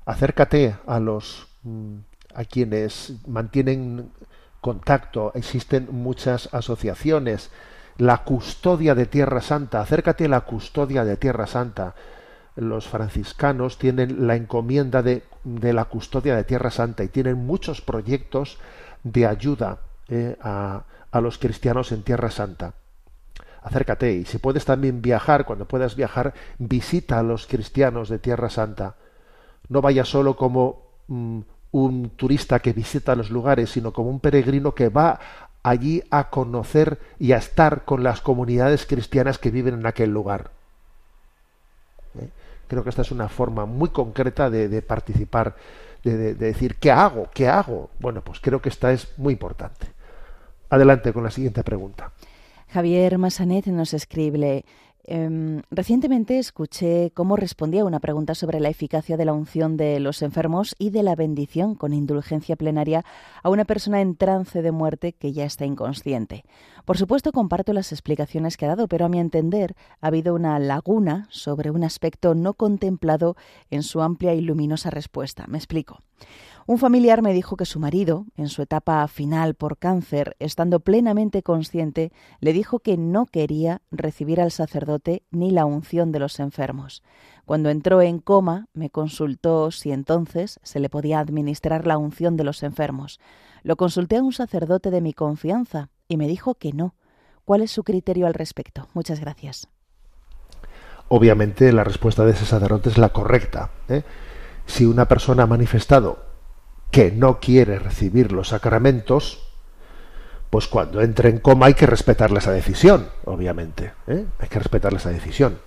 acércate 0.05 0.75
a 0.85 0.99
los 0.99 1.47
mm, 1.63 1.97
a 2.33 2.43
quienes 2.43 3.13
mantienen 3.27 4.11
contacto, 4.59 5.31
existen 5.35 5.87
muchas 5.91 6.53
asociaciones, 6.53 7.49
la 7.97 8.23
custodia 8.23 8.95
de 8.95 9.05
Tierra 9.05 9.41
Santa, 9.41 9.81
acércate 9.81 10.25
a 10.25 10.29
la 10.29 10.41
custodia 10.41 11.05
de 11.05 11.17
Tierra 11.17 11.47
Santa. 11.47 11.95
Los 12.55 12.87
franciscanos 12.87 13.77
tienen 13.77 14.27
la 14.27 14.35
encomienda 14.35 15.01
de, 15.01 15.23
de 15.43 15.73
la 15.73 15.85
custodia 15.85 16.35
de 16.35 16.43
Tierra 16.43 16.71
Santa 16.71 17.03
y 17.03 17.09
tienen 17.09 17.45
muchos 17.45 17.81
proyectos 17.81 18.57
de 19.03 19.25
ayuda 19.25 19.79
eh, 20.07 20.37
a, 20.41 20.83
a 21.11 21.21
los 21.21 21.37
cristianos 21.37 21.91
en 21.91 22.03
Tierra 22.03 22.31
Santa 22.31 22.73
acércate 23.65 24.13
y 24.13 24.25
si 24.25 24.37
puedes 24.37 24.63
también 24.63 25.01
viajar, 25.01 25.43
cuando 25.43 25.67
puedas 25.67 25.95
viajar, 25.95 26.35
visita 26.59 27.17
a 27.19 27.23
los 27.23 27.47
cristianos 27.47 28.09
de 28.09 28.19
Tierra 28.19 28.49
Santa. 28.49 28.95
No 29.69 29.81
vaya 29.81 30.05
solo 30.05 30.35
como 30.35 30.83
mm, 31.07 31.39
un 31.71 32.09
turista 32.11 32.59
que 32.59 32.73
visita 32.73 33.15
los 33.15 33.31
lugares, 33.31 33.71
sino 33.71 33.91
como 33.91 34.11
un 34.11 34.19
peregrino 34.19 34.75
que 34.75 34.89
va 34.89 35.19
allí 35.65 36.03
a 36.11 36.29
conocer 36.29 36.99
y 37.17 37.31
a 37.31 37.37
estar 37.37 37.85
con 37.85 38.03
las 38.03 38.21
comunidades 38.21 38.85
cristianas 38.85 39.39
que 39.39 39.49
viven 39.49 39.73
en 39.73 39.87
aquel 39.87 40.11
lugar. 40.11 40.51
¿Eh? 42.19 42.29
Creo 42.67 42.83
que 42.83 42.89
esta 42.89 43.01
es 43.01 43.11
una 43.11 43.29
forma 43.29 43.65
muy 43.65 43.89
concreta 43.89 44.51
de, 44.51 44.81
participar, 44.83 45.55
de, 46.03 46.17
de 46.17 46.33
decir, 46.35 46.75
¿qué 46.75 46.91
hago? 46.91 47.29
¿Qué 47.33 47.47
hago? 47.47 47.89
Bueno, 47.99 48.21
pues 48.21 48.39
creo 48.39 48.61
que 48.61 48.69
esta 48.69 48.91
es 48.91 49.17
muy 49.17 49.33
importante. 49.33 49.87
Adelante 50.69 51.11
con 51.11 51.23
la 51.23 51.31
siguiente 51.31 51.63
pregunta. 51.63 52.11
Javier 52.69 53.17
Massanet 53.17 53.65
nos 53.65 53.95
escribe, 53.95 54.65
em, 55.07 55.61
recientemente 55.71 56.39
escuché 56.39 57.11
cómo 57.13 57.35
respondía 57.35 57.81
a 57.81 57.85
una 57.85 57.99
pregunta 57.99 58.35
sobre 58.35 58.59
la 58.59 58.69
eficacia 58.69 59.17
de 59.17 59.25
la 59.25 59.33
unción 59.33 59.77
de 59.77 59.99
los 59.99 60.21
enfermos 60.21 60.75
y 60.77 60.89
de 60.89 61.03
la 61.03 61.15
bendición 61.15 61.75
con 61.75 61.93
indulgencia 61.93 62.55
plenaria 62.55 63.05
a 63.43 63.49
una 63.49 63.65
persona 63.65 64.01
en 64.01 64.15
trance 64.15 64.61
de 64.61 64.71
muerte 64.71 65.13
que 65.13 65.33
ya 65.33 65.45
está 65.45 65.65
inconsciente. 65.65 66.43
Por 66.85 66.97
supuesto, 66.97 67.31
comparto 67.31 67.73
las 67.73 67.91
explicaciones 67.91 68.57
que 68.57 68.65
ha 68.65 68.69
dado, 68.69 68.87
pero 68.87 69.05
a 69.05 69.09
mi 69.09 69.19
entender 69.19 69.75
ha 70.01 70.07
habido 70.07 70.35
una 70.35 70.59
laguna 70.59 71.27
sobre 71.29 71.71
un 71.71 71.83
aspecto 71.83 72.35
no 72.35 72.53
contemplado 72.53 73.35
en 73.71 73.83
su 73.83 74.01
amplia 74.01 74.33
y 74.33 74.41
luminosa 74.41 74.89
respuesta. 74.89 75.45
Me 75.47 75.57
explico. 75.57 75.99
Un 76.67 76.79
familiar 76.79 77.21
me 77.21 77.31
dijo 77.31 77.57
que 77.57 77.65
su 77.65 77.79
marido, 77.79 78.25
en 78.35 78.49
su 78.49 78.63
etapa 78.63 79.07
final 79.07 79.53
por 79.53 79.77
cáncer, 79.77 80.35
estando 80.39 80.79
plenamente 80.79 81.43
consciente, 81.43 82.11
le 82.39 82.53
dijo 82.53 82.79
que 82.79 82.97
no 82.97 83.27
quería 83.27 83.83
recibir 83.91 84.41
al 84.41 84.49
sacerdote 84.49 85.21
ni 85.29 85.51
la 85.51 85.65
unción 85.65 86.11
de 86.11 86.17
los 86.17 86.39
enfermos. 86.39 87.03
Cuando 87.45 87.69
entró 87.69 88.01
en 88.01 88.17
coma, 88.17 88.65
me 88.73 88.89
consultó 88.89 89.69
si 89.69 89.91
entonces 89.91 90.59
se 90.63 90.79
le 90.79 90.89
podía 90.89 91.19
administrar 91.19 91.85
la 91.85 91.99
unción 91.99 92.35
de 92.35 92.45
los 92.45 92.63
enfermos. 92.63 93.19
Lo 93.61 93.75
consulté 93.75 94.17
a 94.17 94.23
un 94.23 94.33
sacerdote 94.33 94.89
de 94.89 95.01
mi 95.01 95.13
confianza 95.13 95.89
y 96.07 96.17
me 96.17 96.27
dijo 96.27 96.55
que 96.55 96.73
no. 96.73 96.95
¿Cuál 97.45 97.61
es 97.61 97.69
su 97.69 97.83
criterio 97.83 98.25
al 98.25 98.33
respecto? 98.33 98.87
Muchas 98.95 99.19
gracias. 99.19 99.67
Obviamente 101.09 101.71
la 101.71 101.83
respuesta 101.83 102.25
de 102.25 102.31
ese 102.31 102.45
sacerdote 102.45 102.89
es 102.89 102.97
la 102.97 103.09
correcta. 103.09 103.69
¿eh? 103.87 104.01
Si 104.65 104.83
una 104.87 105.07
persona 105.07 105.43
ha 105.43 105.47
manifestado 105.47 106.24
que 106.95 107.11
no 107.11 107.41
quiere 107.41 107.77
recibir 107.77 108.31
los 108.31 108.47
sacramentos, 108.47 109.43
pues 110.49 110.65
cuando 110.69 111.01
entre 111.01 111.27
en 111.27 111.39
coma 111.39 111.65
hay 111.65 111.73
que 111.73 111.85
respetarle 111.85 112.39
esa 112.39 112.53
decisión, 112.53 113.09
obviamente. 113.25 113.91
¿eh? 114.07 114.23
Hay 114.39 114.47
que 114.47 114.59
respetarle 114.59 114.99
esa 114.99 115.09
decisión. 115.09 115.59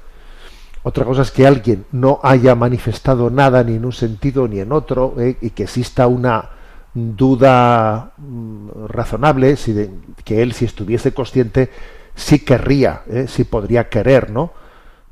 Otra 0.85 1.05
cosa 1.05 1.21
es 1.21 1.31
que 1.31 1.47
alguien 1.47 1.85
no 1.93 2.19
haya 2.23 2.55
manifestado 2.55 3.29
nada 3.29 3.63
ni 3.63 3.75
en 3.75 3.85
un 3.85 3.93
sentido 3.93 4.49
ni 4.49 4.61
en 4.61 4.73
otro 4.73 5.17
¿eh? 5.19 5.37
y 5.43 5.51
que 5.51 5.65
exista 5.65 6.07
una 6.07 6.49
duda 6.95 8.13
mm, 8.17 8.87
razonable 8.87 9.57
si 9.57 9.87
que 10.25 10.41
él 10.41 10.55
si 10.55 10.65
estuviese 10.65 11.13
consciente 11.13 11.69
sí 12.15 12.39
querría, 12.39 13.03
¿eh? 13.07 13.27
sí 13.29 13.45
podría 13.45 13.91
querer, 13.91 14.31
¿no? 14.31 14.55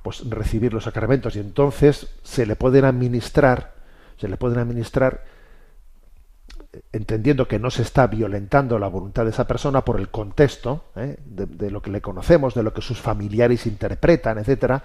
Pues 0.03 0.23
recibir 0.31 0.73
los 0.73 0.85
sacramentos 0.85 1.37
y 1.37 1.41
entonces 1.41 2.09
se 2.23 2.47
le 2.47 2.57
pueden 2.57 2.87
administrar, 2.87 3.75
se 4.17 4.29
le 4.29 4.39
pueden 4.39 4.61
administrar 4.61 5.36
entendiendo 6.93 7.49
que 7.49 7.59
no 7.59 7.71
se 7.71 7.83
está 7.83 8.07
violentando 8.07 8.79
la 8.79 8.89
voluntad 8.89 9.25
de 9.25 9.31
esa 9.31 9.47
persona 9.47 9.85
por 9.85 9.99
el 9.99 10.09
contexto 10.09 10.85
¿eh? 10.97 11.17
de, 11.25 11.71
lo 11.71 11.83
que 11.83 11.91
le 11.91 12.01
conocemos, 12.01 12.55
de 12.55 12.62
lo 12.62 12.73
que 12.73 12.83
sus 12.83 13.01
familiares 13.01 13.67
interpretan, 13.67 14.39
etcétera, 14.39 14.83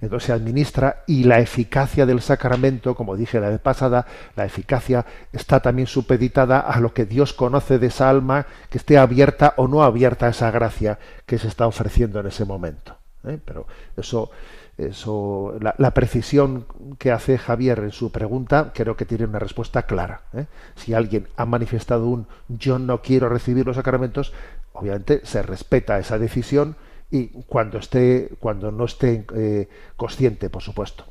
entonces 0.00 0.28
se 0.28 0.32
administra 0.32 1.02
y 1.06 1.24
la 1.24 1.40
eficacia 1.40 2.06
del 2.06 2.20
sacramento, 2.20 2.94
como 2.94 3.16
dije 3.16 3.40
la 3.40 3.48
vez 3.48 3.60
pasada, 3.60 4.06
la 4.36 4.44
eficacia 4.44 5.04
está 5.32 5.60
también 5.60 5.88
supeditada 5.88 6.60
a 6.60 6.80
lo 6.80 6.94
que 6.94 7.04
Dios 7.04 7.32
conoce 7.32 7.78
de 7.78 7.88
esa 7.88 8.08
alma 8.08 8.46
que 8.70 8.78
esté 8.78 8.96
abierta 8.96 9.54
o 9.56 9.66
no 9.66 9.82
abierta 9.82 10.26
a 10.26 10.30
esa 10.30 10.50
gracia 10.50 10.98
que 11.26 11.38
se 11.38 11.48
está 11.48 11.66
ofreciendo 11.66 12.20
en 12.20 12.28
ese 12.28 12.44
momento. 12.44 12.96
¿eh? 13.24 13.38
Pero 13.44 13.66
eso 13.96 14.30
eso, 14.78 15.54
la, 15.60 15.90
precisión 15.90 16.66
que 16.98 17.10
hace 17.10 17.36
Javier 17.36 17.80
en 17.80 17.90
su 17.90 18.12
pregunta 18.12 18.70
creo 18.72 18.96
que 18.96 19.04
tiene 19.04 19.24
una 19.24 19.40
respuesta 19.40 19.82
clara. 19.82 20.22
¿eh? 20.32 20.46
Si 20.76 20.94
alguien 20.94 21.26
ha 21.36 21.46
manifestado 21.46 22.06
un 22.06 22.28
yo 22.46 22.78
no 22.78 23.02
quiero 23.02 23.28
recibir 23.28 23.66
los 23.66 23.74
sacramentos, 23.74 24.32
obviamente 24.72 25.20
se 25.24 25.42
respeta 25.42 25.98
esa 25.98 26.18
decisión 26.18 26.76
y 27.10 27.26
cuando 27.48 27.78
esté, 27.78 28.30
cuando 28.38 28.70
no 28.70 28.84
esté 28.84 29.26
eh, 29.34 29.68
consciente, 29.96 30.48
por 30.48 30.62
supuesto. 30.62 31.04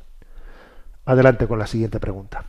Adelante 1.04 1.46
con 1.46 1.58
la 1.58 1.66
siguiente 1.66 2.00
pregunta. 2.00 2.44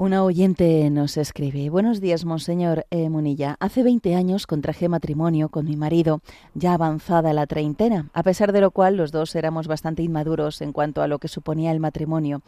Una 0.00 0.24
oyente 0.24 0.88
nos 0.88 1.18
escribe, 1.18 1.68
Buenos 1.68 2.00
días, 2.00 2.24
Monseñor 2.24 2.86
eh, 2.90 3.10
Munilla. 3.10 3.58
Hace 3.60 3.82
20 3.82 4.14
años 4.14 4.46
contraje 4.46 4.88
matrimonio 4.88 5.50
con 5.50 5.66
mi 5.66 5.76
marido, 5.76 6.22
ya 6.54 6.72
avanzada 6.72 7.34
la 7.34 7.46
treintena, 7.46 8.08
a 8.14 8.22
pesar 8.22 8.52
de 8.52 8.62
lo 8.62 8.70
cual 8.70 8.96
los 8.96 9.12
dos 9.12 9.34
éramos 9.34 9.66
bastante 9.66 10.02
inmaduros 10.02 10.62
en 10.62 10.72
cuanto 10.72 11.02
a 11.02 11.06
lo 11.06 11.18
que 11.18 11.28
suponía 11.28 11.70
el 11.70 11.80
matrimonio. 11.80 12.40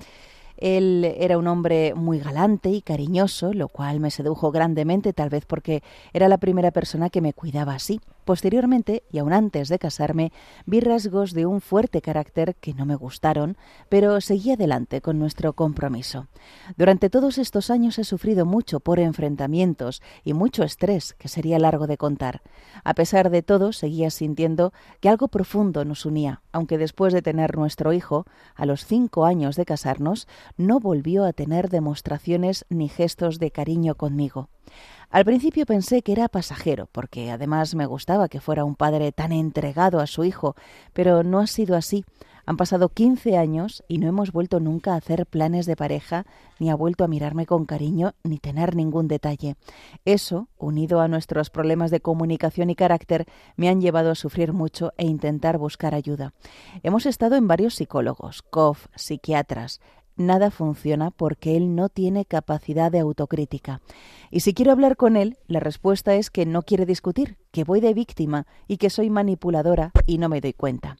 Él 0.56 1.14
era 1.18 1.36
un 1.36 1.46
hombre 1.46 1.92
muy 1.94 2.20
galante 2.20 2.70
y 2.70 2.80
cariñoso, 2.80 3.52
lo 3.52 3.68
cual 3.68 4.00
me 4.00 4.10
sedujo 4.10 4.50
grandemente, 4.50 5.12
tal 5.12 5.28
vez 5.28 5.44
porque 5.44 5.82
era 6.14 6.28
la 6.28 6.38
primera 6.38 6.70
persona 6.70 7.10
que 7.10 7.20
me 7.20 7.34
cuidaba 7.34 7.74
así. 7.74 8.00
Posteriormente, 8.24 9.02
y 9.10 9.18
aún 9.18 9.32
antes 9.32 9.68
de 9.68 9.78
casarme, 9.78 10.32
vi 10.64 10.80
rasgos 10.80 11.32
de 11.32 11.44
un 11.46 11.60
fuerte 11.60 12.00
carácter 12.00 12.54
que 12.56 12.72
no 12.72 12.86
me 12.86 12.94
gustaron, 12.94 13.56
pero 13.88 14.20
seguí 14.20 14.52
adelante 14.52 15.00
con 15.00 15.18
nuestro 15.18 15.54
compromiso. 15.54 16.28
Durante 16.76 17.10
todos 17.10 17.38
estos 17.38 17.70
años 17.70 17.98
he 17.98 18.04
sufrido 18.04 18.46
mucho 18.46 18.78
por 18.78 19.00
enfrentamientos 19.00 20.02
y 20.22 20.34
mucho 20.34 20.62
estrés, 20.62 21.14
que 21.14 21.28
sería 21.28 21.58
largo 21.58 21.86
de 21.86 21.96
contar. 21.96 22.42
A 22.84 22.94
pesar 22.94 23.30
de 23.30 23.42
todo, 23.42 23.72
seguía 23.72 24.10
sintiendo 24.10 24.72
que 25.00 25.08
algo 25.08 25.26
profundo 25.28 25.84
nos 25.84 26.06
unía, 26.06 26.42
aunque 26.52 26.78
después 26.78 27.12
de 27.12 27.22
tener 27.22 27.56
nuestro 27.56 27.92
hijo, 27.92 28.26
a 28.54 28.66
los 28.66 28.86
cinco 28.86 29.24
años 29.24 29.56
de 29.56 29.64
casarnos, 29.64 30.28
no 30.56 30.78
volvió 30.78 31.24
a 31.24 31.32
tener 31.32 31.70
demostraciones 31.70 32.66
ni 32.68 32.88
gestos 32.88 33.40
de 33.40 33.50
cariño 33.50 33.96
conmigo. 33.96 34.48
Al 35.10 35.26
principio 35.26 35.66
pensé 35.66 36.00
que 36.02 36.12
era 36.12 36.28
pasajero, 36.28 36.88
porque 36.90 37.30
además 37.30 37.74
me 37.74 37.84
gustaba 37.84 38.28
que 38.28 38.40
fuera 38.40 38.64
un 38.64 38.76
padre 38.76 39.12
tan 39.12 39.30
entregado 39.32 40.00
a 40.00 40.06
su 40.06 40.24
hijo, 40.24 40.56
pero 40.94 41.22
no 41.22 41.38
ha 41.40 41.46
sido 41.46 41.76
así. 41.76 42.04
Han 42.44 42.56
pasado 42.56 42.88
15 42.88 43.36
años 43.36 43.84
y 43.86 43.98
no 43.98 44.08
hemos 44.08 44.32
vuelto 44.32 44.58
nunca 44.58 44.94
a 44.94 44.96
hacer 44.96 45.26
planes 45.26 45.66
de 45.66 45.76
pareja, 45.76 46.26
ni 46.58 46.70
ha 46.70 46.74
vuelto 46.74 47.04
a 47.04 47.08
mirarme 47.08 47.46
con 47.46 47.66
cariño, 47.66 48.14
ni 48.24 48.38
tener 48.38 48.74
ningún 48.74 49.06
detalle. 49.06 49.56
Eso, 50.04 50.48
unido 50.58 51.00
a 51.00 51.08
nuestros 51.08 51.50
problemas 51.50 51.90
de 51.90 52.00
comunicación 52.00 52.70
y 52.70 52.74
carácter, 52.74 53.26
me 53.56 53.68
han 53.68 53.80
llevado 53.80 54.10
a 54.10 54.16
sufrir 54.16 54.52
mucho 54.52 54.92
e 54.96 55.06
intentar 55.06 55.58
buscar 55.58 55.94
ayuda. 55.94 56.32
Hemos 56.82 57.06
estado 57.06 57.36
en 57.36 57.46
varios 57.46 57.74
psicólogos, 57.74 58.42
COF, 58.42 58.86
psiquiatras, 58.96 59.80
nada 60.16 60.50
funciona 60.50 61.10
porque 61.10 61.56
él 61.56 61.74
no 61.74 61.88
tiene 61.88 62.24
capacidad 62.24 62.90
de 62.90 63.00
autocrítica. 63.00 63.80
Y 64.30 64.40
si 64.40 64.54
quiero 64.54 64.72
hablar 64.72 64.96
con 64.96 65.16
él, 65.16 65.38
la 65.46 65.60
respuesta 65.60 66.14
es 66.14 66.30
que 66.30 66.46
no 66.46 66.62
quiere 66.62 66.86
discutir, 66.86 67.36
que 67.50 67.64
voy 67.64 67.80
de 67.80 67.94
víctima 67.94 68.46
y 68.66 68.78
que 68.78 68.90
soy 68.90 69.10
manipuladora 69.10 69.92
y 70.06 70.18
no 70.18 70.28
me 70.28 70.40
doy 70.40 70.52
cuenta. 70.52 70.96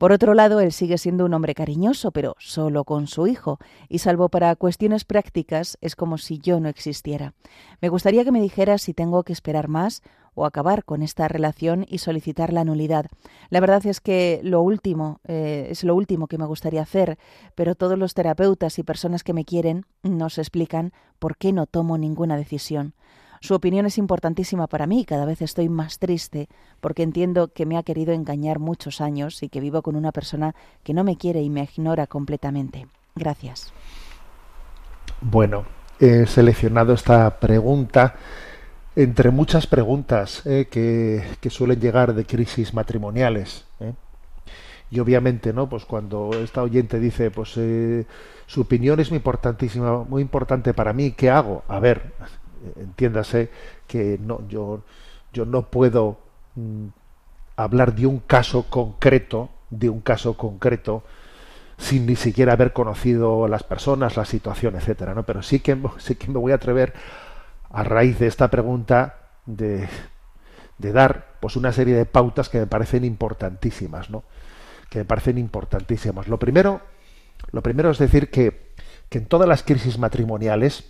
Por 0.00 0.12
otro 0.12 0.32
lado, 0.32 0.60
él 0.60 0.72
sigue 0.72 0.96
siendo 0.96 1.26
un 1.26 1.34
hombre 1.34 1.54
cariñoso, 1.54 2.10
pero 2.10 2.34
solo 2.38 2.84
con 2.84 3.06
su 3.06 3.26
hijo, 3.26 3.58
y 3.86 3.98
salvo 3.98 4.30
para 4.30 4.56
cuestiones 4.56 5.04
prácticas, 5.04 5.76
es 5.82 5.94
como 5.94 6.16
si 6.16 6.38
yo 6.38 6.58
no 6.58 6.70
existiera. 6.70 7.34
Me 7.82 7.90
gustaría 7.90 8.24
que 8.24 8.32
me 8.32 8.40
dijera 8.40 8.78
si 8.78 8.94
tengo 8.94 9.24
que 9.24 9.34
esperar 9.34 9.68
más 9.68 10.02
o 10.40 10.46
acabar 10.46 10.84
con 10.84 11.02
esta 11.02 11.28
relación 11.28 11.84
y 11.86 11.98
solicitar 11.98 12.50
la 12.50 12.64
nulidad. 12.64 13.06
La 13.50 13.60
verdad 13.60 13.84
es 13.84 14.00
que 14.00 14.40
lo 14.42 14.62
último 14.62 15.20
eh, 15.28 15.68
es 15.70 15.84
lo 15.84 15.94
último 15.94 16.28
que 16.28 16.38
me 16.38 16.46
gustaría 16.46 16.80
hacer, 16.80 17.18
pero 17.54 17.74
todos 17.74 17.98
los 17.98 18.14
terapeutas 18.14 18.78
y 18.78 18.82
personas 18.82 19.22
que 19.22 19.34
me 19.34 19.44
quieren 19.44 19.84
nos 20.02 20.38
explican 20.38 20.92
por 21.18 21.36
qué 21.36 21.52
no 21.52 21.66
tomo 21.66 21.98
ninguna 21.98 22.38
decisión. 22.38 22.94
Su 23.42 23.54
opinión 23.54 23.84
es 23.84 23.98
importantísima 23.98 24.66
para 24.66 24.86
mí 24.86 25.04
cada 25.04 25.26
vez 25.26 25.42
estoy 25.42 25.68
más 25.68 25.98
triste 25.98 26.48
porque 26.80 27.02
entiendo 27.02 27.48
que 27.48 27.66
me 27.66 27.76
ha 27.76 27.82
querido 27.82 28.14
engañar 28.14 28.60
muchos 28.60 29.02
años 29.02 29.42
y 29.42 29.50
que 29.50 29.60
vivo 29.60 29.82
con 29.82 29.94
una 29.94 30.10
persona 30.10 30.54
que 30.82 30.94
no 30.94 31.04
me 31.04 31.16
quiere 31.16 31.42
y 31.42 31.50
me 31.50 31.64
ignora 31.64 32.06
completamente. 32.06 32.86
Gracias. 33.14 33.74
Bueno, 35.20 35.64
he 35.98 36.24
seleccionado 36.24 36.94
esta 36.94 37.38
pregunta 37.40 38.14
entre 38.96 39.30
muchas 39.30 39.66
preguntas 39.66 40.42
eh, 40.46 40.66
que, 40.70 41.50
suelen 41.50 41.80
llegar 41.80 42.14
de 42.14 42.24
crisis 42.24 42.74
matrimoniales. 42.74 43.64
Eh. 43.80 43.92
Y 44.90 44.98
obviamente, 44.98 45.52
¿no? 45.52 45.68
Pues 45.68 45.84
cuando 45.84 46.30
esta 46.32 46.62
oyente 46.62 46.98
dice, 46.98 47.30
pues 47.30 47.52
eh, 47.56 48.06
su 48.46 48.62
opinión 48.62 48.98
es 48.98 49.10
muy 49.10 49.18
importantísima, 49.18 50.02
muy 50.02 50.22
importante 50.22 50.74
para 50.74 50.92
mí, 50.92 51.12
¿qué 51.12 51.30
hago? 51.30 51.62
A 51.68 51.78
ver, 51.78 52.12
entiéndase 52.76 53.50
que 53.86 54.18
no, 54.20 54.46
yo, 54.48 54.82
yo 55.32 55.46
no 55.46 55.62
puedo 55.62 56.18
mm, 56.56 56.86
hablar 57.56 57.94
de 57.94 58.06
un 58.06 58.18
caso 58.18 58.64
concreto, 58.68 59.50
de 59.70 59.88
un 59.88 60.00
caso 60.00 60.36
concreto, 60.36 61.04
sin 61.78 62.06
ni 62.06 62.16
siquiera 62.16 62.54
haber 62.54 62.72
conocido 62.72 63.46
las 63.46 63.62
personas, 63.62 64.16
la 64.16 64.24
situación, 64.24 64.74
etcétera, 64.74 65.14
¿no? 65.14 65.22
Pero 65.22 65.42
sí 65.42 65.60
que, 65.60 65.78
sí 65.98 66.16
que 66.16 66.28
me 66.28 66.38
voy 66.38 66.50
a 66.50 66.56
atrever 66.56 66.92
a 67.70 67.82
raíz 67.84 68.18
de 68.18 68.26
esta 68.26 68.48
pregunta 68.48 69.30
de, 69.46 69.88
dar 70.78 71.36
pues 71.40 71.56
una 71.56 71.72
serie 71.72 71.94
de 71.94 72.06
pautas 72.06 72.48
que 72.48 72.58
me 72.58 72.66
parecen 72.66 73.04
importantísimas, 73.04 74.10
¿no? 74.10 74.24
Que 74.88 75.00
me 75.00 75.04
parecen 75.04 75.38
importantísimas. 75.38 76.28
Lo 76.28 76.38
primero, 76.38 76.80
lo 77.52 77.62
primero 77.62 77.90
es 77.90 77.98
decir 77.98 78.30
que, 78.30 78.72
que 79.08 79.18
en 79.18 79.26
todas 79.26 79.48
las 79.48 79.62
crisis 79.62 79.98
matrimoniales 79.98 80.84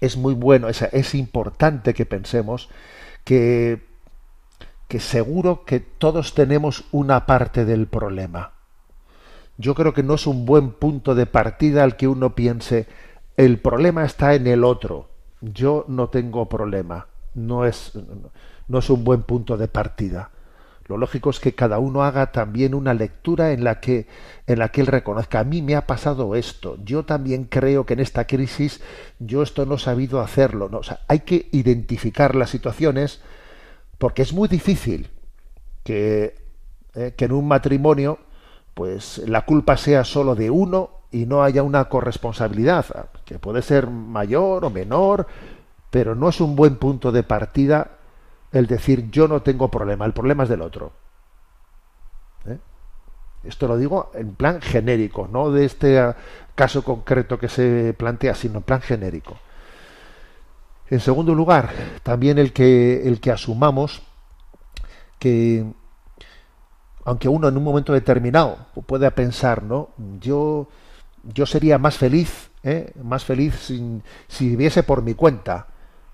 es 0.00 0.16
muy 0.16 0.34
bueno, 0.34 0.68
es, 0.68 0.82
es 0.82 1.14
importante 1.14 1.94
que 1.94 2.06
pensemos 2.06 2.68
que, 3.24 3.86
que 4.88 4.98
seguro 4.98 5.64
que 5.64 5.80
todos 5.80 6.34
tenemos 6.34 6.84
una 6.90 7.26
parte 7.26 7.64
del 7.64 7.86
problema 7.86 8.52
yo 9.58 9.74
creo 9.74 9.92
que 9.92 10.02
no 10.02 10.14
es 10.14 10.26
un 10.26 10.44
buen 10.44 10.72
punto 10.72 11.14
de 11.14 11.26
partida 11.26 11.84
al 11.84 11.96
que 11.96 12.08
uno 12.08 12.34
piense 12.34 12.86
el 13.36 13.58
problema 13.58 14.04
está 14.04 14.34
en 14.34 14.46
el 14.46 14.64
otro, 14.64 15.08
yo 15.42 15.84
no 15.88 16.08
tengo 16.08 16.48
problema, 16.48 17.08
no 17.34 17.66
es, 17.66 17.92
no 18.68 18.78
es 18.78 18.90
un 18.90 19.04
buen 19.04 19.22
punto 19.22 19.56
de 19.56 19.68
partida. 19.68 20.30
Lo 20.86 20.96
lógico 20.96 21.30
es 21.30 21.40
que 21.40 21.54
cada 21.54 21.78
uno 21.78 22.02
haga 22.02 22.32
también 22.32 22.74
una 22.74 22.92
lectura 22.92 23.52
en 23.52 23.64
la 23.64 23.80
que 23.80 24.06
en 24.46 24.58
la 24.58 24.70
que 24.70 24.80
él 24.80 24.88
reconozca 24.88 25.40
a 25.40 25.44
mí 25.44 25.62
me 25.62 25.76
ha 25.76 25.86
pasado 25.86 26.34
esto. 26.34 26.76
Yo 26.84 27.04
también 27.04 27.44
creo 27.44 27.86
que 27.86 27.94
en 27.94 28.00
esta 28.00 28.26
crisis 28.26 28.80
yo 29.18 29.42
esto 29.42 29.64
no 29.64 29.76
he 29.76 29.78
sabido 29.78 30.20
hacerlo. 30.20 30.68
No, 30.68 30.80
hay 31.06 31.20
que 31.20 31.48
identificar 31.52 32.34
las 32.34 32.50
situaciones 32.50 33.20
porque 33.98 34.22
es 34.22 34.32
muy 34.32 34.48
difícil 34.48 35.10
que, 35.84 36.34
eh, 36.94 37.14
que 37.16 37.24
en 37.24 37.32
un 37.32 37.46
matrimonio 37.46 38.18
pues 38.74 39.18
la 39.18 39.44
culpa 39.44 39.76
sea 39.76 40.04
solo 40.04 40.34
de 40.34 40.50
uno 40.50 41.01
y 41.12 41.26
no 41.26 41.42
haya 41.42 41.62
una 41.62 41.84
corresponsabilidad, 41.84 43.10
que 43.24 43.38
puede 43.38 43.62
ser 43.62 43.88
mayor 43.88 44.64
o 44.64 44.70
menor, 44.70 45.26
pero 45.90 46.14
no 46.14 46.30
es 46.30 46.40
un 46.40 46.56
buen 46.56 46.76
punto 46.76 47.12
de 47.12 47.22
partida 47.22 47.98
el 48.50 48.66
decir 48.66 49.10
yo 49.10 49.28
no 49.28 49.42
tengo 49.42 49.70
problema, 49.70 50.04
el 50.04 50.12
problema 50.12 50.42
es 50.42 50.48
del 50.48 50.62
otro. 50.62 50.92
¿Eh? 52.46 52.58
Esto 53.44 53.68
lo 53.68 53.76
digo 53.76 54.10
en 54.14 54.34
plan 54.34 54.60
genérico, 54.60 55.28
no 55.30 55.50
de 55.50 55.64
este 55.64 55.98
ah, 55.98 56.16
caso 56.54 56.82
concreto 56.82 57.38
que 57.38 57.48
se 57.48 57.94
plantea, 57.94 58.34
sino 58.34 58.58
en 58.58 58.64
plan 58.64 58.80
genérico. 58.80 59.38
En 60.90 61.00
segundo 61.00 61.34
lugar, 61.34 61.70
también 62.02 62.38
el 62.38 62.52
que, 62.52 63.06
el 63.06 63.20
que 63.20 63.30
asumamos 63.30 64.02
que 65.18 65.64
aunque 67.04 67.28
uno 67.28 67.48
en 67.48 67.56
un 67.56 67.64
momento 67.64 67.92
determinado 67.92 68.58
pueda 68.86 69.10
pensar, 69.10 69.62
¿no? 69.62 69.90
Yo, 70.20 70.68
yo 71.22 71.46
sería 71.46 71.78
más 71.78 71.98
feliz, 71.98 72.50
¿eh? 72.62 72.92
más 73.02 73.24
feliz 73.24 73.54
si 74.28 74.48
viviese 74.48 74.82
por 74.82 75.02
mi 75.02 75.14
cuenta. 75.14 75.66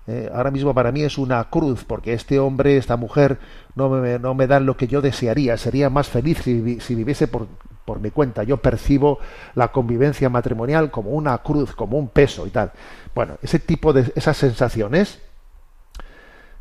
¿eh? 0.07 0.29
Ahora 0.33 0.51
mismo 0.51 0.73
para 0.73 0.91
mí 0.91 1.03
es 1.03 1.17
una 1.17 1.43
cruz, 1.49 1.83
porque 1.85 2.13
este 2.13 2.39
hombre, 2.39 2.77
esta 2.77 2.97
mujer, 2.97 3.39
no 3.75 3.89
me, 3.89 4.19
no 4.19 4.33
me 4.33 4.47
dan 4.47 4.65
lo 4.65 4.77
que 4.77 4.87
yo 4.87 5.01
desearía. 5.01 5.57
Sería 5.57 5.89
más 5.89 6.07
feliz 6.07 6.39
si, 6.43 6.79
si 6.79 6.95
viviese 6.95 7.27
por, 7.27 7.47
por 7.85 7.99
mi 7.99 8.11
cuenta. 8.11 8.43
Yo 8.43 8.57
percibo 8.57 9.19
la 9.55 9.69
convivencia 9.71 10.29
matrimonial 10.29 10.91
como 10.91 11.11
una 11.11 11.37
cruz, 11.39 11.73
como 11.73 11.97
un 11.97 12.09
peso 12.09 12.45
y 12.47 12.49
tal. 12.49 12.71
Bueno, 13.15 13.37
ese 13.41 13.59
tipo 13.59 13.93
de 13.93 14.11
esas 14.15 14.37
sensaciones 14.37 15.19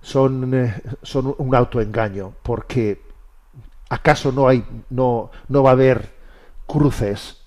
son, 0.00 0.54
eh, 0.54 0.74
son 1.02 1.34
un 1.38 1.54
autoengaño, 1.54 2.32
porque 2.42 3.08
¿Acaso 3.90 4.32
no 4.32 4.48
hay, 4.48 4.64
no, 4.90 5.30
no 5.48 5.62
va 5.62 5.70
a 5.70 5.72
haber 5.72 6.12
cruces 6.66 7.37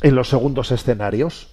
en 0.00 0.14
los 0.14 0.28
segundos 0.28 0.70
escenarios? 0.72 1.48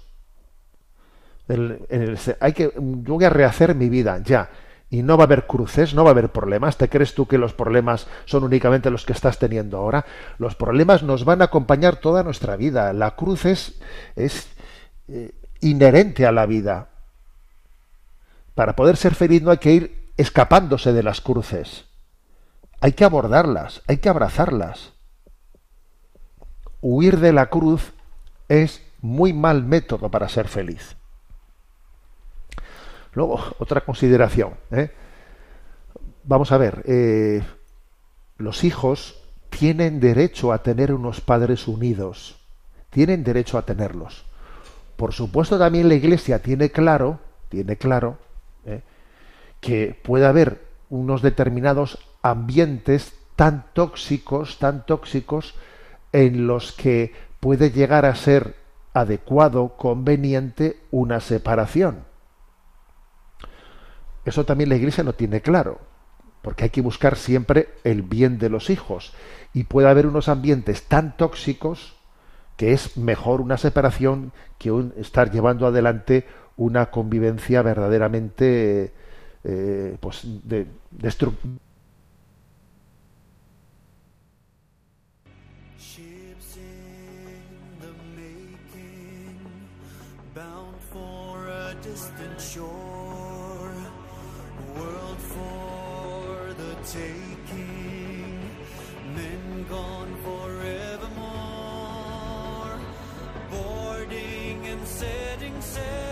hay 2.39 2.53
que, 2.53 2.71
yo 2.75 3.13
voy 3.15 3.25
a 3.25 3.29
rehacer 3.31 3.73
mi 3.73 3.89
vida 3.89 4.19
ya 4.23 4.51
y 4.91 5.01
no 5.01 5.17
va 5.17 5.23
a 5.23 5.25
haber 5.25 5.47
cruces, 5.47 5.95
no 5.95 6.03
va 6.03 6.11
a 6.11 6.13
haber 6.13 6.29
problemas. 6.29 6.77
¿Te 6.77 6.89
crees 6.89 7.15
tú 7.15 7.27
que 7.27 7.39
los 7.39 7.53
problemas 7.53 8.05
son 8.25 8.43
únicamente 8.43 8.91
los 8.91 9.03
que 9.03 9.13
estás 9.13 9.39
teniendo 9.39 9.77
ahora? 9.77 10.05
Los 10.37 10.55
problemas 10.55 11.01
nos 11.01 11.25
van 11.25 11.41
a 11.41 11.45
acompañar 11.45 11.95
toda 11.95 12.21
nuestra 12.21 12.55
vida. 12.55 12.93
La 12.93 13.15
cruz 13.15 13.45
es, 13.45 13.79
eh, 15.07 15.31
inherente 15.61 16.27
a 16.27 16.31
la 16.31 16.45
vida. 16.45 16.89
Para 18.53 18.75
poder 18.75 18.95
ser 18.95 19.15
feliz 19.15 19.41
no 19.41 19.49
hay 19.49 19.57
que 19.57 19.73
ir 19.73 20.11
escapándose 20.17 20.93
de 20.93 21.01
las 21.01 21.19
cruces 21.19 21.85
hay 22.81 22.93
que 22.93 23.03
abordarlas, 23.03 23.81
hay 23.87 23.97
que 23.97 24.09
abrazarlas. 24.09 24.93
Huir 26.81 27.19
de 27.19 27.33
la 27.33 27.47
cruz 27.47 27.93
es 28.49 28.83
muy 29.01 29.31
mal 29.31 29.63
método 29.63 30.09
para 30.09 30.27
ser 30.27 30.47
feliz. 30.47 30.97
Luego, 33.13 33.39
otra 33.59 33.81
consideración. 33.81 34.55
¿eh? 34.71 34.91
Vamos 36.23 36.51
a 36.51 36.57
ver, 36.57 36.83
eh, 36.85 37.41
los 38.37 38.63
hijos 38.63 39.23
tienen 39.49 39.99
derecho 39.99 40.51
a 40.51 40.61
tener 40.61 40.93
unos 40.93 41.21
padres 41.21 41.67
unidos, 41.67 42.37
tienen 42.89 43.23
derecho 43.23 43.57
a 43.57 43.65
tenerlos. 43.65 44.25
Por 44.95 45.13
supuesto, 45.13 45.57
también 45.57 45.87
la 45.87 45.95
Iglesia 45.95 46.39
tiene 46.39 46.71
claro, 46.71 47.19
tiene 47.47 47.77
claro, 47.77 48.17
¿eh? 48.65 48.81
que 49.59 49.97
puede 50.03 50.25
haber 50.25 50.61
unos 50.89 51.21
determinados 51.21 51.99
ambientes 52.21 53.13
tan 53.35 53.65
tóxicos, 53.73 54.59
tan 54.59 54.85
tóxicos, 54.85 55.55
en 56.11 56.47
los 56.47 56.71
que 56.71 57.13
puede 57.39 57.71
llegar 57.71 58.05
a 58.05 58.15
ser 58.15 58.55
adecuado, 58.93 59.75
conveniente 59.77 60.79
una 60.91 61.19
separación. 61.19 62.05
Eso 64.25 64.45
también 64.45 64.69
la 64.69 64.75
Iglesia 64.75 65.03
no 65.03 65.13
tiene 65.13 65.41
claro, 65.41 65.79
porque 66.41 66.65
hay 66.65 66.69
que 66.69 66.81
buscar 66.81 67.15
siempre 67.15 67.69
el 67.83 68.01
bien 68.01 68.37
de 68.37 68.49
los 68.49 68.69
hijos. 68.69 69.13
Y 69.53 69.63
puede 69.63 69.89
haber 69.89 70.05
unos 70.05 70.29
ambientes 70.29 70.83
tan 70.83 71.17
tóxicos 71.17 71.95
que 72.57 72.73
es 72.73 72.97
mejor 72.97 73.39
una 73.39 73.57
separación 73.57 74.33
que 74.57 74.91
estar 74.97 75.31
llevando 75.31 75.65
adelante 75.65 76.27
una 76.57 76.91
convivencia 76.91 77.61
verdaderamente 77.61 78.93
eh, 79.45 79.97
pues 80.01 80.23
de, 80.43 80.67
distant 91.91 92.39
shore, 92.39 93.73
world 94.75 95.17
for 95.17 96.53
the 96.53 96.75
taking, 96.85 98.39
men 99.15 99.65
gone 99.67 100.15
forevermore, 100.23 101.19
boarding 103.49 104.67
and 104.67 104.87
setting 104.87 105.59
sail. 105.61 106.08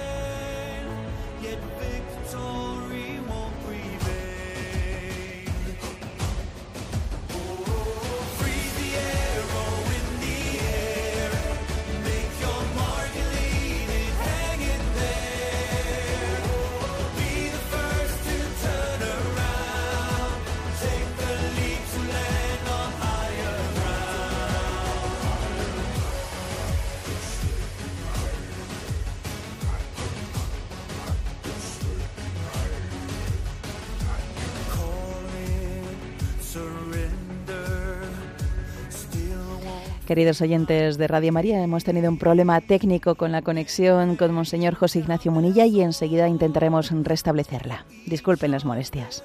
Queridos 40.07 40.39
oyentes 40.39 40.97
de 40.97 41.05
Radio 41.05 41.33
María, 41.33 41.61
hemos 41.61 41.83
tenido 41.83 42.09
un 42.09 42.17
problema 42.17 42.61
técnico 42.61 43.15
con 43.15 43.33
la 43.33 43.41
conexión 43.41 44.15
con 44.15 44.33
Monseñor 44.33 44.73
José 44.73 44.99
Ignacio 44.99 45.33
Munilla 45.33 45.65
y 45.65 45.81
enseguida 45.81 46.29
intentaremos 46.29 46.93
restablecerla. 47.03 47.85
Disculpen 48.05 48.51
las 48.51 48.63
molestias. 48.63 49.21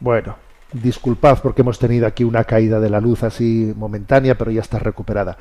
Bueno, 0.00 0.36
disculpad 0.70 1.38
porque 1.38 1.62
hemos 1.62 1.78
tenido 1.78 2.06
aquí 2.06 2.24
una 2.24 2.44
caída 2.44 2.78
de 2.78 2.90
la 2.90 3.00
luz 3.00 3.22
así 3.22 3.72
momentánea, 3.74 4.36
pero 4.36 4.50
ya 4.50 4.60
está 4.60 4.78
recuperada. 4.78 5.38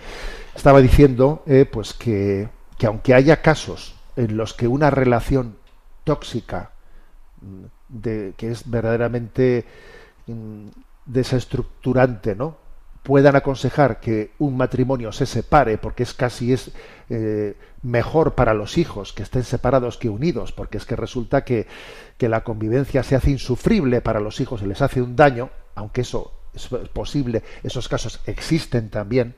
Estaba 0.56 0.80
diciendo, 0.80 1.44
eh, 1.48 1.66
pues 1.70 1.92
que, 1.92 2.48
que 2.78 2.86
aunque 2.88 3.14
haya 3.14 3.42
casos 3.42 3.96
en 4.16 4.38
los 4.38 4.54
que 4.54 4.70
una 4.70 4.90
relación 4.90 5.62
tóxica, 6.04 6.72
de, 7.90 8.34
que 8.38 8.52
es 8.52 8.70
verdaderamente 8.70 9.66
mm, 10.28 10.68
desestructurante, 11.06 12.36
¿no? 12.36 12.64
puedan 13.04 13.36
aconsejar 13.36 14.00
que 14.00 14.32
un 14.40 14.56
matrimonio 14.56 15.12
se 15.12 15.26
separe 15.26 15.78
porque 15.78 16.04
es 16.04 16.14
casi 16.14 16.54
es 16.54 16.72
eh, 17.10 17.56
mejor 17.84 18.34
para 18.34 18.54
los 18.54 18.78
hijos 18.78 19.12
que 19.12 19.24
estén 19.24 19.44
separados 19.44 19.98
que 19.98 20.08
unidos 20.08 20.54
porque 20.54 20.78
es 20.78 20.86
que 20.86 20.96
resulta 20.96 21.44
que, 21.44 21.68
que, 22.18 22.30
la 22.30 22.46
convivencia 22.46 23.04
se 23.04 23.18
hace 23.18 23.32
insufrible 23.32 24.00
para 24.00 24.22
los 24.22 24.40
hijos 24.40 24.62
y 24.62 24.68
les 24.68 24.82
hace 24.82 25.02
un 25.02 25.18
daño 25.18 25.50
aunque 25.76 26.02
eso 26.02 26.32
es 26.54 26.70
posible 26.94 27.44
esos 27.64 27.90
casos 27.90 28.22
existen 28.26 28.90
también 28.90 29.36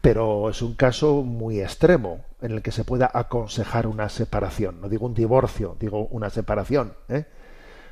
pero 0.00 0.48
es 0.48 0.62
un 0.62 0.74
caso 0.74 1.22
muy 1.22 1.60
extremo 1.60 2.24
en 2.40 2.52
el 2.52 2.62
que 2.62 2.72
se 2.72 2.84
pueda 2.84 3.10
aconsejar 3.12 3.86
una 3.86 4.08
separación. 4.08 4.80
No 4.80 4.88
digo 4.88 5.06
un 5.06 5.14
divorcio, 5.14 5.76
digo 5.78 6.06
una 6.06 6.30
separación. 6.30 6.94
¿eh? 7.08 7.26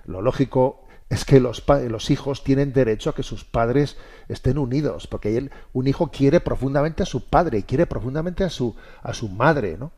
Lo 0.06 0.22
lógico 0.22 0.84
es 1.10 1.24
que 1.24 1.40
los, 1.40 1.64
los, 1.88 2.10
hijos 2.10 2.44
tienen 2.44 2.72
derecho 2.72 3.10
a 3.10 3.14
que 3.14 3.22
sus 3.22 3.44
padres 3.44 3.96
estén 4.28 4.58
unidos, 4.58 5.06
porque 5.06 5.50
un 5.72 5.86
hijo 5.86 6.10
quiere 6.10 6.40
profundamente 6.40 7.02
a 7.02 7.06
su 7.06 7.28
padre, 7.28 7.62
quiere 7.62 7.86
profundamente 7.86 8.44
a 8.44 8.50
su, 8.50 8.74
a 9.02 9.14
su 9.14 9.28
madre, 9.28 9.76
¿no? 9.78 9.90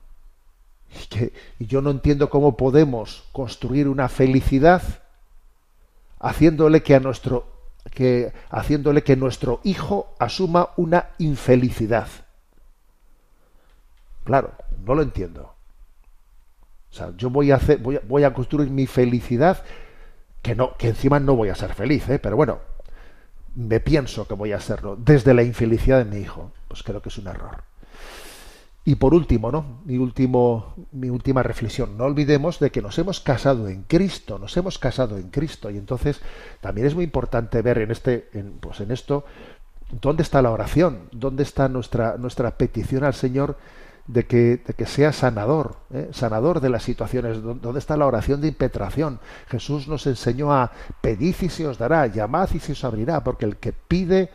Y, 0.93 1.07
que, 1.07 1.33
y 1.59 1.67
yo 1.67 1.83
no 1.83 1.91
entiendo 1.91 2.31
cómo 2.31 2.57
podemos 2.57 3.25
construir 3.33 3.89
una 3.89 4.09
felicidad 4.09 4.83
haciéndole 6.19 6.83
que 6.83 6.95
a 6.95 7.01
nuestro 7.01 7.60
que 7.91 8.33
haciéndole 8.51 9.03
que 9.03 9.17
nuestro 9.17 9.61
hijo 9.65 10.15
asuma 10.19 10.71
una 10.77 11.11
infelicidad. 11.19 12.09
Claro, 14.25 14.53
no 14.85 14.95
lo 14.95 15.03
entiendo. 15.03 15.55
O 16.91 16.95
sea, 16.95 17.13
yo 17.17 17.31
voy 17.31 17.51
a 17.51 17.57
hacer, 17.57 17.79
voy 17.79 18.25
a, 18.25 18.33
construir 18.33 18.71
mi 18.71 18.87
felicidad, 18.87 19.63
que 20.43 20.55
no, 20.55 20.77
que 20.77 20.89
encima 20.89 21.21
no 21.21 21.37
voy 21.37 21.49
a 21.49 21.55
ser 21.55 21.75
feliz, 21.75 22.09
¿eh? 22.09 22.19
pero 22.19 22.37
bueno, 22.37 22.59
me 23.55 23.81
pienso 23.81 24.27
que 24.27 24.35
voy 24.35 24.53
a 24.53 24.61
serlo 24.61 24.97
desde 24.97 25.35
la 25.35 25.43
infelicidad 25.43 25.99
de 25.99 26.05
mi 26.05 26.19
hijo. 26.19 26.53
Pues 26.69 26.83
creo 26.83 27.03
que 27.03 27.09
es 27.09 27.19
un 27.19 27.29
error. 27.29 27.63
Y 28.85 28.95
por 28.95 29.13
último, 29.13 29.53
¿no? 29.53 29.81
Mi 29.85 29.99
último, 29.99 30.75
mi 30.93 31.11
última 31.11 31.43
reflexión. 31.43 31.99
No 31.99 32.05
olvidemos 32.05 32.59
de 32.61 32.71
que 32.71 32.81
nos 32.81 32.99
hemos 32.99 33.21
casado 33.21 33.69
en 33.69 33.83
Cristo, 33.83 34.39
nos 34.39 34.57
hemos 34.57 34.79
casado 34.79 35.19
en 35.19 35.29
Cristo. 35.29 35.71
Y 35.71 35.77
entonces 35.77 36.21
también 36.61 36.87
es 36.87 36.95
muy 36.95 37.05
importante 37.05 37.61
ver 37.61 37.79
en 37.79 37.91
este, 37.91 38.31
en, 38.33 38.53
pues 38.53 38.81
en 38.81 38.91
esto, 38.91 39.25
dónde 40.01 40.23
está 40.23 40.41
la 40.41 40.51
oración, 40.51 41.09
dónde 41.13 41.43
está 41.43 41.69
nuestra, 41.69 42.17
nuestra 42.17 42.57
petición 42.57 43.05
al 43.05 43.15
Señor 43.15 43.59
de 44.07 44.27
que, 44.27 44.63
de 44.67 44.75
que 44.75 44.87
sea 44.87 45.13
sanador, 45.13 45.77
¿eh? 45.93 46.09
sanador 46.13 46.61
de 46.61 46.71
las 46.71 46.83
situaciones, 46.83 47.43
dónde 47.43 47.79
está 47.79 47.97
la 47.97 48.07
oración 48.07 48.41
de 48.41 48.49
impetración. 48.49 49.21
Jesús 49.49 49.89
nos 49.89 50.07
enseñó 50.07 50.53
a 50.53 50.73
pedid 51.01 51.37
y 51.43 51.49
se 51.49 51.67
os 51.67 51.79
dará, 51.79 52.07
llamad 52.07 52.49
y 52.55 52.61
se 52.61 52.73
os 52.73 52.83
abrirá, 52.83 53.23
porque 53.23 53.45
el 53.45 53.57
que 53.57 53.73
pide 53.73 54.31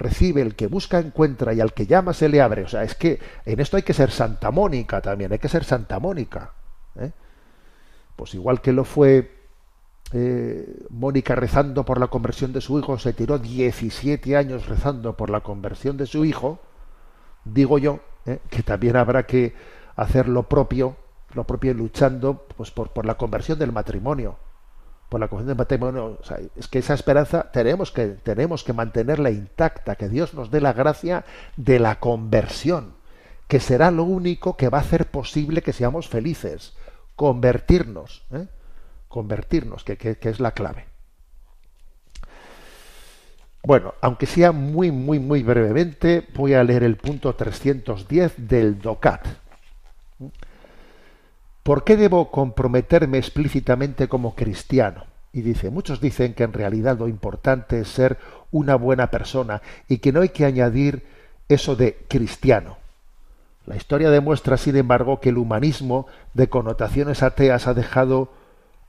recibe, 0.00 0.42
el 0.42 0.56
que 0.56 0.66
busca 0.66 0.98
encuentra 0.98 1.54
y 1.54 1.60
al 1.60 1.72
que 1.72 1.86
llama 1.86 2.12
se 2.12 2.28
le 2.28 2.40
abre. 2.40 2.64
O 2.64 2.68
sea, 2.68 2.82
es 2.82 2.94
que 2.94 3.20
en 3.44 3.60
esto 3.60 3.76
hay 3.76 3.84
que 3.84 3.94
ser 3.94 4.10
Santa 4.10 4.50
Mónica 4.50 5.00
también, 5.00 5.32
hay 5.32 5.38
que 5.38 5.48
ser 5.48 5.62
Santa 5.62 6.00
Mónica. 6.00 6.52
¿eh? 6.96 7.12
Pues 8.16 8.34
igual 8.34 8.60
que 8.60 8.72
lo 8.72 8.84
fue 8.84 9.30
eh, 10.12 10.86
Mónica 10.90 11.34
rezando 11.36 11.84
por 11.84 12.00
la 12.00 12.08
conversión 12.08 12.52
de 12.52 12.60
su 12.60 12.78
hijo, 12.78 12.98
se 12.98 13.12
tiró 13.12 13.38
17 13.38 14.36
años 14.36 14.66
rezando 14.66 15.16
por 15.16 15.30
la 15.30 15.40
conversión 15.40 15.96
de 15.96 16.06
su 16.06 16.24
hijo, 16.24 16.58
digo 17.44 17.78
yo 17.78 18.00
¿eh? 18.26 18.40
que 18.50 18.62
también 18.62 18.96
habrá 18.96 19.24
que 19.26 19.54
hacer 19.94 20.28
lo 20.28 20.48
propio, 20.48 20.96
lo 21.34 21.44
propio 21.44 21.74
luchando 21.74 22.46
pues, 22.56 22.70
por, 22.70 22.90
por 22.90 23.06
la 23.06 23.16
conversión 23.16 23.58
del 23.58 23.70
matrimonio 23.70 24.36
por 25.10 25.20
la 25.20 25.28
conversión 25.28 25.48
del 25.48 25.58
matrimonio. 25.58 26.18
es 26.56 26.68
que 26.68 26.78
esa 26.78 26.94
esperanza 26.94 27.50
tenemos 27.52 27.90
que, 27.90 28.06
tenemos 28.06 28.62
que 28.64 28.72
mantenerla 28.72 29.30
intacta, 29.30 29.96
que 29.96 30.08
Dios 30.08 30.32
nos 30.32 30.50
dé 30.50 30.60
la 30.60 30.72
gracia 30.72 31.24
de 31.56 31.80
la 31.80 31.98
conversión, 31.98 32.94
que 33.48 33.58
será 33.58 33.90
lo 33.90 34.04
único 34.04 34.56
que 34.56 34.68
va 34.68 34.78
a 34.78 34.82
hacer 34.82 35.10
posible 35.10 35.62
que 35.62 35.72
seamos 35.72 36.08
felices, 36.08 36.74
convertirnos, 37.16 38.22
¿eh? 38.32 38.46
convertirnos, 39.08 39.82
que, 39.82 39.98
que, 39.98 40.16
es 40.22 40.38
la 40.38 40.52
clave. 40.52 40.86
Bueno, 43.64 43.94
aunque 44.00 44.26
sea 44.26 44.52
muy, 44.52 44.92
muy, 44.92 45.18
muy 45.18 45.42
brevemente, 45.42 46.26
voy 46.34 46.54
a 46.54 46.62
leer 46.62 46.84
el 46.84 46.96
punto 46.96 47.34
310 47.34 48.48
del 48.48 48.80
DOCAT. 48.80 49.26
¿Por 51.62 51.84
qué 51.84 51.96
debo 51.96 52.30
comprometerme 52.30 53.18
explícitamente 53.18 54.08
como 54.08 54.34
cristiano? 54.34 55.04
Y 55.32 55.42
dice, 55.42 55.70
muchos 55.70 56.00
dicen 56.00 56.34
que 56.34 56.42
en 56.42 56.52
realidad 56.52 56.98
lo 56.98 57.06
importante 57.06 57.80
es 57.80 57.88
ser 57.88 58.18
una 58.50 58.74
buena 58.74 59.10
persona 59.10 59.62
y 59.88 59.98
que 59.98 60.12
no 60.12 60.22
hay 60.22 60.30
que 60.30 60.44
añadir 60.44 61.04
eso 61.48 61.76
de 61.76 61.98
cristiano. 62.08 62.78
La 63.66 63.76
historia 63.76 64.10
demuestra, 64.10 64.56
sin 64.56 64.76
embargo, 64.76 65.20
que 65.20 65.28
el 65.28 65.38
humanismo 65.38 66.06
de 66.34 66.48
connotaciones 66.48 67.22
ateas 67.22 67.66
ha 67.66 67.74
dejado 67.74 68.32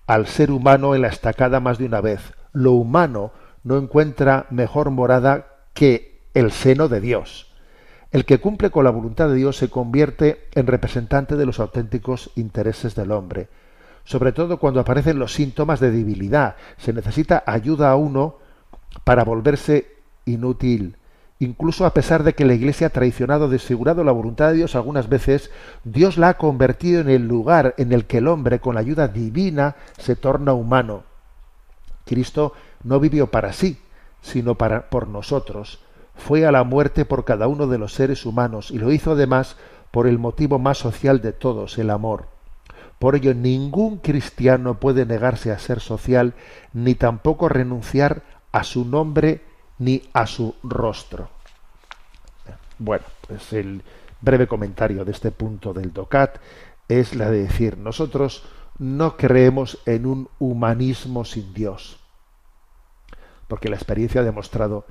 al 0.08 0.26
ser 0.28 0.50
humano 0.50 0.96
en 0.96 1.02
la 1.02 1.10
estacada 1.10 1.60
más 1.60 1.78
de 1.78 1.86
una 1.86 2.02
vez. 2.02 2.22
Lo 2.54 2.72
humano 2.72 3.32
no 3.64 3.78
encuentra 3.78 4.48
mejor 4.50 4.90
morada 4.90 5.48
que 5.74 6.22
el 6.34 6.52
seno 6.52 6.88
de 6.88 7.02
Dios. 7.02 7.51
El 8.12 8.26
que 8.26 8.40
cumple 8.40 8.72
con 8.72 8.84
la 8.84 8.90
voluntad 8.90 9.30
de 9.30 9.36
Dios 9.36 9.56
se 9.56 9.70
convierte 9.70 10.50
en 10.54 10.68
representante 10.68 11.38
de 11.38 11.46
los 11.46 11.60
auténticos 11.60 12.32
intereses 12.36 12.94
del 12.94 13.12
hombre. 13.12 13.48
Sobre 14.04 14.34
todo 14.34 14.58
cuando 14.58 14.82
aparecen 14.82 15.18
los 15.18 15.34
síntomas 15.34 15.80
de 15.80 15.92
debilidad. 15.92 16.56
Se 16.78 16.92
necesita 16.92 17.44
ayuda 17.46 17.90
a 17.90 17.96
uno 17.96 18.38
para 19.06 19.24
volverse 19.24 19.96
inútil. 20.26 20.98
Incluso 21.40 21.86
a 21.86 21.94
pesar 21.94 22.24
de 22.24 22.34
que 22.34 22.44
la 22.44 22.54
Iglesia 22.54 22.88
ha 22.88 22.92
traicionado, 22.92 23.48
desfigurado 23.48 24.04
la 24.04 24.12
voluntad 24.12 24.50
de 24.50 24.58
Dios 24.58 24.76
algunas 24.76 25.08
veces, 25.08 25.50
Dios 25.86 26.18
la 26.18 26.30
ha 26.30 26.38
convertido 26.38 27.00
en 27.00 27.10
el 27.10 27.28
lugar 27.28 27.74
en 27.78 27.94
el 27.94 28.06
que 28.06 28.18
el 28.18 28.28
hombre, 28.28 28.60
con 28.60 28.76
la 28.76 28.82
ayuda 28.82 29.08
divina, 29.08 29.78
se 29.98 30.16
torna 30.16 30.54
humano. 30.54 31.04
Cristo 32.06 32.54
no 32.84 33.00
vivió 33.00 33.32
para 33.32 33.54
sí, 33.54 33.80
sino 34.22 34.56
para 34.56 34.90
por 34.90 35.08
nosotros 35.08 35.80
fue 36.22 36.46
a 36.46 36.52
la 36.52 36.64
muerte 36.64 37.04
por 37.04 37.26
cada 37.26 37.48
uno 37.48 37.68
de 37.68 37.78
los 37.78 37.94
seres 37.94 38.26
humanos 38.26 38.72
y 38.72 38.78
lo 38.78 38.92
hizo 38.92 39.12
además 39.12 39.58
por 39.90 40.08
el 40.08 40.20
motivo 40.20 40.60
más 40.60 40.78
social 40.78 41.20
de 41.22 41.34
todos, 41.34 41.78
el 41.78 41.90
amor. 41.90 42.28
Por 43.00 43.16
ello, 43.16 43.34
ningún 43.34 43.98
cristiano 43.98 44.80
puede 44.80 45.06
negarse 45.06 45.52
a 45.52 45.58
ser 45.58 45.80
social, 45.80 46.36
ni 46.74 46.94
tampoco 46.94 47.50
renunciar 47.50 48.22
a 48.52 48.64
su 48.64 48.86
nombre 48.86 49.42
ni 49.80 50.04
a 50.14 50.28
su 50.28 50.56
rostro. 50.62 51.30
Bueno, 52.78 53.06
pues 53.28 53.52
el 53.54 53.82
breve 54.22 54.48
comentario 54.48 55.04
de 55.04 55.12
este 55.12 55.32
punto 55.32 55.74
del 55.74 55.92
DOCAT 55.92 56.38
es 56.88 57.16
la 57.16 57.32
de 57.32 57.44
decir, 57.44 57.78
nosotros 57.78 58.44
no 58.78 59.18
creemos 59.18 59.80
en 59.88 60.06
un 60.06 60.30
humanismo 60.38 61.26
sin 61.26 61.54
Dios, 61.54 62.00
porque 63.48 63.70
la 63.70 63.76
experiencia 63.76 64.22
ha 64.22 64.24
demostrado 64.24 64.86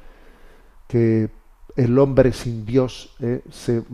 que 0.91 1.31
el 1.77 1.97
hombre 2.01 2.33
sin 2.33 2.67
Dios 2.67 3.15
eh, 3.21 3.45
se, 3.49 3.85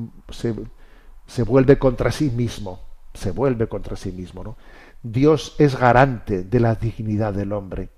se, 1.27 1.43
vuelve 1.43 1.79
contra 1.79 2.11
sí 2.11 2.31
mismo, 2.31 2.81
se 3.13 3.33
vuelve 3.33 3.69
contra 3.69 3.97
sí 3.97 4.13
mismo. 4.13 4.43
¿no? 4.43 4.57
Dios 5.03 5.55
es 5.59 5.79
garante 5.79 6.43
de 6.43 6.59
la 6.59 6.75
dignidad 6.75 7.35
del 7.35 7.53
hombre. 7.53 7.91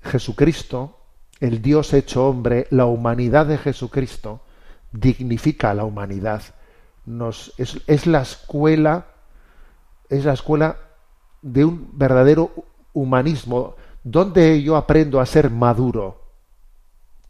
Jesucristo, 0.00 1.00
el 1.40 1.60
Dios 1.60 1.92
hecho 1.92 2.28
hombre, 2.28 2.68
la 2.70 2.86
humanidad 2.86 3.46
de 3.46 3.58
Jesucristo, 3.58 4.42
dignifica 4.92 5.72
a 5.72 5.74
la 5.74 5.84
humanidad. 5.84 6.42
Nos, 7.04 7.52
es, 7.58 7.80
es 7.88 8.06
la 8.06 8.22
escuela, 8.22 9.08
es 10.08 10.24
la 10.24 10.34
escuela 10.34 10.76
de 11.42 11.64
un 11.64 11.90
verdadero 11.98 12.52
humanismo, 12.92 13.74
donde 14.04 14.62
yo 14.62 14.76
aprendo 14.76 15.18
a 15.18 15.26
ser 15.26 15.50
maduro, 15.50 16.25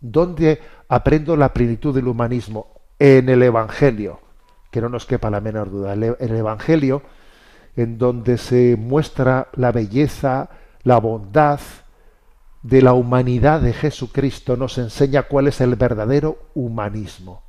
¿Dónde 0.00 0.60
aprendo 0.88 1.36
la 1.36 1.52
plenitud 1.52 1.94
del 1.94 2.08
humanismo? 2.08 2.68
En 2.98 3.28
el 3.28 3.42
Evangelio, 3.42 4.20
que 4.70 4.80
no 4.80 4.88
nos 4.88 5.06
quepa 5.06 5.30
la 5.30 5.40
menor 5.40 5.70
duda. 5.70 5.92
El 5.92 6.16
Evangelio 6.18 7.02
en 7.76 7.98
donde 7.98 8.38
se 8.38 8.76
muestra 8.76 9.48
la 9.54 9.70
belleza, 9.70 10.48
la 10.82 10.98
bondad 10.98 11.60
de 12.62 12.82
la 12.82 12.94
humanidad 12.94 13.60
de 13.60 13.74
Jesucristo, 13.74 14.56
nos 14.56 14.78
enseña 14.78 15.24
cuál 15.24 15.46
es 15.46 15.60
el 15.60 15.76
verdadero 15.76 16.38
humanismo. 16.54 17.42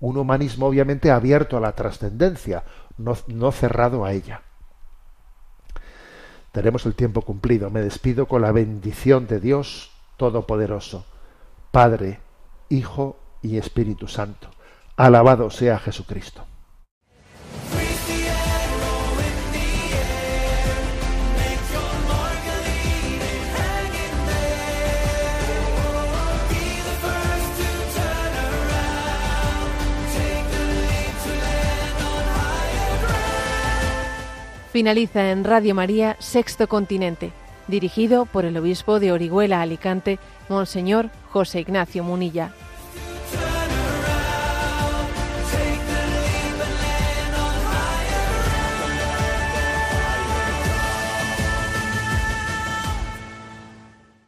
Un 0.00 0.16
humanismo 0.16 0.66
obviamente 0.66 1.10
abierto 1.10 1.56
a 1.56 1.60
la 1.60 1.72
trascendencia, 1.72 2.64
no, 2.96 3.16
no 3.28 3.52
cerrado 3.52 4.04
a 4.04 4.12
ella. 4.12 4.42
Tenemos 6.52 6.86
el 6.86 6.94
tiempo 6.94 7.22
cumplido. 7.22 7.70
Me 7.70 7.80
despido 7.80 8.26
con 8.26 8.42
la 8.42 8.52
bendición 8.52 9.26
de 9.26 9.40
Dios 9.40 9.90
Todopoderoso, 10.16 11.04
Padre, 11.74 12.20
Hijo 12.68 13.16
y 13.42 13.58
Espíritu 13.58 14.06
Santo. 14.06 14.48
Alabado 14.96 15.50
sea 15.50 15.76
Jesucristo. 15.80 16.44
Finaliza 34.70 35.32
en 35.32 35.42
Radio 35.42 35.74
María 35.74 36.14
Sexto 36.20 36.68
Continente, 36.68 37.32
dirigido 37.66 38.26
por 38.26 38.44
el 38.44 38.56
obispo 38.58 39.00
de 39.00 39.10
Orihuela 39.10 39.60
Alicante, 39.60 40.20
Monseñor 40.48 41.10
José 41.32 41.60
Ignacio 41.60 42.04
Munilla. 42.04 42.52